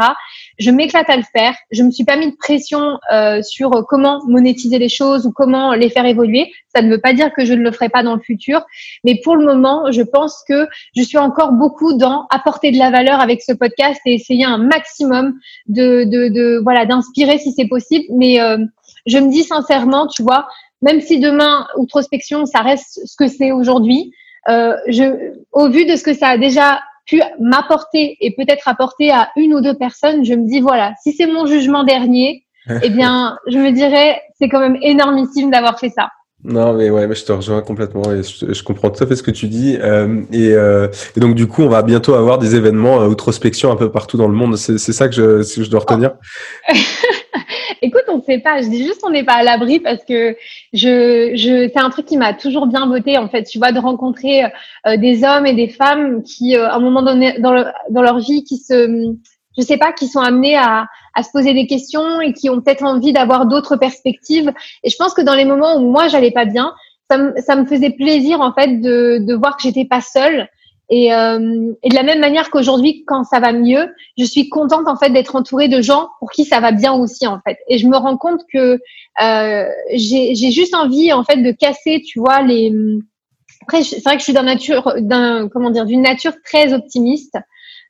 Je 0.59 0.71
m'éclate 0.71 1.09
à 1.09 1.17
le 1.17 1.23
faire. 1.23 1.55
Je 1.71 1.83
me 1.83 1.91
suis 1.91 2.03
pas 2.03 2.17
mis 2.17 2.31
de 2.31 2.35
pression 2.35 2.99
euh, 3.11 3.41
sur 3.41 3.71
comment 3.87 4.21
monétiser 4.27 4.79
les 4.79 4.89
choses 4.89 5.25
ou 5.25 5.31
comment 5.31 5.73
les 5.73 5.89
faire 5.89 6.05
évoluer. 6.05 6.51
Ça 6.73 6.81
ne 6.81 6.89
veut 6.89 7.01
pas 7.01 7.13
dire 7.13 7.33
que 7.33 7.45
je 7.45 7.53
ne 7.53 7.61
le 7.61 7.71
ferai 7.71 7.89
pas 7.89 8.03
dans 8.03 8.15
le 8.15 8.21
futur, 8.21 8.61
mais 9.03 9.19
pour 9.23 9.35
le 9.35 9.45
moment, 9.45 9.91
je 9.91 10.01
pense 10.01 10.43
que 10.47 10.67
je 10.95 11.01
suis 11.01 11.17
encore 11.17 11.51
beaucoup 11.51 11.93
dans 11.93 12.27
apporter 12.29 12.71
de 12.71 12.77
la 12.77 12.91
valeur 12.91 13.19
avec 13.19 13.41
ce 13.41 13.51
podcast 13.51 13.99
et 14.05 14.13
essayer 14.13 14.45
un 14.45 14.57
maximum 14.57 15.33
de, 15.67 16.05
de, 16.05 16.29
de 16.29 16.61
voilà 16.63 16.85
d'inspirer 16.85 17.37
si 17.37 17.51
c'est 17.51 17.67
possible. 17.67 18.05
Mais 18.11 18.39
euh, 18.39 18.57
je 19.05 19.17
me 19.17 19.31
dis 19.31 19.43
sincèrement, 19.43 20.07
tu 20.07 20.23
vois, 20.23 20.47
même 20.81 21.01
si 21.01 21.19
demain 21.19 21.67
outrospection 21.77 22.45
ça 22.45 22.59
reste 22.59 23.01
ce 23.05 23.15
que 23.15 23.27
c'est 23.27 23.51
aujourd'hui, 23.51 24.11
euh, 24.49 24.75
je, 24.87 25.33
au 25.51 25.69
vu 25.69 25.85
de 25.85 25.95
ce 25.95 26.03
que 26.03 26.13
ça 26.13 26.29
a 26.29 26.37
déjà 26.37 26.79
pu 27.05 27.21
m'apporter 27.39 28.17
et 28.21 28.33
peut-être 28.35 28.67
apporter 28.67 29.11
à 29.11 29.29
une 29.35 29.53
ou 29.53 29.61
deux 29.61 29.77
personnes, 29.77 30.23
je 30.23 30.33
me 30.33 30.47
dis 30.47 30.61
voilà, 30.61 30.93
si 31.03 31.13
c'est 31.13 31.27
mon 31.27 31.45
jugement 31.45 31.83
dernier, 31.83 32.45
eh 32.83 32.89
bien, 32.89 33.37
je 33.47 33.57
me 33.57 33.71
dirais 33.71 34.21
c'est 34.39 34.49
quand 34.49 34.59
même 34.59 34.77
énormissime 34.81 35.51
d'avoir 35.51 35.79
fait 35.79 35.89
ça. 35.89 36.09
Non, 36.43 36.73
mais 36.73 36.89
ouais, 36.89 37.05
mais 37.05 37.13
je 37.13 37.23
te 37.23 37.31
rejoins 37.31 37.61
complètement 37.61 38.11
et 38.11 38.23
je, 38.23 38.63
comprends 38.63 38.89
tout 38.89 39.03
à 39.03 39.07
fait 39.07 39.15
ce 39.15 39.21
que 39.21 39.31
tu 39.31 39.47
dis. 39.47 39.77
Euh, 39.79 40.23
et, 40.31 40.53
euh, 40.53 40.87
et, 41.15 41.19
donc, 41.19 41.35
du 41.35 41.47
coup, 41.47 41.61
on 41.61 41.69
va 41.69 41.83
bientôt 41.83 42.15
avoir 42.15 42.39
des 42.39 42.55
événements 42.55 43.01
euh, 43.01 43.07
outrospection 43.07 43.71
un 43.71 43.75
peu 43.75 43.91
partout 43.91 44.17
dans 44.17 44.27
le 44.27 44.33
monde. 44.33 44.57
C'est 44.57 44.77
ça 44.79 45.07
que 45.07 45.13
je, 45.13 45.55
que 45.55 45.63
je 45.63 45.69
dois 45.69 45.81
retenir. 45.81 46.13
Oh. 46.69 46.73
On 48.13 48.21
sait 48.21 48.39
pas. 48.39 48.61
Je 48.61 48.67
dis 48.67 48.83
juste 48.83 49.01
on 49.03 49.09
n'est 49.09 49.23
pas 49.23 49.33
à 49.33 49.43
l'abri 49.43 49.79
parce 49.79 50.03
que 50.03 50.35
je, 50.73 51.31
je, 51.35 51.69
c'est 51.73 51.79
un 51.79 51.89
truc 51.89 52.05
qui 52.05 52.17
m'a 52.17 52.33
toujours 52.33 52.67
bien 52.67 52.85
voté 52.87 53.17
en 53.17 53.27
fait. 53.29 53.43
Tu 53.43 53.57
vois, 53.57 53.71
de 53.71 53.79
rencontrer 53.79 54.43
euh, 54.87 54.97
des 54.97 55.23
hommes 55.23 55.45
et 55.45 55.53
des 55.53 55.69
femmes 55.69 56.23
qui, 56.23 56.55
euh, 56.55 56.67
à 56.67 56.75
un 56.75 56.79
moment 56.79 57.01
donné 57.01 57.39
dans, 57.39 57.65
dans 57.89 58.01
leur 58.01 58.19
vie, 58.19 58.43
qui 58.43 58.57
se, 58.57 59.15
je 59.57 59.61
sais 59.61 59.77
pas, 59.77 59.91
qui 59.91 60.07
sont 60.07 60.19
amenés 60.19 60.55
à, 60.55 60.87
à 61.13 61.23
se 61.23 61.31
poser 61.31 61.53
des 61.53 61.67
questions 61.67 62.21
et 62.21 62.33
qui 62.33 62.49
ont 62.49 62.61
peut-être 62.61 62.83
envie 62.83 63.13
d'avoir 63.13 63.45
d'autres 63.45 63.75
perspectives. 63.75 64.51
Et 64.83 64.89
je 64.89 64.95
pense 64.97 65.13
que 65.13 65.21
dans 65.21 65.35
les 65.35 65.45
moments 65.45 65.77
où 65.77 65.91
moi 65.91 66.07
j'allais 66.07 66.31
pas 66.31 66.45
bien, 66.45 66.73
ça 67.09 67.17
me, 67.17 67.33
ça 67.41 67.55
me 67.55 67.65
faisait 67.65 67.91
plaisir 67.91 68.41
en 68.41 68.53
fait 68.53 68.79
de, 68.79 69.19
de 69.19 69.33
voir 69.33 69.57
que 69.57 69.63
j'étais 69.63 69.85
pas 69.85 70.01
seule 70.01 70.47
et, 70.93 71.13
euh, 71.13 71.71
et, 71.83 71.89
de 71.89 71.95
la 71.95 72.03
même 72.03 72.19
manière 72.19 72.51
qu'aujourd'hui, 72.51 73.05
quand 73.07 73.23
ça 73.23 73.39
va 73.39 73.53
mieux, 73.53 73.87
je 74.17 74.25
suis 74.25 74.49
contente 74.49 74.89
en 74.89 74.97
fait 74.97 75.09
d'être 75.09 75.37
entourée 75.37 75.69
de 75.69 75.81
gens 75.81 76.09
pour 76.19 76.29
qui 76.31 76.43
ça 76.43 76.59
va 76.59 76.73
bien 76.73 76.91
aussi 76.91 77.25
en 77.25 77.39
fait. 77.47 77.57
Et 77.69 77.77
je 77.77 77.87
me 77.87 77.95
rends 77.95 78.17
compte 78.17 78.41
que 78.53 78.77
euh, 79.21 79.65
j'ai 79.93 80.51
juste 80.51 80.75
envie 80.75 81.13
en 81.13 81.23
fait 81.23 81.37
de 81.37 81.51
casser, 81.51 82.01
tu 82.05 82.19
vois, 82.19 82.41
les. 82.41 82.73
Après, 83.61 83.83
c'est 83.83 84.03
vrai 84.03 84.15
que 84.15 84.19
je 84.19 84.25
suis 84.25 84.33
d'un 84.33 84.43
nature, 84.43 84.93
d'un 84.97 85.47
comment 85.47 85.69
dire, 85.69 85.85
d'une 85.85 86.01
nature 86.01 86.33
très 86.43 86.73
optimiste. 86.73 87.37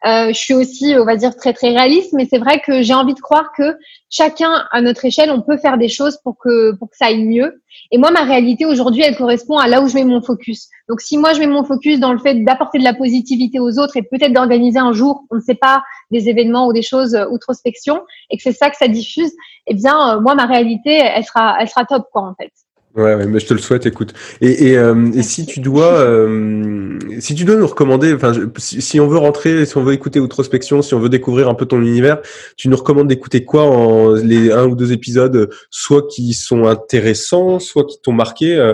Euh, 0.05 0.29
je 0.29 0.37
suis 0.37 0.53
aussi, 0.55 0.95
on 0.97 1.05
va 1.05 1.15
dire, 1.15 1.35
très 1.35 1.53
très 1.53 1.69
réaliste, 1.69 2.13
mais 2.13 2.25
c'est 2.27 2.39
vrai 2.39 2.59
que 2.59 2.81
j'ai 2.81 2.93
envie 2.93 3.13
de 3.13 3.19
croire 3.19 3.51
que 3.55 3.77
chacun 4.09 4.65
à 4.71 4.81
notre 4.81 5.05
échelle, 5.05 5.29
on 5.29 5.41
peut 5.41 5.57
faire 5.57 5.77
des 5.77 5.89
choses 5.89 6.17
pour 6.23 6.37
que 6.39 6.71
pour 6.77 6.89
que 6.89 6.97
ça 6.97 7.05
aille 7.05 7.23
mieux. 7.23 7.61
Et 7.91 7.99
moi, 7.99 8.09
ma 8.09 8.23
réalité 8.23 8.65
aujourd'hui, 8.65 9.03
elle 9.03 9.15
correspond 9.15 9.57
à 9.57 9.67
là 9.67 9.81
où 9.81 9.87
je 9.87 9.93
mets 9.95 10.03
mon 10.03 10.21
focus. 10.21 10.69
Donc, 10.89 11.01
si 11.01 11.17
moi 11.17 11.33
je 11.33 11.39
mets 11.39 11.47
mon 11.47 11.63
focus 11.63 11.99
dans 11.99 12.13
le 12.13 12.19
fait 12.19 12.35
d'apporter 12.43 12.79
de 12.79 12.83
la 12.83 12.95
positivité 12.95 13.59
aux 13.59 13.77
autres 13.77 13.95
et 13.95 14.01
peut-être 14.01 14.33
d'organiser 14.33 14.79
un 14.79 14.91
jour, 14.91 15.23
on 15.29 15.35
ne 15.35 15.41
sait 15.41 15.55
pas, 15.55 15.83
des 16.09 16.29
événements 16.29 16.67
ou 16.67 16.73
des 16.73 16.81
choses 16.81 17.13
euh, 17.13 17.27
outrospection, 17.29 18.01
et 18.29 18.37
que 18.37 18.43
c'est 18.43 18.53
ça 18.53 18.69
que 18.69 18.77
ça 18.77 18.87
diffuse, 18.87 19.31
eh 19.67 19.75
bien, 19.75 20.15
euh, 20.15 20.19
moi, 20.19 20.33
ma 20.33 20.45
réalité, 20.45 20.93
elle 20.93 21.23
sera, 21.23 21.57
elle 21.59 21.69
sera 21.69 21.85
top, 21.85 22.07
quoi, 22.11 22.23
en 22.23 22.33
fait. 22.35 22.51
Ouais, 22.93 23.15
ouais, 23.15 23.25
mais 23.25 23.39
je 23.39 23.45
te 23.45 23.53
le 23.53 23.59
souhaite, 23.59 23.85
écoute. 23.85 24.13
Et, 24.41 24.71
et, 24.71 24.77
euh, 24.77 25.11
et 25.13 25.23
si 25.23 25.45
tu 25.45 25.61
dois, 25.61 25.93
euh, 25.93 26.99
si 27.19 27.35
tu 27.35 27.45
dois 27.45 27.55
nous 27.55 27.67
recommander, 27.67 28.13
enfin, 28.13 28.33
si, 28.57 28.81
si, 28.81 28.99
on 28.99 29.07
veut 29.07 29.17
rentrer, 29.17 29.65
si 29.65 29.77
on 29.77 29.83
veut 29.83 29.93
écouter 29.93 30.19
Outrospection, 30.19 30.81
si 30.81 30.93
on 30.93 30.99
veut 30.99 31.07
découvrir 31.07 31.47
un 31.47 31.53
peu 31.53 31.65
ton 31.65 31.81
univers, 31.81 32.21
tu 32.57 32.67
nous 32.67 32.75
recommandes 32.75 33.07
d'écouter 33.07 33.45
quoi 33.45 33.63
en 33.63 34.11
les 34.11 34.51
un 34.51 34.65
ou 34.65 34.75
deux 34.75 34.91
épisodes, 34.91 35.49
soit 35.69 36.05
qui 36.09 36.33
sont 36.33 36.65
intéressants, 36.65 37.59
soit 37.59 37.85
qui 37.85 38.01
t'ont 38.01 38.11
marqué. 38.11 38.57
Euh, 38.57 38.73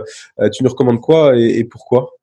tu 0.51 0.63
nous 0.63 0.69
recommandes 0.69 0.99
quoi 0.99 1.37
et, 1.37 1.59
et 1.59 1.63
pourquoi? 1.63 2.17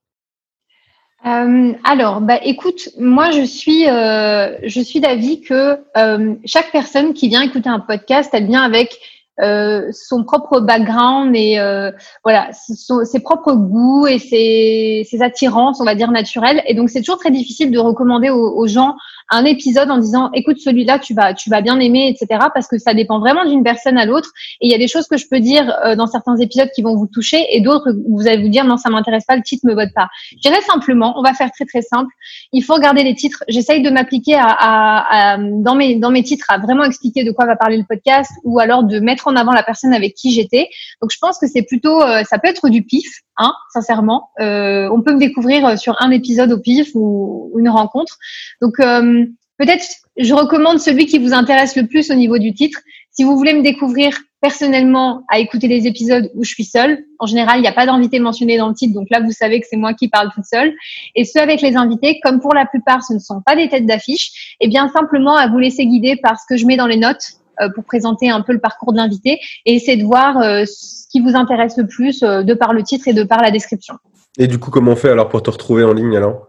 Euh, 1.26 1.72
alors, 1.84 2.20
bah, 2.20 2.38
écoute, 2.44 2.90
moi 2.98 3.30
je 3.30 3.42
suis, 3.42 3.88
euh, 3.88 4.58
je 4.62 4.80
suis 4.80 5.00
d'avis 5.00 5.40
que 5.40 5.78
euh, 5.96 6.34
chaque 6.44 6.70
personne 6.70 7.14
qui 7.14 7.28
vient 7.28 7.40
écouter 7.40 7.70
un 7.70 7.80
podcast, 7.80 8.28
elle 8.34 8.46
vient 8.46 8.62
avec 8.62 8.98
euh, 9.40 9.90
son 9.90 10.22
propre 10.22 10.60
background 10.60 11.34
et 11.34 11.58
euh, 11.58 11.90
voilà 12.22 12.50
ses 12.52 13.18
propres 13.18 13.54
goûts 13.54 14.06
et 14.06 14.20
ses, 14.20 15.04
ses, 15.10 15.22
attirances, 15.22 15.80
on 15.80 15.84
va 15.84 15.96
dire 15.96 16.12
naturelles. 16.12 16.62
Et 16.68 16.74
donc 16.74 16.88
c'est 16.88 17.00
toujours 17.00 17.18
très 17.18 17.32
difficile 17.32 17.72
de 17.72 17.78
recommander 17.80 18.30
aux, 18.30 18.56
aux 18.56 18.68
gens 18.68 18.94
un 19.30 19.44
épisode 19.44 19.90
en 19.90 19.98
disant 19.98 20.30
écoute 20.34 20.58
celui-là 20.58 21.00
tu 21.00 21.14
vas 21.14 21.34
tu 21.34 21.50
vas 21.50 21.62
bien 21.62 21.80
aimer 21.80 22.08
etc 22.08 22.46
parce 22.54 22.68
que 22.68 22.78
ça 22.78 22.94
dépend 22.94 23.18
vraiment 23.18 23.44
d'une 23.44 23.64
personne 23.64 23.98
à 23.98 24.06
l'autre. 24.06 24.30
Et 24.60 24.68
il 24.68 24.70
y 24.70 24.74
a 24.74 24.78
des 24.78 24.86
choses 24.86 25.08
que 25.08 25.16
je 25.16 25.26
peux 25.28 25.40
dire 25.40 25.68
euh, 25.84 25.96
dans 25.96 26.06
certains 26.06 26.36
épisodes 26.36 26.70
qui 26.72 26.82
vont 26.82 26.94
vous 26.94 27.08
toucher 27.08 27.44
et 27.50 27.60
d'autres 27.60 27.90
vous 28.08 28.28
allez 28.28 28.40
vous 28.40 28.50
dire 28.50 28.64
non 28.64 28.76
ça 28.76 28.88
m'intéresse 28.88 29.24
pas 29.24 29.34
le 29.34 29.42
titre 29.42 29.66
me 29.66 29.74
vote 29.74 29.90
pas. 29.96 30.08
Je 30.30 30.48
dirais 30.48 30.60
simplement 30.60 31.18
on 31.18 31.22
va 31.22 31.34
faire 31.34 31.50
très 31.50 31.64
très 31.64 31.82
simple. 31.82 32.12
Il 32.52 32.62
faut 32.62 32.74
regarder 32.74 33.02
les 33.02 33.16
titres. 33.16 33.42
J'essaye 33.48 33.82
de 33.82 33.90
m'appliquer 33.90 34.36
à, 34.36 34.46
à, 34.46 35.32
à, 35.32 35.38
dans 35.38 35.74
mes 35.74 35.96
dans 35.96 36.10
mes 36.10 36.22
titres 36.22 36.46
à 36.50 36.58
vraiment 36.58 36.84
expliquer 36.84 37.24
de 37.24 37.32
quoi 37.32 37.46
va 37.46 37.56
parler 37.56 37.78
le 37.78 37.84
podcast 37.84 38.30
ou 38.44 38.60
alors 38.60 38.84
de 38.84 39.00
mettre 39.00 39.23
en 39.26 39.36
avant 39.36 39.52
la 39.52 39.62
personne 39.62 39.92
avec 39.94 40.14
qui 40.14 40.32
j'étais 40.32 40.68
donc 41.00 41.10
je 41.12 41.18
pense 41.20 41.38
que 41.38 41.46
c'est 41.46 41.62
plutôt 41.62 42.02
euh, 42.02 42.22
ça 42.24 42.38
peut 42.38 42.48
être 42.48 42.68
du 42.68 42.82
pif 42.82 43.20
hein, 43.36 43.52
sincèrement. 43.72 44.30
Euh, 44.40 44.88
on 44.92 45.02
peut 45.02 45.14
me 45.14 45.18
découvrir 45.18 45.78
sur 45.78 46.00
un 46.00 46.10
épisode 46.10 46.52
au 46.52 46.58
pif 46.58 46.90
ou, 46.94 47.52
une 47.58 47.68
rencontre. 47.68 48.16
Donc 48.60 48.80
euh, 48.80 49.24
peut-être 49.58 49.84
je 50.16 50.34
recommande 50.34 50.78
celui 50.78 51.06
qui 51.06 51.18
vous 51.18 51.32
intéresse 51.32 51.76
le 51.76 51.86
plus 51.86 52.10
au 52.10 52.14
niveau 52.14 52.38
du 52.38 52.52
titre. 52.54 52.80
Si 53.10 53.22
vous 53.22 53.36
voulez 53.36 53.54
me 53.54 53.62
découvrir 53.62 54.18
personnellement 54.40 55.22
à 55.30 55.38
écouter 55.38 55.68
les 55.68 55.86
épisodes 55.86 56.30
où 56.34 56.44
je 56.44 56.50
suis 56.50 56.64
seule, 56.64 57.04
en 57.18 57.26
général, 57.26 57.58
il 57.58 57.62
n'y 57.62 57.68
a 57.68 57.72
pas 57.72 57.86
d'invité 57.86 58.18
mentionné 58.18 58.58
dans 58.58 58.68
le 58.68 58.74
titre, 58.74 58.92
donc 58.92 59.06
là, 59.08 59.20
vous 59.20 59.32
savez 59.32 59.60
que 59.60 59.66
c'est 59.70 59.76
moi 59.76 59.94
qui 59.94 60.08
parle 60.08 60.30
toute 60.34 60.44
seule. 60.44 60.74
Et 61.14 61.24
ceux 61.24 61.40
avec 61.40 61.62
les 61.62 61.76
invités, 61.76 62.20
comme 62.22 62.40
pour 62.40 62.54
la 62.54 62.66
plupart, 62.66 63.02
ce 63.04 63.14
ne 63.14 63.20
sont 63.20 63.40
pas 63.46 63.56
des 63.56 63.68
têtes 63.68 63.86
d'affiche, 63.86 64.56
et 64.60 64.66
eh 64.66 64.68
bien 64.68 64.88
simplement 64.88 65.36
à 65.36 65.46
vous 65.48 65.58
laisser 65.58 65.86
guider 65.86 66.16
par 66.16 66.38
ce 66.38 66.44
que 66.48 66.58
je 66.58 66.66
mets 66.66 66.76
dans 66.76 66.86
les 66.86 66.98
notes 66.98 67.22
euh, 67.22 67.43
pour 67.74 67.84
présenter 67.84 68.30
un 68.30 68.42
peu 68.42 68.52
le 68.52 68.60
parcours 68.60 68.92
de 68.92 68.98
l'invité 68.98 69.40
et 69.66 69.74
essayer 69.74 69.96
de 69.96 70.04
voir 70.04 70.38
euh, 70.38 70.64
ce 70.66 71.06
qui 71.10 71.20
vous 71.20 71.36
intéresse 71.36 71.76
le 71.76 71.86
plus 71.86 72.22
euh, 72.22 72.42
de 72.42 72.54
par 72.54 72.72
le 72.72 72.82
titre 72.82 73.08
et 73.08 73.12
de 73.12 73.22
par 73.22 73.42
la 73.42 73.50
description. 73.50 73.94
Et 74.38 74.46
du 74.46 74.58
coup, 74.58 74.70
comment 74.70 74.92
on 74.92 74.96
fait 74.96 75.10
alors 75.10 75.28
pour 75.28 75.42
te 75.42 75.50
retrouver 75.50 75.84
en 75.84 75.92
ligne 75.92 76.16
alors? 76.16 76.48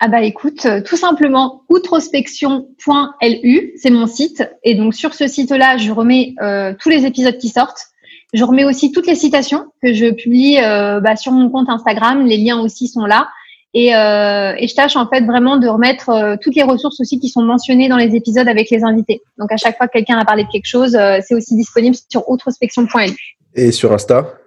Ah 0.00 0.08
bah 0.08 0.22
écoute, 0.22 0.66
tout 0.86 0.96
simplement 0.96 1.62
outrospection.lu, 1.68 3.72
c'est 3.76 3.90
mon 3.90 4.06
site. 4.06 4.48
Et 4.64 4.74
donc 4.74 4.94
sur 4.94 5.14
ce 5.14 5.26
site-là, 5.26 5.76
je 5.76 5.92
remets 5.92 6.34
tous 6.80 6.88
les 6.88 7.04
épisodes 7.04 7.36
qui 7.36 7.50
sortent. 7.50 7.88
Je 8.32 8.42
remets 8.44 8.64
aussi 8.64 8.92
toutes 8.92 9.06
les 9.06 9.14
citations 9.14 9.66
que 9.82 9.92
je 9.92 10.10
publie 10.10 10.56
bah, 10.56 11.16
sur 11.16 11.32
mon 11.32 11.50
compte 11.50 11.68
Instagram. 11.68 12.24
Les 12.24 12.38
liens 12.38 12.60
aussi 12.60 12.88
sont 12.88 13.04
là. 13.04 13.28
Et, 13.74 13.94
euh, 13.94 14.54
et, 14.58 14.66
je 14.66 14.74
tâche 14.74 14.96
en 14.96 15.06
fait 15.08 15.20
vraiment 15.24 15.58
de 15.58 15.68
remettre 15.68 16.08
euh, 16.08 16.36
toutes 16.40 16.54
les 16.54 16.62
ressources 16.62 17.00
aussi 17.00 17.20
qui 17.20 17.28
sont 17.28 17.42
mentionnées 17.42 17.88
dans 17.88 17.98
les 17.98 18.16
épisodes 18.16 18.48
avec 18.48 18.70
les 18.70 18.82
invités. 18.82 19.20
Donc 19.36 19.52
à 19.52 19.58
chaque 19.58 19.76
fois 19.76 19.88
que 19.88 19.92
quelqu'un 19.92 20.18
a 20.18 20.24
parlé 20.24 20.44
de 20.44 20.48
quelque 20.48 20.66
chose, 20.66 20.94
euh, 20.94 21.18
c'est 21.26 21.34
aussi 21.34 21.54
disponible 21.54 21.94
sur 22.08 22.28
outrospection.lu. 22.30 23.36
Et 23.54 23.70
sur 23.70 23.92
Insta? 23.92 24.38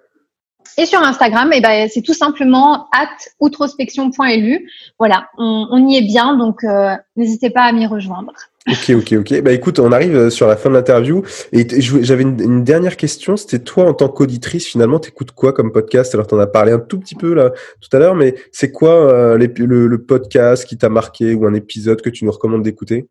Et 0.77 0.85
sur 0.85 1.01
Instagram, 1.01 1.51
et 1.51 1.57
eh 1.57 1.61
ben, 1.61 1.89
c'est 1.91 2.01
tout 2.01 2.13
simplement 2.13 2.87
at 2.93 3.09
outrospection.lu. 3.39 4.69
Voilà, 4.97 5.27
on, 5.37 5.67
on, 5.69 5.87
y 5.87 5.97
est 5.97 6.01
bien, 6.01 6.37
donc 6.37 6.63
euh, 6.63 6.95
n'hésitez 7.17 7.49
pas 7.49 7.63
à 7.63 7.71
m'y 7.73 7.85
rejoindre. 7.85 8.31
Ok, 8.69 8.91
ok, 8.95 9.13
ok. 9.13 9.41
Bah 9.41 9.53
écoute, 9.53 9.79
on 9.79 9.91
arrive 9.91 10.15
euh, 10.15 10.29
sur 10.29 10.45
la 10.45 10.55
fin 10.55 10.69
de 10.69 10.75
l'interview 10.75 11.23
et 11.51 11.65
j'avais 11.81 12.21
une, 12.21 12.63
dernière 12.63 12.95
question. 12.95 13.35
C'était 13.35 13.57
toi 13.57 13.89
en 13.89 13.95
tant 13.95 14.07
qu'auditrice, 14.07 14.67
finalement, 14.67 14.99
t'écoutes 14.99 15.31
quoi 15.31 15.51
comme 15.51 15.71
podcast? 15.71 16.13
Alors 16.13 16.27
t'en 16.27 16.37
as 16.37 16.45
parlé 16.45 16.71
un 16.71 16.79
tout 16.79 16.99
petit 16.99 17.15
peu 17.15 17.33
là 17.33 17.51
tout 17.81 17.89
à 17.91 17.97
l'heure, 17.97 18.13
mais 18.13 18.35
c'est 18.51 18.71
quoi 18.71 19.11
euh, 19.11 19.35
le, 19.35 19.97
podcast 19.97 20.65
qui 20.65 20.77
t'a 20.77 20.89
marqué 20.89 21.33
ou 21.33 21.47
un 21.47 21.55
épisode 21.55 22.03
que 22.03 22.11
tu 22.11 22.23
nous 22.23 22.31
recommandes 22.31 22.61
d'écouter? 22.61 23.07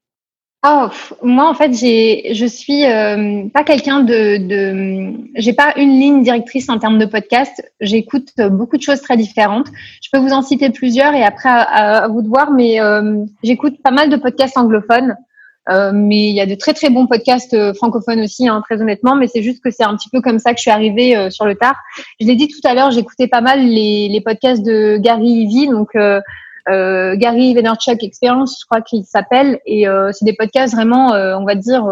Oh, 0.64 0.86
moi 1.22 1.48
en 1.48 1.54
fait, 1.54 1.72
j'ai, 1.72 2.32
je 2.32 2.46
suis 2.46 2.84
euh, 2.84 3.48
pas 3.52 3.64
quelqu'un 3.64 4.04
de, 4.04 4.36
de, 4.36 5.14
j'ai 5.34 5.52
pas 5.52 5.72
une 5.76 5.98
ligne 5.98 6.22
directrice 6.22 6.68
en 6.68 6.78
termes 6.78 6.98
de 6.98 7.06
podcast. 7.06 7.60
J'écoute 7.80 8.28
beaucoup 8.52 8.76
de 8.76 8.82
choses 8.82 9.00
très 9.00 9.16
différentes. 9.16 9.66
Je 10.00 10.10
peux 10.12 10.18
vous 10.18 10.32
en 10.32 10.42
citer 10.42 10.70
plusieurs 10.70 11.12
et 11.14 11.24
après 11.24 11.48
à, 11.48 12.06
vous 12.06 12.22
de 12.22 12.28
voir, 12.28 12.52
mais 12.52 12.78
j'écoute 13.42 13.82
pas 13.82 13.90
mal 13.90 14.10
de 14.10 14.16
podcasts 14.16 14.56
anglophones. 14.56 15.16
Euh, 15.68 15.92
mais 15.94 16.30
il 16.30 16.34
y 16.34 16.40
a 16.40 16.46
de 16.46 16.54
très 16.54 16.72
très 16.72 16.88
bons 16.88 17.06
podcasts 17.06 17.52
euh, 17.52 17.74
francophones 17.74 18.20
aussi, 18.20 18.48
hein, 18.48 18.62
très 18.64 18.80
honnêtement. 18.80 19.14
Mais 19.14 19.28
c'est 19.28 19.42
juste 19.42 19.62
que 19.62 19.70
c'est 19.70 19.84
un 19.84 19.94
petit 19.96 20.08
peu 20.08 20.20
comme 20.20 20.38
ça 20.38 20.52
que 20.52 20.56
je 20.56 20.62
suis 20.62 20.70
arrivée 20.70 21.16
euh, 21.16 21.30
sur 21.30 21.44
le 21.44 21.54
tard. 21.54 21.76
Je 22.18 22.26
l'ai 22.26 22.34
dit 22.34 22.48
tout 22.48 22.66
à 22.66 22.74
l'heure, 22.74 22.90
j'écoutais 22.90 23.28
pas 23.28 23.40
mal 23.40 23.60
les, 23.60 24.08
les, 24.08 24.20
podcasts 24.20 24.64
de 24.64 24.96
Gary 24.96 25.46
Vee, 25.46 25.68
donc 25.68 25.90
Gary 26.66 27.54
Vaynerchuk 27.54 28.02
Experience, 28.02 28.58
je 28.60 28.66
crois 28.66 28.80
qu'il 28.80 29.04
s'appelle. 29.04 29.58
Et 29.66 29.86
c'est 30.12 30.24
des 30.24 30.34
podcasts 30.34 30.74
vraiment, 30.74 31.08
on 31.08 31.44
va 31.44 31.54
dire 31.54 31.84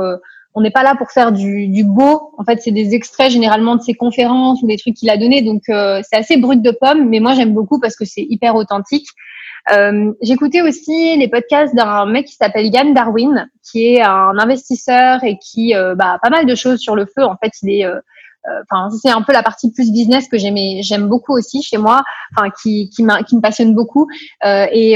on 0.54 0.60
n'est 0.60 0.70
pas 0.70 0.82
là 0.82 0.94
pour 0.96 1.10
faire 1.10 1.32
du, 1.32 1.68
du 1.68 1.84
beau. 1.84 2.32
En 2.38 2.44
fait, 2.44 2.60
c'est 2.60 2.70
des 2.70 2.94
extraits 2.94 3.30
généralement 3.30 3.76
de 3.76 3.82
ses 3.82 3.94
conférences 3.94 4.62
ou 4.62 4.66
des 4.66 4.76
trucs 4.76 4.94
qu'il 4.94 5.10
a 5.10 5.16
donnés. 5.16 5.42
Donc, 5.42 5.62
c'est 5.66 6.16
assez 6.16 6.36
brut 6.36 6.62
de 6.62 6.70
pomme, 6.70 7.08
mais 7.08 7.18
moi, 7.18 7.34
j'aime 7.34 7.54
beaucoup 7.54 7.80
parce 7.80 7.96
que 7.96 8.04
c'est 8.04 8.26
hyper 8.28 8.54
authentique. 8.54 9.08
Euh, 9.72 10.12
J'écoutais 10.22 10.62
aussi 10.62 11.16
les 11.16 11.28
podcasts 11.28 11.74
d'un 11.74 12.06
mec 12.06 12.26
qui 12.26 12.34
s'appelle 12.34 12.66
Yann 12.66 12.94
Darwin, 12.94 13.48
qui 13.62 13.86
est 13.86 14.02
un 14.02 14.38
investisseur 14.38 15.22
et 15.24 15.38
qui 15.38 15.74
euh, 15.74 15.94
bah, 15.94 16.14
a 16.14 16.18
pas 16.18 16.30
mal 16.30 16.46
de 16.46 16.54
choses 16.54 16.80
sur 16.80 16.96
le 16.96 17.06
feu. 17.06 17.24
En 17.24 17.36
fait, 17.36 17.52
il 17.62 17.70
est 17.70 17.84
euh, 17.84 18.00
euh, 18.48 18.62
enfin 18.70 18.88
c'est 18.90 19.10
un 19.10 19.22
peu 19.22 19.32
la 19.32 19.42
partie 19.42 19.72
plus 19.72 19.90
business 19.90 20.28
que 20.28 20.38
j'aime 20.38 21.08
beaucoup 21.08 21.32
aussi 21.32 21.62
chez 21.62 21.76
moi 21.76 22.02
enfin 22.36 22.50
qui 22.62 22.88
qui, 22.90 23.04
qui 23.26 23.36
me 23.36 23.40
passionne 23.40 23.74
beaucoup 23.74 24.06
euh, 24.44 24.66
et 24.70 24.94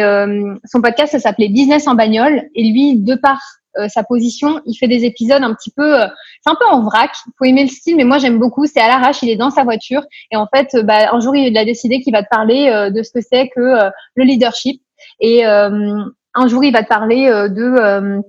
son 0.64 0.80
podcast 0.80 1.12
ça 1.12 1.18
s'appelait 1.18 1.48
Business 1.48 1.88
en 1.88 1.94
bagnole 1.94 2.44
et 2.54 2.70
lui 2.70 2.96
de 2.96 3.14
part 3.16 3.42
euh, 3.78 3.88
sa 3.88 4.02
position. 4.02 4.60
Il 4.66 4.74
fait 4.74 4.86
des 4.86 5.04
épisodes 5.06 5.42
un 5.42 5.54
petit 5.54 5.70
peu, 5.70 6.02
euh, 6.02 6.06
c'est 6.44 6.50
un 6.50 6.56
peu 6.56 6.66
en 6.66 6.82
vrac. 6.82 7.10
Il 7.26 7.32
faut 7.38 7.44
aimer 7.46 7.62
le 7.62 7.70
style, 7.70 7.96
mais 7.96 8.04
moi 8.04 8.18
j'aime 8.18 8.38
beaucoup. 8.38 8.66
C'est 8.66 8.80
à 8.80 8.86
l'arrache, 8.86 9.22
il 9.22 9.30
est 9.30 9.36
dans 9.36 9.50
sa 9.50 9.64
voiture 9.64 10.02
et 10.30 10.36
en 10.36 10.46
fait, 10.46 10.68
euh, 10.74 10.82
bah, 10.82 11.10
un 11.10 11.20
jour 11.20 11.34
il 11.34 11.56
a 11.56 11.64
décidé 11.64 12.00
qu'il 12.00 12.12
va 12.12 12.22
te 12.22 12.28
parler 12.28 12.90
de 12.90 13.02
ce 13.02 13.10
que 13.10 13.20
c'est 13.20 13.48
que 13.48 13.90
le 14.14 14.24
leadership 14.24 14.82
et 15.20 15.44
un 15.44 16.48
jour 16.48 16.64
il 16.64 16.72
va 16.72 16.82
te 16.82 16.88
parler 16.88 17.26
de 17.26 18.22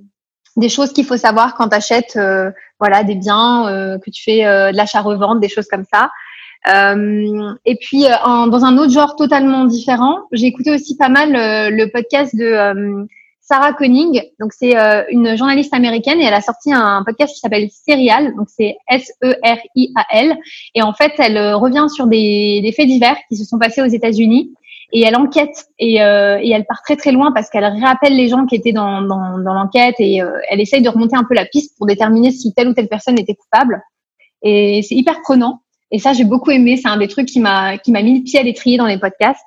des 0.56 0.70
choses 0.70 0.94
qu'il 0.94 1.06
faut 1.06 1.18
savoir 1.18 1.56
quand 1.56 1.70
tu 1.70 1.76
achètes 1.76 2.18
voilà 2.80 3.04
des 3.04 3.16
biens, 3.16 4.00
que 4.04 4.10
tu 4.12 4.24
fais 4.24 4.44
de 4.44 4.76
l'achat-revente, 4.76 5.40
des 5.40 5.50
choses 5.50 5.68
comme 5.68 5.86
ça. 5.92 6.10
Euh, 6.74 7.54
et 7.66 7.76
puis, 7.76 8.04
dans 8.04 8.64
un 8.64 8.78
autre 8.78 8.92
genre 8.92 9.16
totalement 9.18 9.66
différent, 9.66 10.20
j'ai 10.32 10.48
écouté 10.48 10.72
aussi 10.72 10.96
pas 10.96 11.10
mal 11.10 11.32
le 11.34 11.86
podcast 11.88 12.36
de 12.36 13.06
Sarah 13.44 13.74
Koenig. 13.74 14.32
Donc 14.40 14.54
c'est 14.54 14.78
euh, 14.78 15.04
une 15.10 15.38
journaliste 15.38 15.74
américaine 15.74 16.20
et 16.22 16.24
elle 16.24 16.34
a 16.34 16.42
sorti 16.42 16.72
un 16.72 17.04
podcast 17.06 17.34
qui 17.34 17.40
s'appelle 17.40 17.70
Serial. 17.70 18.34
Donc 18.36 18.48
c'est 18.48 18.78
S-E-R-I-A-L. 18.90 20.38
Et 20.76 20.82
en 20.82 20.94
fait, 20.94 21.12
elle 21.20 21.38
euh, 21.38 21.58
revient 21.58 21.86
sur 21.94 22.08
des, 22.08 22.62
des, 22.64 22.72
faits 22.72 22.88
divers 22.88 23.18
qui 23.30 23.36
se 23.36 23.44
sont 23.44 23.60
passés 23.60 23.82
aux 23.82 23.88
États-Unis 23.88 24.54
et 24.94 25.02
elle 25.02 25.18
enquête 25.18 25.68
et, 25.78 26.02
euh, 26.02 26.40
et, 26.42 26.52
elle 26.52 26.66
part 26.66 26.82
très 26.84 26.96
très 26.96 27.12
loin 27.12 27.32
parce 27.34 27.50
qu'elle 27.50 27.66
rappelle 27.66 28.16
les 28.16 28.30
gens 28.30 28.46
qui 28.46 28.56
étaient 28.56 28.72
dans, 28.72 29.02
dans, 29.02 29.38
dans 29.40 29.54
l'enquête 29.54 29.96
et 30.00 30.22
elle 30.50 30.62
essaye 30.62 30.82
de 30.82 30.90
remonter 30.90 31.16
un 31.16 31.24
peu 31.24 31.34
la 31.34 31.46
piste 31.46 31.78
pour 31.78 31.88
déterminer 31.88 32.32
si 32.32 32.54
telle 32.54 32.70
ou 32.70 32.74
telle 32.74 32.88
personne 32.88 33.20
était 33.20 33.36
coupable. 33.36 33.82
Et 34.42 34.82
c'est 34.84 34.96
hyper 34.96 35.22
prenant. 35.22 35.62
Et 35.92 36.00
ça, 36.00 36.14
j'ai 36.14 36.24
beaucoup 36.24 36.52
aimé. 36.52 36.78
C'est 36.78 36.88
un 36.88 36.98
des 36.98 37.08
trucs 37.08 37.28
qui 37.28 37.40
m'a 37.40 37.78
qui 37.78 37.92
m'a 37.92 38.02
mis 38.02 38.20
le 38.20 38.24
pied 38.24 38.40
à 38.40 38.44
l'étrier 38.44 38.78
dans 38.78 38.88
les 38.88 38.98
podcasts. 38.98 39.46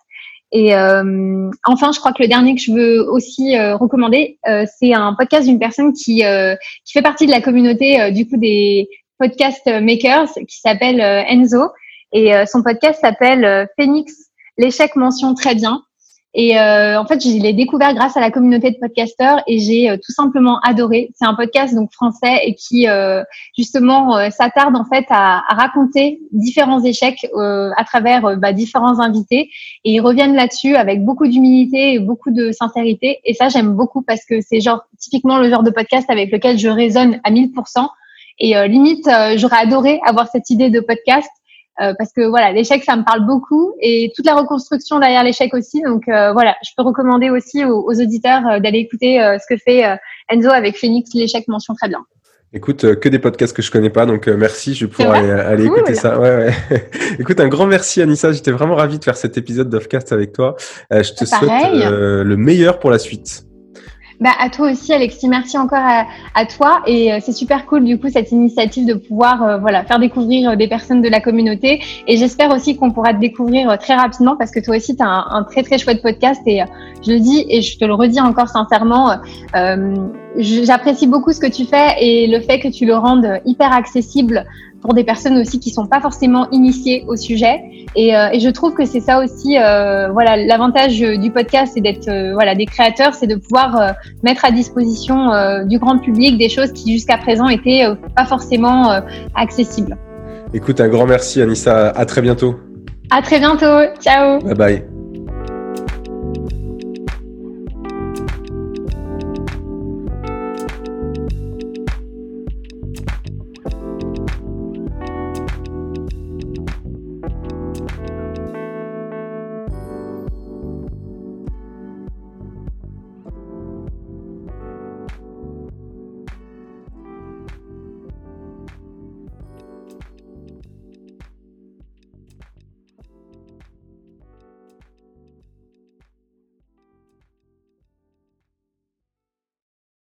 Et 0.52 0.74
euh, 0.74 1.50
enfin, 1.64 1.92
je 1.92 1.98
crois 1.98 2.12
que 2.12 2.22
le 2.22 2.28
dernier 2.28 2.54
que 2.54 2.60
je 2.60 2.72
veux 2.72 3.10
aussi 3.10 3.56
euh, 3.56 3.76
recommander, 3.76 4.38
euh, 4.48 4.64
c'est 4.78 4.94
un 4.94 5.14
podcast 5.14 5.46
d'une 5.46 5.58
personne 5.58 5.92
qui 5.92 6.22
qui 6.84 6.92
fait 6.92 7.02
partie 7.02 7.26
de 7.26 7.32
la 7.32 7.40
communauté 7.40 8.10
du 8.12 8.28
coup 8.28 8.36
des 8.36 8.88
podcast 9.18 9.66
makers 9.66 10.28
qui 10.48 10.60
s'appelle 10.60 11.00
Enzo. 11.00 11.70
Et 12.12 12.32
son 12.46 12.62
podcast 12.62 13.00
s'appelle 13.00 13.68
Phoenix 13.76 14.12
l'échec 14.58 14.96
mention 14.96 15.34
très 15.34 15.54
bien 15.54 15.82
et 16.38 16.58
euh, 16.58 17.00
en 17.00 17.06
fait, 17.06 17.22
je 17.22 17.30
l'ai 17.30 17.54
découvert 17.54 17.94
grâce 17.94 18.14
à 18.18 18.20
la 18.20 18.30
communauté 18.30 18.70
de 18.70 18.76
podcasteurs 18.78 19.42
et 19.46 19.58
j'ai 19.58 19.88
euh, 19.88 19.96
tout 19.96 20.12
simplement 20.12 20.60
adoré. 20.60 21.08
C'est 21.14 21.24
un 21.24 21.34
podcast 21.34 21.74
donc 21.74 21.90
français 21.94 22.42
et 22.44 22.54
qui 22.54 22.86
euh, 22.88 23.24
justement 23.56 24.18
euh, 24.18 24.28
s'attarde 24.28 24.76
en 24.76 24.84
fait 24.84 25.06
à, 25.08 25.42
à, 25.48 25.54
raconter 25.54 26.20
différents 26.32 26.84
échecs 26.84 27.26
à 27.34 27.84
travers 27.84 28.36
bah, 28.36 28.52
différents 28.52 29.00
invités 29.00 29.48
et 29.84 29.92
ils 29.92 30.00
reviennent 30.00 30.34
là-dessus 30.34 30.76
avec 30.76 31.06
beaucoup 31.06 31.26
d'humilité 31.26 31.94
et 31.94 32.00
beaucoup 32.00 32.30
de 32.30 32.52
sincérité. 32.52 33.18
Et 33.24 33.32
ça, 33.32 33.48
j'aime 33.48 33.72
beaucoup 33.72 34.02
parce 34.02 34.26
que 34.26 34.42
c'est 34.42 34.60
genre 34.60 34.82
typiquement 34.98 35.38
le 35.38 35.48
genre 35.48 35.62
de 35.62 35.70
podcast 35.70 36.10
avec 36.10 36.30
lequel 36.30 36.58
je 36.58 36.68
résonne 36.68 37.18
à 37.24 37.30
1000%. 37.30 37.88
Et 38.40 38.68
limite, 38.68 39.08
j'aurais 39.36 39.62
adoré 39.62 39.98
avoir 40.04 40.28
cette 40.28 40.50
idée 40.50 40.68
de 40.68 40.80
podcast 40.80 41.30
euh, 41.80 41.92
parce 41.98 42.12
que 42.12 42.26
voilà, 42.26 42.52
l'échec, 42.52 42.84
ça 42.84 42.96
me 42.96 43.04
parle 43.04 43.26
beaucoup 43.26 43.74
et 43.80 44.12
toute 44.16 44.24
la 44.24 44.34
reconstruction 44.34 44.98
derrière 44.98 45.22
l'échec 45.22 45.52
aussi. 45.54 45.82
Donc 45.82 46.08
euh, 46.08 46.32
voilà, 46.32 46.56
je 46.64 46.70
peux 46.76 46.82
recommander 46.82 47.30
aussi 47.30 47.64
aux, 47.64 47.90
auditeurs 47.90 48.46
euh, 48.46 48.60
d'aller 48.60 48.78
écouter 48.78 49.18
ce 49.18 49.54
que 49.54 49.60
fait 49.60 49.82
Enzo 50.28 50.50
avec 50.50 50.78
Phoenix, 50.78 51.12
l'échec 51.14 51.46
mention 51.48 51.74
très 51.74 51.88
bien. 51.88 52.04
Écoute, 52.52 52.94
que 53.00 53.08
des 53.08 53.18
podcasts 53.18 53.54
que 53.54 53.60
je 53.60 53.70
connais 53.70 53.90
pas, 53.90 54.06
donc 54.06 54.28
merci, 54.28 54.74
je 54.74 54.86
vais 54.86 54.90
pouvoir 54.90 55.16
aller, 55.16 55.66
écouter 55.66 55.94
ça. 55.94 56.18
Ouais, 56.18 56.36
ouais. 56.36 56.90
Écoute, 57.18 57.40
un 57.40 57.48
grand 57.48 57.66
merci 57.66 58.00
Anissa, 58.00 58.32
j'étais 58.32 58.52
vraiment 58.52 58.76
ravi 58.76 58.98
de 58.98 59.04
faire 59.04 59.16
cet 59.16 59.36
épisode 59.36 59.68
d'Offcast 59.68 60.12
avec 60.12 60.32
toi. 60.32 60.56
je 60.90 61.12
te 61.12 61.24
souhaite 61.24 61.50
le 61.74 62.36
meilleur 62.36 62.78
pour 62.78 62.90
la 62.90 62.98
suite. 62.98 63.45
Bah, 64.20 64.30
à 64.40 64.48
toi 64.48 64.70
aussi, 64.70 64.92
Alexis. 64.92 65.28
Merci 65.28 65.58
encore 65.58 65.82
à, 66.34 66.46
toi. 66.46 66.82
Et 66.86 67.12
euh, 67.12 67.18
c'est 67.20 67.32
super 67.32 67.66
cool, 67.66 67.84
du 67.84 67.98
coup, 67.98 68.08
cette 68.08 68.32
initiative 68.32 68.86
de 68.86 68.94
pouvoir 68.94 69.42
euh, 69.42 69.58
voilà, 69.58 69.84
faire 69.84 69.98
découvrir 69.98 70.50
euh, 70.50 70.56
des 70.56 70.68
personnes 70.68 71.02
de 71.02 71.08
la 71.08 71.20
communauté. 71.20 71.82
Et 72.06 72.16
j'espère 72.16 72.50
aussi 72.50 72.76
qu'on 72.76 72.90
pourra 72.90 73.12
te 73.12 73.18
découvrir 73.18 73.76
très 73.78 73.94
rapidement 73.94 74.36
parce 74.36 74.50
que 74.50 74.60
toi 74.60 74.76
aussi, 74.76 74.96
tu 74.96 75.02
as 75.02 75.08
un, 75.08 75.26
un, 75.30 75.44
très, 75.44 75.62
très 75.62 75.78
chouette 75.78 76.02
podcast. 76.02 76.40
Et 76.46 76.62
je 77.04 77.12
le 77.12 77.20
dis 77.20 77.44
et 77.48 77.60
je 77.60 77.78
te 77.78 77.84
le 77.84 77.94
redis 77.94 78.20
encore 78.20 78.48
sincèrement, 78.48 79.16
j'apprécie 80.36 81.06
beaucoup 81.06 81.32
ce 81.32 81.40
que 81.40 81.46
tu 81.46 81.64
fais 81.64 81.94
et 82.00 82.26
le 82.26 82.40
fait 82.40 82.58
que 82.58 82.68
tu 82.68 82.84
le 82.84 82.94
rendes 82.94 83.40
hyper 83.44 83.72
accessible 83.72 84.44
pour 84.80 84.94
des 84.94 85.04
personnes 85.04 85.38
aussi 85.38 85.58
qui 85.58 85.70
sont 85.70 85.86
pas 85.86 86.00
forcément 86.00 86.48
initiées 86.50 87.04
au 87.08 87.16
sujet. 87.16 87.60
Et, 87.94 88.14
euh, 88.14 88.28
et 88.32 88.40
je 88.40 88.48
trouve 88.50 88.74
que 88.74 88.84
c'est 88.84 89.00
ça 89.00 89.22
aussi, 89.22 89.58
euh, 89.58 90.10
voilà, 90.12 90.36
l'avantage 90.36 90.98
du 90.98 91.30
podcast, 91.30 91.72
c'est 91.74 91.80
d'être, 91.80 92.08
euh, 92.08 92.34
voilà, 92.34 92.54
des 92.54 92.66
créateurs, 92.66 93.14
c'est 93.14 93.26
de 93.26 93.36
pouvoir 93.36 93.80
euh, 93.80 93.92
mettre 94.22 94.44
à 94.44 94.50
disposition 94.50 95.16
du 95.64 95.78
grand 95.78 95.98
public 95.98 96.38
des 96.38 96.48
choses 96.48 96.72
qui 96.72 96.92
jusqu'à 96.92 97.18
présent 97.18 97.48
étaient 97.48 97.84
pas 98.14 98.24
forcément 98.24 99.00
accessibles. 99.34 99.96
Écoute, 100.52 100.80
un 100.80 100.88
grand 100.88 101.06
merci 101.06 101.42
Anissa, 101.42 101.88
à 101.88 102.04
très 102.04 102.22
bientôt. 102.22 102.56
À 103.10 103.22
très 103.22 103.38
bientôt, 103.38 103.92
ciao. 104.00 104.40
Bye 104.40 104.54
bye. 104.54 104.95